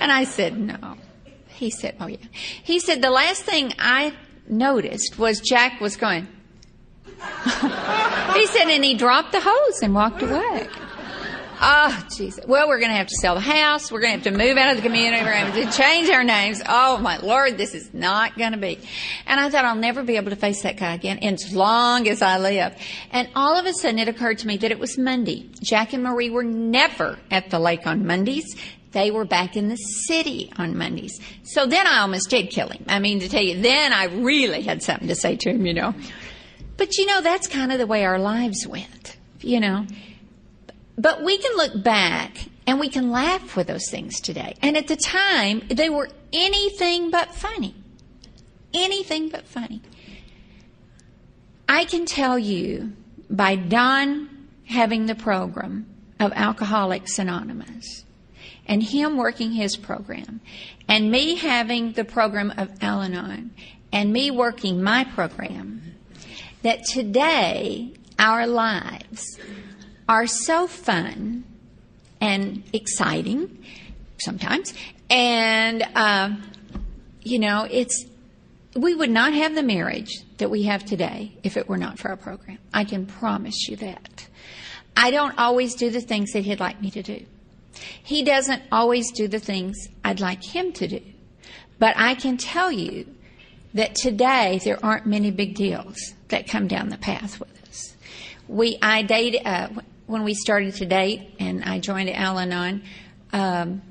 and 0.00 0.12
I 0.12 0.24
said, 0.24 0.58
no. 0.58 0.96
He 1.48 1.70
said, 1.70 1.96
oh 2.00 2.06
yeah. 2.06 2.18
He 2.62 2.80
said, 2.80 3.02
the 3.02 3.10
last 3.10 3.42
thing 3.42 3.72
I 3.78 4.12
noticed 4.48 5.18
was 5.18 5.40
Jack 5.40 5.80
was 5.80 5.96
going, 5.96 6.28
he 8.34 8.46
said, 8.46 8.68
and 8.68 8.84
he 8.84 8.94
dropped 8.94 9.32
the 9.32 9.40
hose 9.40 9.82
and 9.82 9.94
walked 9.94 10.22
away. 10.22 10.68
Ah, 11.60 12.04
oh, 12.04 12.08
Jesus. 12.16 12.44
Well, 12.46 12.68
we're 12.68 12.78
going 12.78 12.90
to 12.90 12.96
have 12.96 13.06
to 13.06 13.16
sell 13.20 13.34
the 13.34 13.40
house. 13.40 13.90
We're 13.90 14.00
going 14.00 14.18
to 14.18 14.30
have 14.30 14.36
to 14.36 14.44
move 14.44 14.56
out 14.56 14.70
of 14.70 14.76
the 14.76 14.82
community. 14.82 15.22
We're 15.22 15.32
going 15.32 15.52
to 15.52 15.62
have 15.62 15.72
to 15.72 15.78
change 15.82 16.10
our 16.10 16.24
names. 16.24 16.62
Oh, 16.68 16.98
my 16.98 17.18
Lord, 17.18 17.56
this 17.56 17.74
is 17.74 17.92
not 17.94 18.36
going 18.36 18.52
to 18.52 18.58
be. 18.58 18.78
And 19.26 19.40
I 19.40 19.50
thought 19.50 19.64
I'll 19.64 19.74
never 19.74 20.02
be 20.02 20.16
able 20.16 20.30
to 20.30 20.36
face 20.36 20.62
that 20.62 20.76
guy 20.76 20.94
again 20.94 21.18
as 21.20 21.54
long 21.54 22.08
as 22.08 22.22
I 22.22 22.38
live. 22.38 22.76
And 23.10 23.28
all 23.34 23.58
of 23.58 23.66
a 23.66 23.72
sudden 23.72 23.98
it 23.98 24.08
occurred 24.08 24.38
to 24.38 24.46
me 24.46 24.56
that 24.58 24.70
it 24.70 24.78
was 24.78 24.98
Monday. 24.98 25.48
Jack 25.60 25.92
and 25.92 26.02
Marie 26.02 26.30
were 26.30 26.44
never 26.44 27.18
at 27.30 27.50
the 27.50 27.58
lake 27.58 27.86
on 27.86 28.06
Mondays. 28.06 28.56
They 28.92 29.10
were 29.10 29.24
back 29.24 29.56
in 29.56 29.68
the 29.68 29.76
city 29.76 30.52
on 30.56 30.78
Mondays. 30.78 31.20
So 31.42 31.66
then 31.66 31.86
I 31.86 32.00
almost 32.00 32.30
did 32.30 32.50
kill 32.50 32.68
him. 32.68 32.84
I 32.88 33.00
mean, 33.00 33.20
to 33.20 33.28
tell 33.28 33.42
you, 33.42 33.60
then 33.60 33.92
I 33.92 34.04
really 34.04 34.62
had 34.62 34.82
something 34.82 35.08
to 35.08 35.16
say 35.16 35.36
to 35.36 35.50
him, 35.50 35.66
you 35.66 35.74
know. 35.74 35.94
But 36.76 36.96
you 36.96 37.06
know, 37.06 37.20
that's 37.20 37.46
kind 37.46 37.72
of 37.72 37.78
the 37.78 37.86
way 37.86 38.04
our 38.04 38.18
lives 38.18 38.66
went, 38.66 39.16
you 39.40 39.60
know. 39.60 39.86
But 40.96 41.22
we 41.22 41.38
can 41.38 41.56
look 41.56 41.82
back 41.82 42.48
and 42.66 42.80
we 42.80 42.88
can 42.88 43.10
laugh 43.10 43.56
with 43.56 43.66
those 43.66 43.90
things 43.90 44.20
today. 44.20 44.54
And 44.62 44.76
at 44.76 44.86
the 44.86 44.96
time, 44.96 45.62
they 45.68 45.90
were 45.90 46.08
anything 46.32 47.10
but 47.10 47.34
funny. 47.34 47.74
Anything 48.72 49.28
but 49.28 49.46
funny. 49.46 49.82
I 51.68 51.84
can 51.84 52.06
tell 52.06 52.38
you 52.38 52.92
by 53.28 53.56
Don 53.56 54.48
having 54.66 55.06
the 55.06 55.14
program 55.14 55.86
of 56.20 56.32
Alcoholics 56.34 57.18
Anonymous 57.18 58.04
and 58.66 58.82
him 58.82 59.16
working 59.16 59.52
his 59.52 59.76
program 59.76 60.40
and 60.88 61.10
me 61.10 61.36
having 61.36 61.92
the 61.92 62.04
program 62.04 62.52
of 62.56 62.70
Al 62.82 63.02
Anon 63.02 63.50
and 63.92 64.12
me 64.12 64.30
working 64.30 64.82
my 64.82 65.04
program 65.04 65.94
that 66.62 66.84
today 66.84 67.92
our 68.18 68.46
lives 68.46 69.38
are 70.08 70.26
so 70.26 70.66
fun 70.66 71.44
and 72.20 72.62
exciting 72.72 73.64
sometimes. 74.18 74.74
And, 75.10 75.82
uh, 75.94 76.30
you 77.22 77.38
know, 77.38 77.66
it's, 77.70 78.06
we 78.74 78.94
would 78.94 79.10
not 79.10 79.32
have 79.34 79.54
the 79.54 79.62
marriage 79.62 80.22
that 80.38 80.50
we 80.50 80.64
have 80.64 80.84
today 80.84 81.32
if 81.42 81.56
it 81.56 81.68
were 81.68 81.78
not 81.78 81.98
for 81.98 82.08
our 82.08 82.16
program. 82.16 82.58
I 82.72 82.84
can 82.84 83.06
promise 83.06 83.68
you 83.68 83.76
that. 83.76 84.28
I 84.96 85.10
don't 85.10 85.36
always 85.38 85.74
do 85.74 85.90
the 85.90 86.00
things 86.00 86.32
that 86.32 86.44
he'd 86.44 86.60
like 86.60 86.80
me 86.80 86.90
to 86.92 87.02
do. 87.02 87.24
He 88.02 88.22
doesn't 88.22 88.62
always 88.70 89.10
do 89.12 89.28
the 89.28 89.40
things 89.40 89.88
I'd 90.04 90.20
like 90.20 90.42
him 90.44 90.72
to 90.74 90.86
do. 90.86 91.00
But 91.78 91.94
I 91.96 92.14
can 92.14 92.36
tell 92.36 92.70
you 92.70 93.06
that 93.74 93.96
today 93.96 94.60
there 94.64 94.84
aren't 94.84 95.06
many 95.06 95.30
big 95.30 95.54
deals 95.54 96.14
that 96.28 96.48
come 96.48 96.68
down 96.68 96.88
the 96.88 96.98
path 96.98 97.40
with 97.40 97.68
us. 97.68 97.96
We, 98.46 98.78
I 98.80 99.02
dated, 99.02 99.42
uh, 99.44 99.68
when 100.06 100.24
we 100.24 100.34
started 100.34 100.74
to 100.76 100.86
date 100.86 101.34
and 101.38 101.64
I 101.64 101.78
joined 101.78 102.10
Al 102.10 102.38
Anon, 102.38 102.82
um, 103.32 103.82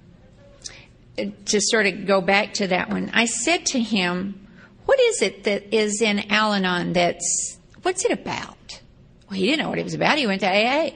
to 1.18 1.62
sort 1.62 1.86
of 1.86 2.06
go 2.06 2.22
back 2.22 2.54
to 2.56 2.68
that 2.68 2.90
one, 2.90 3.12
I 3.14 3.26
said 3.26 3.66
to 3.68 3.80
him, 3.80 4.48
what 4.86 5.00
is 5.00 5.22
it 5.22 5.44
that 5.44 5.74
is 5.74 6.02
in 6.02 6.32
Al 6.32 6.54
Anon 6.54 6.94
that's, 6.94 7.58
what's 7.84 8.06
it 8.06 8.12
about? 8.12 8.82
Well, 9.30 9.40
he 9.40 9.48
didn't 9.48 9.64
know 9.64 9.70
what 9.70 9.80
it 9.80 9.84
was 9.84 9.94
about. 9.94 10.18
He 10.18 10.28
went 10.28 10.42
to 10.42 10.48
AA. 10.48 10.92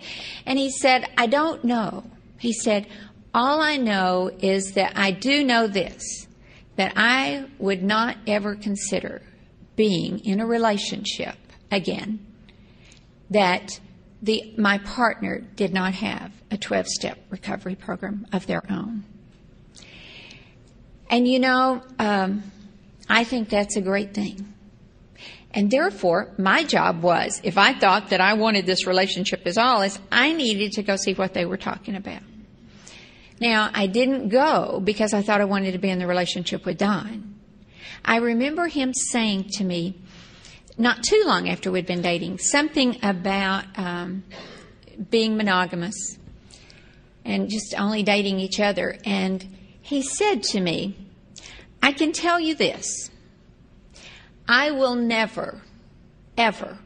And 0.46 0.60
he 0.60 0.70
said, 0.70 1.06
I 1.18 1.28
don't 1.28 1.64
know. 1.64 2.04
He 2.40 2.54
said, 2.54 2.88
all 3.34 3.62
I 3.62 3.78
know 3.78 4.32
is 4.40 4.74
that 4.74 4.94
I 4.96 5.12
do 5.12 5.44
know 5.44 5.68
this, 5.68 6.28
that 6.76 6.94
I 6.96 7.46
would 7.60 7.84
not 7.84 8.18
ever 8.28 8.56
consider 8.56 9.22
being 9.76 10.20
in 10.20 10.40
a 10.40 10.46
relationship 10.46 11.36
again 11.72 12.26
that 13.30 13.80
the, 14.22 14.54
my 14.58 14.80
partner 14.80 15.40
did 15.40 15.74
not 15.74 15.94
have 15.94 16.32
a 16.50 16.58
12 16.58 16.88
step 16.88 17.20
recovery 17.30 17.76
program 17.76 18.26
of 18.34 18.48
their 18.48 18.64
own. 18.70 19.04
And 21.10 21.28
you 21.28 21.40
know, 21.40 21.82
um, 22.00 22.44
I 23.10 23.24
think 23.24 23.50
that's 23.50 23.78
a 23.78 23.82
great 23.82 24.14
thing. 24.14 24.54
And 25.52 25.72
therefore, 25.72 26.34
my 26.38 26.64
job 26.64 27.02
was, 27.02 27.40
if 27.44 27.58
I 27.58 27.74
thought 27.74 28.10
that 28.10 28.22
I 28.22 28.34
wanted 28.34 28.66
this 28.66 28.86
relationship 28.86 29.42
as 29.46 29.58
all, 29.58 29.82
is 29.82 29.98
I 30.12 30.34
needed 30.34 30.74
to 30.74 30.84
go 30.84 30.98
see 30.98 31.14
what 31.14 31.34
they 31.34 31.46
were 31.46 31.58
talking 31.58 31.96
about. 31.96 32.22
Now, 33.40 33.70
I 33.74 33.88
didn't 33.88 34.30
go 34.30 34.82
because 34.84 35.14
I 35.14 35.22
thought 35.22 35.42
I 35.42 35.46
wanted 35.46 35.72
to 35.72 35.78
be 35.78 35.90
in 35.90 36.00
the 36.00 36.08
relationship 36.08 36.66
with 36.66 36.78
Don. 36.78 37.36
I 38.04 38.18
remember 38.18 38.68
him 38.68 38.94
saying 38.94 39.50
to 39.54 39.64
me, 39.64 40.02
not 40.78 41.04
too 41.04 41.24
long 41.26 41.50
after 41.50 41.72
we'd 41.72 41.86
been 41.86 42.02
dating, 42.02 42.38
something 42.38 42.98
about 43.04 43.66
um, 43.78 44.24
being 45.10 45.36
monogamous 45.38 46.18
and 47.26 47.50
just 47.50 47.74
only 47.78 48.04
dating 48.04 48.40
each 48.40 48.60
other. 48.60 48.98
And 49.06 49.46
he 49.82 50.02
said 50.02 50.44
to 50.44 50.62
me, 50.62 50.96
I 51.82 51.92
can 51.92 52.12
tell 52.12 52.40
you 52.40 52.56
this 52.56 53.10
I 54.48 54.72
will 54.72 54.96
never, 54.96 55.62
ever 56.38 56.78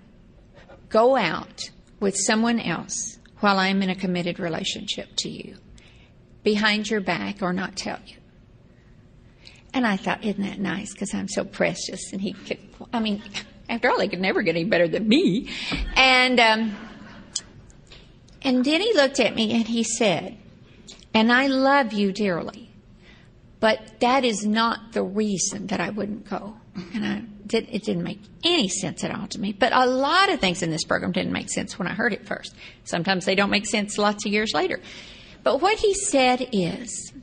go 0.90 1.16
out 1.16 1.70
with 2.00 2.16
someone 2.18 2.60
else 2.60 3.20
while 3.40 3.60
I'm 3.60 3.82
in 3.82 3.90
a 3.90 3.96
committed 3.96 4.40
relationship 4.40 5.10
to 5.18 5.30
you, 5.30 5.58
behind 6.44 6.90
your 6.90 7.02
back 7.02 7.42
or 7.42 7.54
not 7.54 7.76
tell 7.76 8.00
you. 8.06 8.18
And 9.74 9.88
I 9.88 9.98
thought, 9.98 10.24
isn't 10.24 10.44
that 10.44 10.60
nice? 10.60 10.92
Because 10.94 11.14
I'm 11.14 11.28
so 11.28 11.46
precious. 11.46 12.12
And 12.12 12.22
he 12.22 12.34
could, 12.34 12.60
I 12.92 13.00
mean, 13.00 13.24
after 13.72 13.90
all, 13.90 14.00
he 14.02 14.10
could 14.10 14.20
never 14.20 14.42
get 14.42 14.56
any 14.56 14.66
better 14.66 14.88
than 14.88 15.08
me. 15.08 15.50
And, 15.96 16.40
um, 16.40 16.76
and 18.42 18.66
then 18.66 18.82
he 18.82 18.94
looked 18.94 19.20
at 19.22 19.34
me 19.34 19.54
and 19.54 19.66
he 19.66 19.84
said, 19.84 20.38
and 21.14 21.32
I 21.32 21.48
love 21.48 21.94
you 21.94 22.12
dearly, 22.12 22.70
but 23.62 23.80
that 24.02 24.26
is 24.26 24.46
not 24.46 24.92
the 24.92 25.04
reason 25.04 25.68
that 25.68 25.80
I 25.80 25.90
wouldn't 25.90 26.30
go. 26.30 26.58
And 26.94 27.06
I 27.06 27.24
did, 27.48 27.70
it 27.72 27.84
didn't 27.84 28.04
make 28.04 28.20
any 28.44 28.68
sense 28.68 29.06
at 29.06 29.12
all 29.12 29.28
to 29.28 29.40
me. 29.40 29.54
But 29.54 29.72
a 29.72 29.86
lot 29.86 30.30
of 30.30 30.42
things 30.42 30.62
in 30.62 30.70
this 30.70 30.84
program 30.84 31.14
didn't 31.14 31.32
make 31.32 31.50
sense 31.50 31.80
when 31.80 31.88
I 31.88 31.94
heard 31.94 32.12
it 32.12 32.28
first. 32.28 32.54
Sometimes 32.84 33.24
they 33.24 33.36
don't 33.36 33.50
make 33.50 33.66
sense 33.66 33.98
lots 33.98 34.26
of 34.26 34.34
years 34.34 34.52
later. 34.54 34.82
But 35.44 35.62
what 35.62 35.80
he 35.80 35.94
said 35.94 36.50
is, 36.52 37.14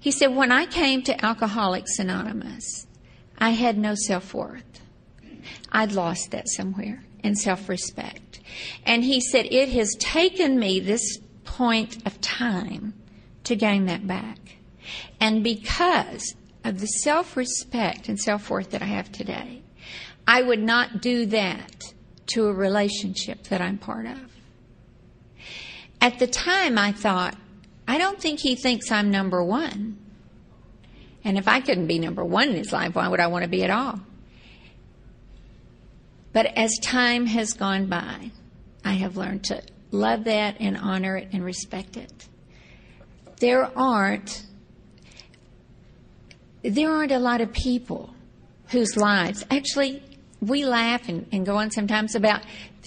he 0.00 0.10
said, 0.10 0.34
when 0.34 0.50
I 0.50 0.64
came 0.64 1.02
to 1.02 1.24
Alcoholics 1.24 1.98
Anonymous, 1.98 2.86
I 3.38 3.50
had 3.50 3.76
no 3.76 3.94
self 3.94 4.32
worth. 4.32 4.73
I'd 5.72 5.92
lost 5.92 6.30
that 6.30 6.48
somewhere 6.48 7.04
in 7.22 7.34
self 7.34 7.68
respect. 7.68 8.40
And 8.84 9.04
he 9.04 9.20
said, 9.20 9.46
It 9.50 9.70
has 9.70 9.94
taken 9.98 10.58
me 10.58 10.80
this 10.80 11.18
point 11.44 12.04
of 12.06 12.20
time 12.20 12.94
to 13.44 13.56
gain 13.56 13.86
that 13.86 14.06
back. 14.06 14.38
And 15.20 15.42
because 15.42 16.34
of 16.64 16.80
the 16.80 16.86
self 16.86 17.36
respect 17.36 18.08
and 18.08 18.18
self 18.18 18.50
worth 18.50 18.70
that 18.70 18.82
I 18.82 18.86
have 18.86 19.10
today, 19.12 19.62
I 20.26 20.42
would 20.42 20.62
not 20.62 21.00
do 21.00 21.26
that 21.26 21.92
to 22.26 22.46
a 22.46 22.52
relationship 22.52 23.44
that 23.44 23.60
I'm 23.60 23.78
part 23.78 24.06
of. 24.06 24.18
At 26.00 26.18
the 26.18 26.26
time, 26.26 26.78
I 26.78 26.92
thought, 26.92 27.36
I 27.86 27.98
don't 27.98 28.20
think 28.20 28.40
he 28.40 28.56
thinks 28.56 28.90
I'm 28.90 29.10
number 29.10 29.42
one. 29.42 29.98
And 31.22 31.38
if 31.38 31.48
I 31.48 31.60
couldn't 31.60 31.86
be 31.86 31.98
number 31.98 32.24
one 32.24 32.50
in 32.50 32.56
his 32.56 32.72
life, 32.72 32.94
why 32.94 33.08
would 33.08 33.20
I 33.20 33.28
want 33.28 33.44
to 33.44 33.48
be 33.48 33.64
at 33.64 33.70
all? 33.70 34.00
But 36.34 36.46
as 36.58 36.76
time 36.82 37.26
has 37.26 37.52
gone 37.52 37.86
by, 37.86 38.32
I 38.84 38.94
have 38.94 39.16
learned 39.16 39.44
to 39.44 39.62
love 39.92 40.24
that 40.24 40.56
and 40.58 40.76
honor 40.76 41.16
it 41.16 41.28
and 41.32 41.44
respect 41.44 41.96
it. 41.96 42.28
There 43.40 43.70
aren't 43.78 44.44
there 46.62 46.90
aren't 46.90 47.12
a 47.12 47.18
lot 47.18 47.40
of 47.40 47.52
people 47.52 48.14
whose 48.70 48.96
lives 48.96 49.44
actually 49.50 50.02
we 50.40 50.64
laugh 50.64 51.08
and, 51.08 51.26
and, 51.30 51.46
go 51.46 51.56
on 51.56 51.70
sometimes 51.70 52.14
about 52.14 52.42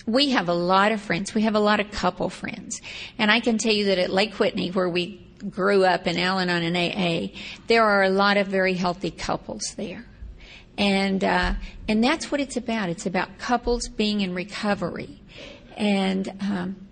we 0.06 0.32
have 0.32 0.50
a 0.50 0.54
lot 0.54 0.92
of 0.92 1.00
friends. 1.02 1.34
We 1.34 1.44
have 1.44 1.56
a 1.56 1.60
lot 1.60 1.80
of 1.80 1.90
couple 1.90 2.30
friends. 2.30 2.82
And 3.18 3.32
i 3.32 3.40
can 3.40 3.58
tell 3.58 3.74
you 3.74 3.86
that 3.86 3.98
at 3.98 4.10
lake 4.10 4.34
whitney 4.40 4.72
where 4.72 4.90
we 4.90 5.26
grew 5.50 5.86
up 5.86 6.06
in 6.06 6.18
al-anon 6.18 6.64
and 6.64 6.76
aa 6.76 7.34
there 7.68 7.84
are 7.84 8.04
a 8.04 8.10
lot 8.10 8.36
of 8.36 8.48
very 8.48 8.74
healthy 8.74 9.12
couples 9.12 9.74
there 9.78 10.06
and 10.78 11.24
uh, 11.24 11.54
and 11.88 12.04
that's 12.04 12.32
what 12.32 12.40
it's 12.40 12.58
about. 12.58 12.90
It's 12.90 13.06
about 13.06 13.38
couples 13.40 13.88
being 13.88 14.22
in 14.22 14.34
recovery, 14.34 15.22
and 15.76 16.30
um, 16.42 16.88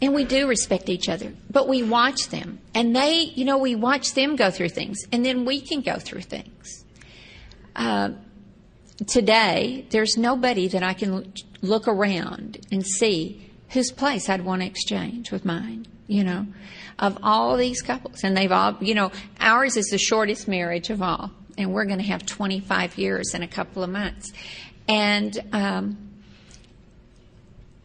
and 0.00 0.14
we 0.14 0.24
do 0.24 0.46
respect 0.48 0.88
each 0.88 1.08
other, 1.08 1.32
but 1.50 1.68
we 1.68 1.82
watch 1.82 2.28
them, 2.28 2.60
and 2.74 2.94
they, 2.94 3.32
you 3.34 3.44
know, 3.44 3.58
we 3.58 3.74
watch 3.74 4.14
them 4.14 4.36
go 4.36 4.50
through 4.50 4.70
things, 4.70 4.98
and 5.12 5.24
then 5.24 5.44
we 5.44 5.60
can 5.60 5.80
go 5.80 5.98
through 5.98 6.22
things. 6.22 6.84
Uh, 7.76 8.10
today, 9.06 9.86
there's 9.90 10.16
nobody 10.16 10.68
that 10.68 10.82
I 10.82 10.94
can 10.94 11.32
look 11.60 11.86
around 11.86 12.58
and 12.72 12.86
see 12.86 13.50
whose 13.70 13.92
place 13.92 14.28
I'd 14.28 14.44
want 14.44 14.62
to 14.62 14.66
exchange 14.66 15.30
with 15.30 15.44
mine. 15.44 15.86
You 16.06 16.24
know, 16.24 16.46
of 16.98 17.18
all 17.22 17.58
these 17.58 17.82
couples, 17.82 18.24
and 18.24 18.34
they've 18.34 18.50
all, 18.50 18.78
you 18.80 18.94
know, 18.94 19.12
ours 19.40 19.76
is 19.76 19.88
the 19.88 19.98
shortest 19.98 20.48
marriage 20.48 20.88
of 20.88 21.02
all 21.02 21.32
and 21.58 21.74
we're 21.74 21.84
going 21.84 21.98
to 21.98 22.04
have 22.04 22.24
25 22.24 22.96
years 22.96 23.34
in 23.34 23.42
a 23.42 23.48
couple 23.48 23.82
of 23.82 23.90
months. 23.90 24.32
And, 24.88 25.38
um, 25.52 25.98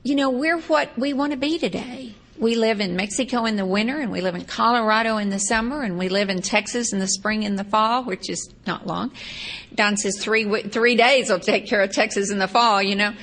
you 0.03 0.15
know, 0.15 0.29
we're 0.29 0.59
what 0.61 0.97
we 0.97 1.11
want 1.11 1.31
to 1.31 1.37
be 1.37 1.57
today. 1.57 2.15
We 2.37 2.55
live 2.55 2.79
in 2.79 2.95
Mexico 2.95 3.45
in 3.45 3.57
the 3.57 3.65
winter, 3.65 3.99
and 3.99 4.11
we 4.11 4.21
live 4.21 4.35
in 4.35 4.45
Colorado 4.45 5.17
in 5.17 5.29
the 5.29 5.39
summer, 5.39 5.81
and 5.81 5.99
we 5.99 6.09
live 6.09 6.29
in 6.29 6.41
Texas 6.41 6.91
in 6.91 6.99
the 6.99 7.07
spring 7.07 7.45
and 7.45 7.59
the 7.59 7.63
fall, 7.63 8.03
which 8.03 8.29
is 8.29 8.49
not 8.65 8.87
long. 8.87 9.11
Don 9.75 9.97
says 9.97 10.17
three 10.19 10.61
three 10.63 10.95
days 10.95 11.29
will 11.29 11.39
take 11.39 11.67
care 11.67 11.81
of 11.81 11.91
Texas 11.91 12.31
in 12.31 12.39
the 12.39 12.47
fall, 12.47 12.81
you 12.81 12.95
know. 12.95 13.13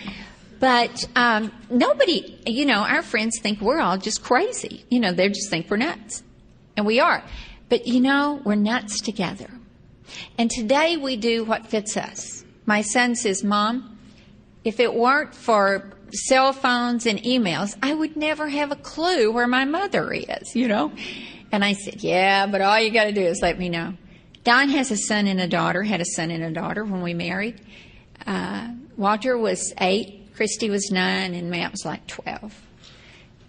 But 0.58 1.08
um, 1.16 1.52
nobody, 1.70 2.38
you 2.46 2.66
know, 2.66 2.82
our 2.82 3.02
friends 3.02 3.38
think 3.40 3.60
we're 3.60 3.80
all 3.80 3.98
just 3.98 4.22
crazy. 4.22 4.84
You 4.90 5.00
know, 5.00 5.12
they 5.12 5.28
just 5.28 5.50
think 5.50 5.70
we're 5.70 5.78
nuts, 5.78 6.22
and 6.76 6.86
we 6.86 7.00
are. 7.00 7.24
But 7.68 7.86
you 7.86 8.00
know, 8.00 8.40
we're 8.44 8.54
nuts 8.54 9.00
together. 9.00 9.50
And 10.38 10.50
today 10.50 10.96
we 10.96 11.16
do 11.16 11.44
what 11.44 11.66
fits 11.66 11.96
us. 11.96 12.44
My 12.66 12.82
son 12.82 13.14
says, 13.14 13.42
Mom, 13.42 13.98
if 14.64 14.80
it 14.80 14.94
weren't 14.94 15.34
for 15.34 15.92
cell 16.12 16.52
phones 16.52 17.06
and 17.06 17.18
emails, 17.20 17.76
I 17.82 17.94
would 17.94 18.16
never 18.16 18.48
have 18.48 18.72
a 18.72 18.76
clue 18.76 19.32
where 19.32 19.46
my 19.46 19.64
mother 19.64 20.12
is, 20.12 20.54
you 20.54 20.68
know? 20.68 20.92
And 21.52 21.64
I 21.64 21.72
said, 21.72 22.02
Yeah, 22.02 22.46
but 22.46 22.60
all 22.60 22.78
you 22.78 22.90
got 22.90 23.04
to 23.04 23.12
do 23.12 23.22
is 23.22 23.40
let 23.42 23.58
me 23.58 23.68
know. 23.68 23.94
Don 24.44 24.68
has 24.70 24.90
a 24.90 24.96
son 24.96 25.26
and 25.26 25.40
a 25.40 25.48
daughter, 25.48 25.82
had 25.82 26.00
a 26.00 26.04
son 26.04 26.30
and 26.30 26.42
a 26.42 26.50
daughter 26.50 26.84
when 26.84 27.02
we 27.02 27.14
married. 27.14 27.60
Uh, 28.26 28.68
Walter 28.96 29.36
was 29.36 29.72
eight, 29.80 30.34
Christy 30.34 30.70
was 30.70 30.90
nine, 30.90 31.34
and 31.34 31.50
Matt 31.50 31.72
was 31.72 31.84
like 31.84 32.06
12. 32.06 32.54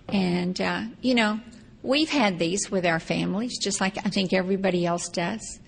And, 0.10 0.60
uh, 0.60 0.84
you 1.02 1.16
know, 1.16 1.40
we've 1.84 2.10
had 2.10 2.40
these 2.40 2.70
with 2.70 2.86
our 2.86 3.00
families, 3.00 3.58
just 3.58 3.80
like 3.80 3.98
I 3.98 4.10
think 4.10 4.34
everybody 4.34 4.86
else 4.86 5.08
does. 5.08 5.60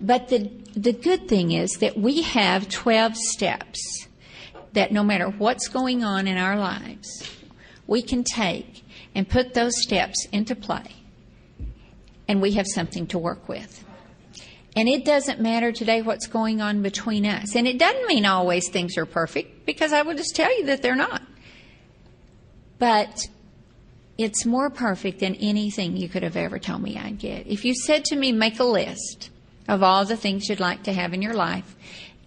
But 0.00 0.28
the, 0.28 0.50
the 0.74 0.92
good 0.92 1.28
thing 1.28 1.52
is 1.52 1.72
that 1.78 1.96
we 1.96 2.22
have 2.22 2.68
12 2.68 3.16
steps 3.16 4.06
that 4.72 4.92
no 4.92 5.02
matter 5.02 5.28
what's 5.30 5.68
going 5.68 6.04
on 6.04 6.26
in 6.26 6.36
our 6.36 6.58
lives, 6.58 7.30
we 7.86 8.02
can 8.02 8.24
take 8.24 8.84
and 9.14 9.28
put 9.28 9.54
those 9.54 9.80
steps 9.80 10.26
into 10.32 10.54
play. 10.54 10.92
And 12.28 12.42
we 12.42 12.52
have 12.52 12.66
something 12.66 13.06
to 13.08 13.18
work 13.18 13.48
with. 13.48 13.84
And 14.76 14.88
it 14.88 15.06
doesn't 15.06 15.40
matter 15.40 15.72
today 15.72 16.02
what's 16.02 16.26
going 16.26 16.60
on 16.60 16.82
between 16.82 17.24
us. 17.24 17.56
And 17.56 17.66
it 17.66 17.78
doesn't 17.78 18.06
mean 18.06 18.26
always 18.26 18.68
things 18.68 18.98
are 18.98 19.06
perfect, 19.06 19.64
because 19.64 19.94
I 19.94 20.02
will 20.02 20.14
just 20.14 20.36
tell 20.36 20.54
you 20.58 20.66
that 20.66 20.82
they're 20.82 20.94
not. 20.94 21.22
But 22.78 23.28
it's 24.18 24.44
more 24.44 24.68
perfect 24.68 25.20
than 25.20 25.34
anything 25.36 25.96
you 25.96 26.10
could 26.10 26.22
have 26.22 26.36
ever 26.36 26.58
told 26.58 26.82
me 26.82 26.98
I'd 26.98 27.18
get. 27.18 27.46
If 27.46 27.64
you 27.64 27.74
said 27.74 28.04
to 28.06 28.16
me, 28.16 28.32
make 28.32 28.60
a 28.60 28.64
list 28.64 29.30
of 29.68 29.82
all 29.82 30.04
the 30.04 30.16
things 30.16 30.48
you'd 30.48 30.60
like 30.60 30.82
to 30.84 30.92
have 30.92 31.12
in 31.12 31.22
your 31.22 31.34
life 31.34 31.76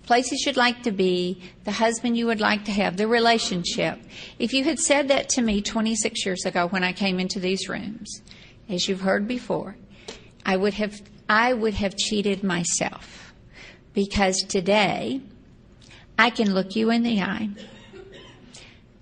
places 0.09 0.43
you'd 0.43 0.57
like 0.57 0.81
to 0.81 0.91
be, 0.91 1.39
the 1.65 1.71
husband 1.71 2.17
you 2.17 2.25
would 2.25 2.41
like 2.41 2.65
to 2.65 2.71
have, 2.71 2.97
the 2.97 3.07
relationship. 3.07 3.99
If 4.39 4.53
you 4.53 4.63
had 4.63 4.79
said 4.79 5.09
that 5.09 5.29
to 5.29 5.41
me 5.43 5.61
26 5.61 6.25
years 6.25 6.45
ago 6.45 6.67
when 6.67 6.83
I 6.83 6.93
came 6.93 7.19
into 7.19 7.39
these 7.39 7.69
rooms, 7.69 8.23
as 8.67 8.89
you've 8.89 9.01
heard 9.01 9.27
before, 9.27 9.75
I 10.43 10.57
would 10.57 10.73
have, 10.73 10.99
I 11.29 11.53
would 11.53 11.75
have 11.75 11.95
cheated 11.95 12.43
myself. 12.43 13.35
Because 13.93 14.41
today, 14.41 15.21
I 16.17 16.31
can 16.31 16.55
look 16.55 16.75
you 16.75 16.89
in 16.89 17.03
the 17.03 17.21
eye. 17.21 17.49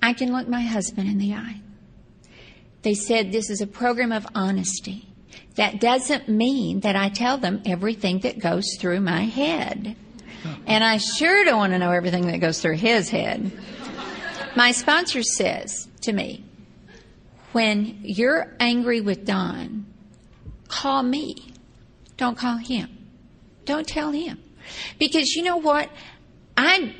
I 0.02 0.12
can 0.12 0.34
look 0.34 0.50
my 0.50 0.64
husband 0.64 1.08
in 1.08 1.20
the 1.20 1.36
eye. 1.36 1.62
They 2.82 2.96
said 2.96 3.32
this 3.32 3.50
is 3.50 3.62
a 3.62 3.68
program 3.68 4.12
of 4.12 4.28
honesty. 4.36 5.08
That 5.56 5.80
doesn't 5.80 6.30
mean 6.30 6.82
that 6.82 6.96
I 6.96 7.10
tell 7.10 7.38
them 7.38 7.62
everything 7.66 8.20
that 8.20 8.40
goes 8.40 8.78
through 8.80 9.02
my 9.02 9.24
head. 9.24 9.96
And 10.66 10.84
I 10.84 10.98
sure 10.98 11.44
don't 11.44 11.58
want 11.58 11.74
to 11.74 11.80
know 11.80 11.92
everything 11.92 12.28
that 12.28 12.38
goes 12.38 12.62
through 12.62 12.76
his 12.76 13.10
head. 13.10 13.52
My 14.56 14.72
sponsor 14.72 15.24
says 15.24 15.88
to 16.02 16.14
me, 16.14 16.44
when 17.52 18.00
you're 18.04 18.56
angry 18.60 19.02
with 19.02 19.26
Don, 19.26 19.86
call 20.68 21.04
me. 21.04 21.54
Don't 22.18 22.38
call 22.38 22.58
him. 22.58 22.90
Don't 23.66 23.88
tell 23.88 24.12
him. 24.12 24.42
Because 25.00 25.34
you 25.36 25.44
know 25.44 25.58
what? 25.58 25.90
I'm, 26.56 26.94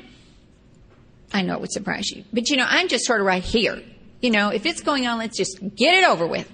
I 1.32 1.42
know 1.42 1.54
it 1.54 1.60
would 1.60 1.72
surprise 1.72 2.10
you, 2.10 2.24
but 2.32 2.48
you 2.48 2.56
know, 2.56 2.66
I'm 2.66 2.88
just 2.88 3.04
sort 3.04 3.20
of 3.20 3.26
right 3.26 3.42
here. 3.42 3.82
You 4.20 4.30
know, 4.30 4.48
if 4.50 4.66
it's 4.66 4.80
going 4.80 5.06
on, 5.06 5.18
let's 5.18 5.36
just 5.36 5.58
get 5.76 5.94
it 5.94 6.08
over 6.08 6.26
with 6.26 6.50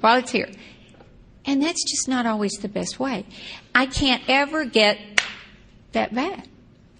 while 0.00 0.18
it's 0.18 0.30
here. 0.30 0.48
And 1.46 1.62
that's 1.62 1.82
just 1.88 2.08
not 2.08 2.26
always 2.26 2.54
the 2.54 2.68
best 2.68 2.98
way. 2.98 3.24
I 3.74 3.86
can't 3.86 4.22
ever 4.28 4.64
get 4.64 4.98
that 5.92 6.14
bad. 6.14 6.48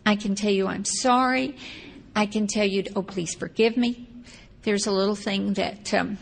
I 0.05 0.15
can 0.15 0.37
tell 0.37 0.53
you 0.53 0.69
I'm 0.69 0.85
sorry. 0.85 1.57
I 2.15 2.27
can 2.27 2.47
tell 2.47 2.65
you, 2.65 2.85
oh, 2.95 3.03
please 3.03 3.35
forgive 3.35 3.77
me. 3.77 4.09
There's 4.63 4.87
a 4.87 4.93
little 4.93 5.17
thing 5.17 5.55
that 5.55 5.93
um, 5.93 6.19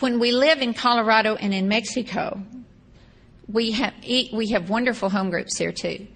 when 0.00 0.18
we 0.18 0.32
live 0.32 0.62
in 0.62 0.72
Colorado 0.72 1.34
and 1.34 1.52
in 1.52 1.68
Mexico, 1.68 2.42
we 3.48 3.72
have 3.72 3.94
we 4.32 4.48
have 4.50 4.70
wonderful 4.70 5.10
home 5.10 5.30
groups 5.30 5.58
there 5.58 5.72
too, 5.72 6.06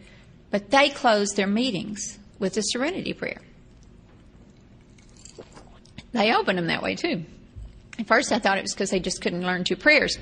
but 0.51 0.71
they 0.71 0.91
close 0.91 1.35
their 1.35 1.47
meetings 1.47 2.19
with 2.39 2.57
a 2.57 2.63
Serenity 2.63 3.13
prayer. 3.13 3.41
They 6.13 6.35
open 6.35 6.57
them 6.57 6.67
that 6.67 6.83
way 6.83 6.97
too. 6.97 7.25
At 7.99 8.07
first, 8.07 8.33
I 8.33 8.39
thought 8.39 8.59
it 8.59 8.63
was 8.63 8.73
because 8.73 8.91
they 8.91 9.01
just 9.01 9.21
couldn't 9.21 9.43
learn 9.43 9.65
two 9.65 9.77
prayers, 9.77 10.19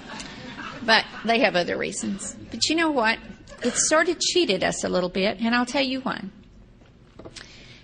but 0.84 1.04
they 1.24 1.40
have 1.40 1.56
other 1.56 1.76
reasons. 1.76 2.36
But 2.50 2.68
you 2.68 2.76
know 2.76 2.90
what? 2.90 3.18
It 3.62 3.74
sort 3.74 4.08
of 4.08 4.20
cheated 4.20 4.62
us 4.62 4.84
a 4.84 4.88
little 4.88 5.08
bit, 5.08 5.40
and 5.40 5.54
I'll 5.54 5.66
tell 5.66 5.82
you 5.82 6.00
why. 6.00 6.22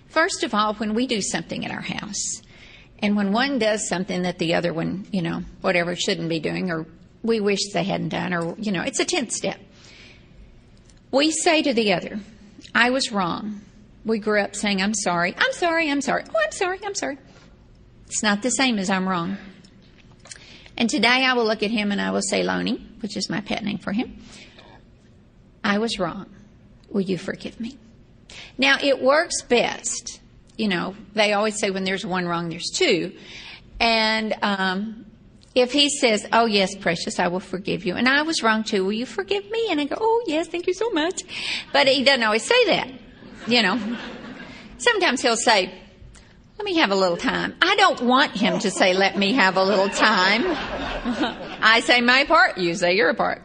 First 0.08 0.42
of 0.42 0.54
all, 0.54 0.74
when 0.74 0.94
we 0.94 1.06
do 1.06 1.20
something 1.22 1.62
in 1.62 1.70
our 1.70 1.80
house, 1.80 2.42
and 2.98 3.16
when 3.16 3.32
one 3.32 3.58
does 3.58 3.88
something 3.88 4.22
that 4.22 4.38
the 4.38 4.54
other 4.54 4.72
one, 4.72 5.06
you 5.10 5.22
know, 5.22 5.42
whatever, 5.60 5.96
shouldn't 5.96 6.28
be 6.28 6.40
doing, 6.40 6.70
or 6.70 6.86
we 7.22 7.40
wish 7.40 7.72
they 7.72 7.84
hadn't 7.84 8.10
done, 8.10 8.34
or, 8.34 8.54
you 8.58 8.72
know, 8.72 8.82
it's 8.82 9.00
a 9.00 9.04
10th 9.04 9.32
step. 9.32 9.58
We 11.10 11.30
say 11.30 11.62
to 11.62 11.72
the 11.72 11.92
other, 11.92 12.20
I 12.74 12.90
was 12.90 13.10
wrong. 13.10 13.62
We 14.04 14.18
grew 14.18 14.40
up 14.40 14.54
saying, 14.54 14.82
I'm 14.82 14.94
sorry, 14.94 15.34
I'm 15.36 15.52
sorry, 15.52 15.90
I'm 15.90 16.00
sorry, 16.00 16.24
oh, 16.28 16.40
I'm 16.44 16.52
sorry, 16.52 16.80
I'm 16.84 16.94
sorry. 16.94 17.18
It's 18.10 18.24
not 18.24 18.42
the 18.42 18.50
same 18.50 18.80
as 18.80 18.90
I'm 18.90 19.08
wrong. 19.08 19.36
And 20.76 20.90
today 20.90 21.24
I 21.24 21.34
will 21.34 21.44
look 21.44 21.62
at 21.62 21.70
him 21.70 21.92
and 21.92 22.00
I 22.00 22.10
will 22.10 22.22
say, 22.22 22.42
Loney, 22.42 22.84
which 23.02 23.16
is 23.16 23.30
my 23.30 23.40
pet 23.40 23.62
name 23.62 23.78
for 23.78 23.92
him, 23.92 24.20
I 25.62 25.78
was 25.78 26.00
wrong. 26.00 26.26
Will 26.88 27.02
you 27.02 27.16
forgive 27.16 27.60
me? 27.60 27.78
Now, 28.58 28.78
it 28.82 29.00
works 29.00 29.42
best. 29.42 30.20
You 30.56 30.66
know, 30.66 30.96
they 31.14 31.34
always 31.34 31.60
say 31.60 31.70
when 31.70 31.84
there's 31.84 32.04
one 32.04 32.26
wrong, 32.26 32.48
there's 32.48 32.70
two. 32.70 33.12
And 33.78 34.34
um, 34.42 35.06
if 35.54 35.70
he 35.70 35.88
says, 35.88 36.26
Oh, 36.32 36.46
yes, 36.46 36.74
precious, 36.74 37.20
I 37.20 37.28
will 37.28 37.38
forgive 37.38 37.86
you. 37.86 37.94
And 37.94 38.08
I 38.08 38.22
was 38.22 38.42
wrong 38.42 38.64
too. 38.64 38.84
Will 38.84 38.92
you 38.92 39.06
forgive 39.06 39.48
me? 39.48 39.68
And 39.70 39.80
I 39.80 39.84
go, 39.84 39.96
Oh, 40.00 40.24
yes, 40.26 40.48
thank 40.48 40.66
you 40.66 40.74
so 40.74 40.90
much. 40.90 41.22
But 41.72 41.86
he 41.86 42.02
doesn't 42.02 42.24
always 42.24 42.42
say 42.42 42.66
that. 42.66 42.90
You 43.46 43.62
know, 43.62 43.96
sometimes 44.78 45.22
he'll 45.22 45.36
say, 45.36 45.72
Let 46.60 46.66
me 46.66 46.76
have 46.76 46.90
a 46.90 46.94
little 46.94 47.16
time. 47.16 47.54
I 47.62 47.74
don't 47.76 48.02
want 48.02 48.36
him 48.36 48.58
to 48.58 48.70
say, 48.70 48.92
Let 48.92 49.16
me 49.16 49.32
have 49.32 49.56
a 49.56 49.64
little 49.64 49.88
time. 49.88 50.42
I 51.62 51.80
say 51.82 52.02
my 52.02 52.24
part, 52.24 52.58
you 52.58 52.74
say 52.74 52.96
your 52.96 53.14
part. 53.14 53.40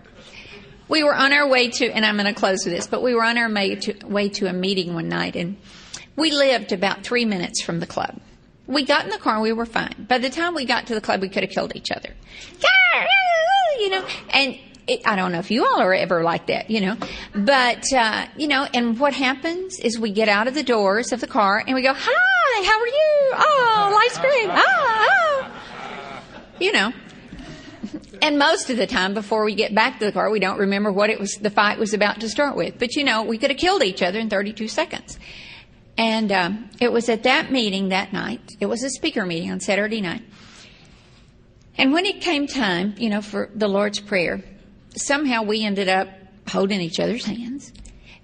We 0.89 1.01
were 1.01 1.16
on 1.16 1.32
our 1.32 1.47
way 1.47 1.70
to, 1.70 1.86
and 1.89 2.05
I'm 2.05 2.18
going 2.18 2.26
to 2.26 2.38
close 2.38 2.66
with 2.66 2.74
this, 2.74 2.88
but 2.88 3.01
we 3.01 3.16
were 3.16 3.24
on 3.24 3.38
our 3.38 3.49
way 3.49 3.76
to, 3.76 4.05
way 4.05 4.28
to 4.28 4.47
a 4.47 4.53
meeting 4.53 4.95
one 4.95 5.07
night, 5.07 5.38
and 5.38 5.55
we 6.18 6.32
lived 6.32 6.74
about 6.74 7.05
three 7.05 7.24
minutes 7.24 7.61
from 7.61 7.80
the 7.80 7.88
club. 7.88 8.20
We 8.68 8.84
got 8.84 9.05
in 9.05 9.11
the 9.11 9.18
car 9.18 9.36
and 9.36 9.43
we 9.43 9.53
were 9.53 9.66
fine. 9.66 10.07
By 10.09 10.18
the 10.18 10.30
time 10.30 10.53
we 10.53 10.66
got 10.66 10.88
to 10.88 10.93
the 10.93 10.99
club, 10.99 11.22
we 11.22 11.30
could 11.30 11.43
have 11.43 11.51
killed 11.51 11.74
each 11.74 11.91
other. 11.91 12.09
You 13.78 13.89
know, 13.89 14.07
and 14.30 14.57
it, 14.88 15.01
I 15.05 15.15
don't 15.15 15.31
know 15.31 15.39
if 15.39 15.51
you 15.51 15.65
all 15.65 15.81
are 15.81 15.93
ever 15.93 16.23
like 16.23 16.47
that, 16.47 16.69
you 16.69 16.81
know, 16.81 16.97
but, 17.33 17.83
uh, 17.93 18.27
you 18.38 18.47
know, 18.47 18.67
and 18.73 18.99
what 18.99 19.13
happens 19.13 19.79
is 19.79 19.97
we 19.99 20.11
get 20.11 20.29
out 20.29 20.47
of 20.47 20.53
the 20.53 20.63
doors 20.63 21.11
of 21.11 21.21
the 21.21 21.27
car 21.27 21.63
and 21.65 21.75
we 21.75 21.81
go, 21.81 21.93
hi, 21.93 22.63
how 22.63 22.79
are 22.79 22.88
you? 22.88 23.33
Oh, 23.33 23.91
life's 23.93 24.19
great. 24.19 24.49
Ah, 24.49 24.61
ah. 24.61 25.51
You 26.59 26.71
know, 26.71 26.93
and 28.21 28.38
most 28.38 28.69
of 28.69 28.77
the 28.77 28.88
time 28.88 29.13
before 29.13 29.43
we 29.43 29.55
get 29.55 29.73
back 29.73 29.99
to 29.99 30.05
the 30.05 30.11
car, 30.11 30.29
we 30.29 30.39
don't 30.39 30.59
remember 30.59 30.91
what 30.91 31.09
it 31.09 31.19
was, 31.19 31.33
the 31.36 31.49
fight 31.49 31.79
was 31.79 31.93
about 31.93 32.21
to 32.21 32.29
start 32.29 32.55
with. 32.55 32.79
But 32.79 32.95
you 32.95 33.03
know, 33.03 33.23
we 33.23 33.38
could 33.38 33.49
have 33.49 33.59
killed 33.59 33.83
each 33.83 34.01
other 34.01 34.19
in 34.19 34.29
32 34.29 34.67
seconds. 34.67 35.19
And 35.97 36.31
um, 36.31 36.69
it 36.79 36.91
was 36.91 37.07
at 37.09 37.23
that 37.23 37.51
meeting 37.51 37.89
that 37.89 38.11
night. 38.13 38.51
It 38.59 38.65
was 38.65 38.83
a 38.83 38.89
speaker 38.89 39.25
meeting 39.25 39.51
on 39.51 39.59
Saturday 39.59 40.01
night. 40.01 40.23
And 41.77 41.93
when 41.93 42.05
it 42.05 42.21
came 42.21 42.47
time, 42.47 42.95
you 42.97 43.09
know, 43.09 43.21
for 43.21 43.49
the 43.53 43.67
Lord's 43.67 43.99
Prayer, 43.99 44.43
somehow 44.96 45.43
we 45.43 45.64
ended 45.64 45.89
up 45.89 46.10
holding 46.48 46.82
each 46.82 47.00
other's 47.00 47.26
hands. 47.26 47.74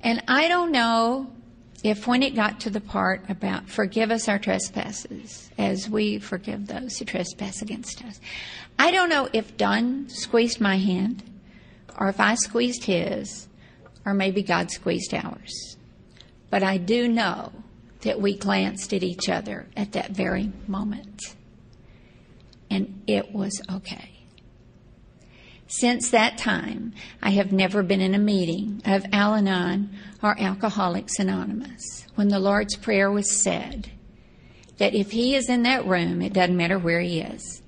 And 0.02 0.24
I 0.28 0.48
don't 0.48 0.72
know 0.72 1.32
if 1.84 2.08
when 2.08 2.24
it 2.24 2.36
got 2.36 2.60
to 2.62 2.70
the 2.70 2.82
part 2.82 3.30
about 3.30 3.68
forgive 3.68 4.12
us 4.12 4.28
our 4.28 4.40
trespasses 4.40 5.50
as 5.58 5.90
we 5.90 6.20
forgive 6.20 6.68
those 6.68 6.98
who 6.98 7.06
trespass 7.06 7.62
against 7.62 8.04
us, 8.04 8.20
I 8.78 8.92
don't 8.92 9.10
know 9.10 9.30
if 9.34 9.58
Don 9.58 10.10
squeezed 10.10 10.62
my 10.62 10.78
hand 10.78 11.24
or 12.00 12.10
if 12.10 12.20
I 12.20 12.36
squeezed 12.36 12.84
his 12.86 13.48
or 14.06 14.14
maybe 14.14 14.42
God 14.42 14.72
squeezed 14.72 15.14
ours. 15.14 15.78
But 16.50 16.64
I 16.64 16.78
do 16.78 17.08
know 17.08 17.52
that 18.02 18.20
we 18.20 18.36
glanced 18.36 18.94
at 18.94 19.04
each 19.04 19.30
other 19.30 19.68
at 19.78 19.92
that 19.94 20.12
very 20.12 20.52
moment. 20.68 21.36
And 22.70 23.04
it 23.08 23.32
was 23.34 23.62
okay. 23.72 24.11
Since 25.72 26.12
that 26.12 26.38
time, 26.38 26.94
I 27.22 27.30
have 27.30 27.54
never 27.54 27.82
been 27.82 28.02
in 28.02 28.14
a 28.14 28.20
meeting 28.20 28.82
of 28.84 29.06
Al 29.14 29.36
Anon 29.36 29.90
or 30.22 30.38
Alcoholics 30.38 31.18
Anonymous 31.18 32.06
when 32.16 32.28
the 32.28 32.40
Lord's 32.40 32.76
Prayer 32.76 33.10
was 33.10 33.42
said 33.42 33.90
that 34.80 34.94
if 34.94 35.12
He 35.12 35.34
is 35.34 35.48
in 35.48 35.64
that 35.64 35.86
room, 35.86 36.22
it 36.22 36.34
doesn't 36.34 36.58
matter 36.58 36.78
where 36.78 37.00
He 37.00 37.22
is. 37.22 37.62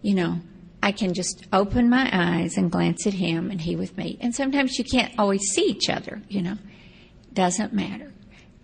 You 0.00 0.14
know, 0.14 0.40
I 0.82 0.92
can 0.92 1.12
just 1.12 1.46
open 1.52 1.90
my 1.90 2.08
eyes 2.10 2.56
and 2.56 2.72
glance 2.72 3.06
at 3.06 3.12
Him 3.12 3.50
and 3.50 3.60
He 3.60 3.76
with 3.76 3.98
me. 3.98 4.16
And 4.22 4.34
sometimes 4.34 4.78
you 4.78 4.84
can't 4.84 5.12
always 5.18 5.42
see 5.42 5.66
each 5.66 5.90
other, 5.90 6.22
you 6.30 6.40
know. 6.40 6.56
Doesn't 7.34 7.74
matter. 7.74 8.14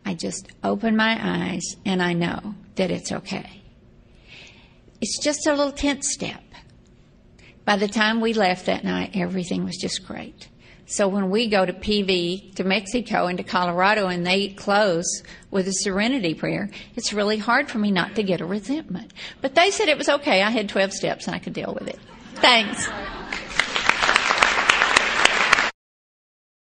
I 0.07 0.15
just 0.15 0.51
open 0.65 0.97
my 0.97 1.19
eyes 1.21 1.77
and 1.85 2.03
I 2.03 2.15
know 2.15 2.55
that 2.77 2.91
it's 2.91 3.13
okay. 3.13 3.63
It's 5.03 5.23
just 5.23 5.47
a 5.47 5.55
little 5.55 5.73
tenth 5.73 6.05
step. 6.05 6.43
By 7.65 7.77
the 7.77 7.89
time 7.89 8.21
we 8.21 8.35
left 8.35 8.67
that 8.67 8.85
night, 8.85 9.13
everything 9.15 9.65
was 9.65 9.77
just 9.77 10.07
great. 10.07 10.49
So 10.87 11.09
when 11.09 11.31
we 11.31 11.49
go 11.49 11.65
to 11.65 11.73
PV, 11.73 12.57
to 12.57 12.65
Mexico, 12.65 13.27
and 13.27 13.39
to 13.39 13.45
Colorado, 13.45 14.09
and 14.09 14.27
they 14.27 14.49
close 14.49 15.23
with 15.51 15.69
a 15.69 15.73
serenity 15.73 16.35
prayer, 16.35 16.71
it's 16.97 17.13
really 17.13 17.39
hard 17.39 17.71
for 17.71 17.79
me 17.79 17.91
not 17.91 18.17
to 18.17 18.23
get 18.23 18.41
a 18.41 18.45
resentment. 18.45 19.13
But 19.41 19.55
they 19.55 19.71
said 19.71 19.89
it 19.89 19.97
was 19.97 20.09
okay. 20.09 20.43
I 20.43 20.51
had 20.51 20.69
12 20.69 20.93
steps 20.93 21.27
and 21.27 21.37
I 21.37 21.39
could 21.39 21.55
deal 21.55 21.73
with 21.73 21.89
it. 21.89 21.99
Thanks. 22.35 22.89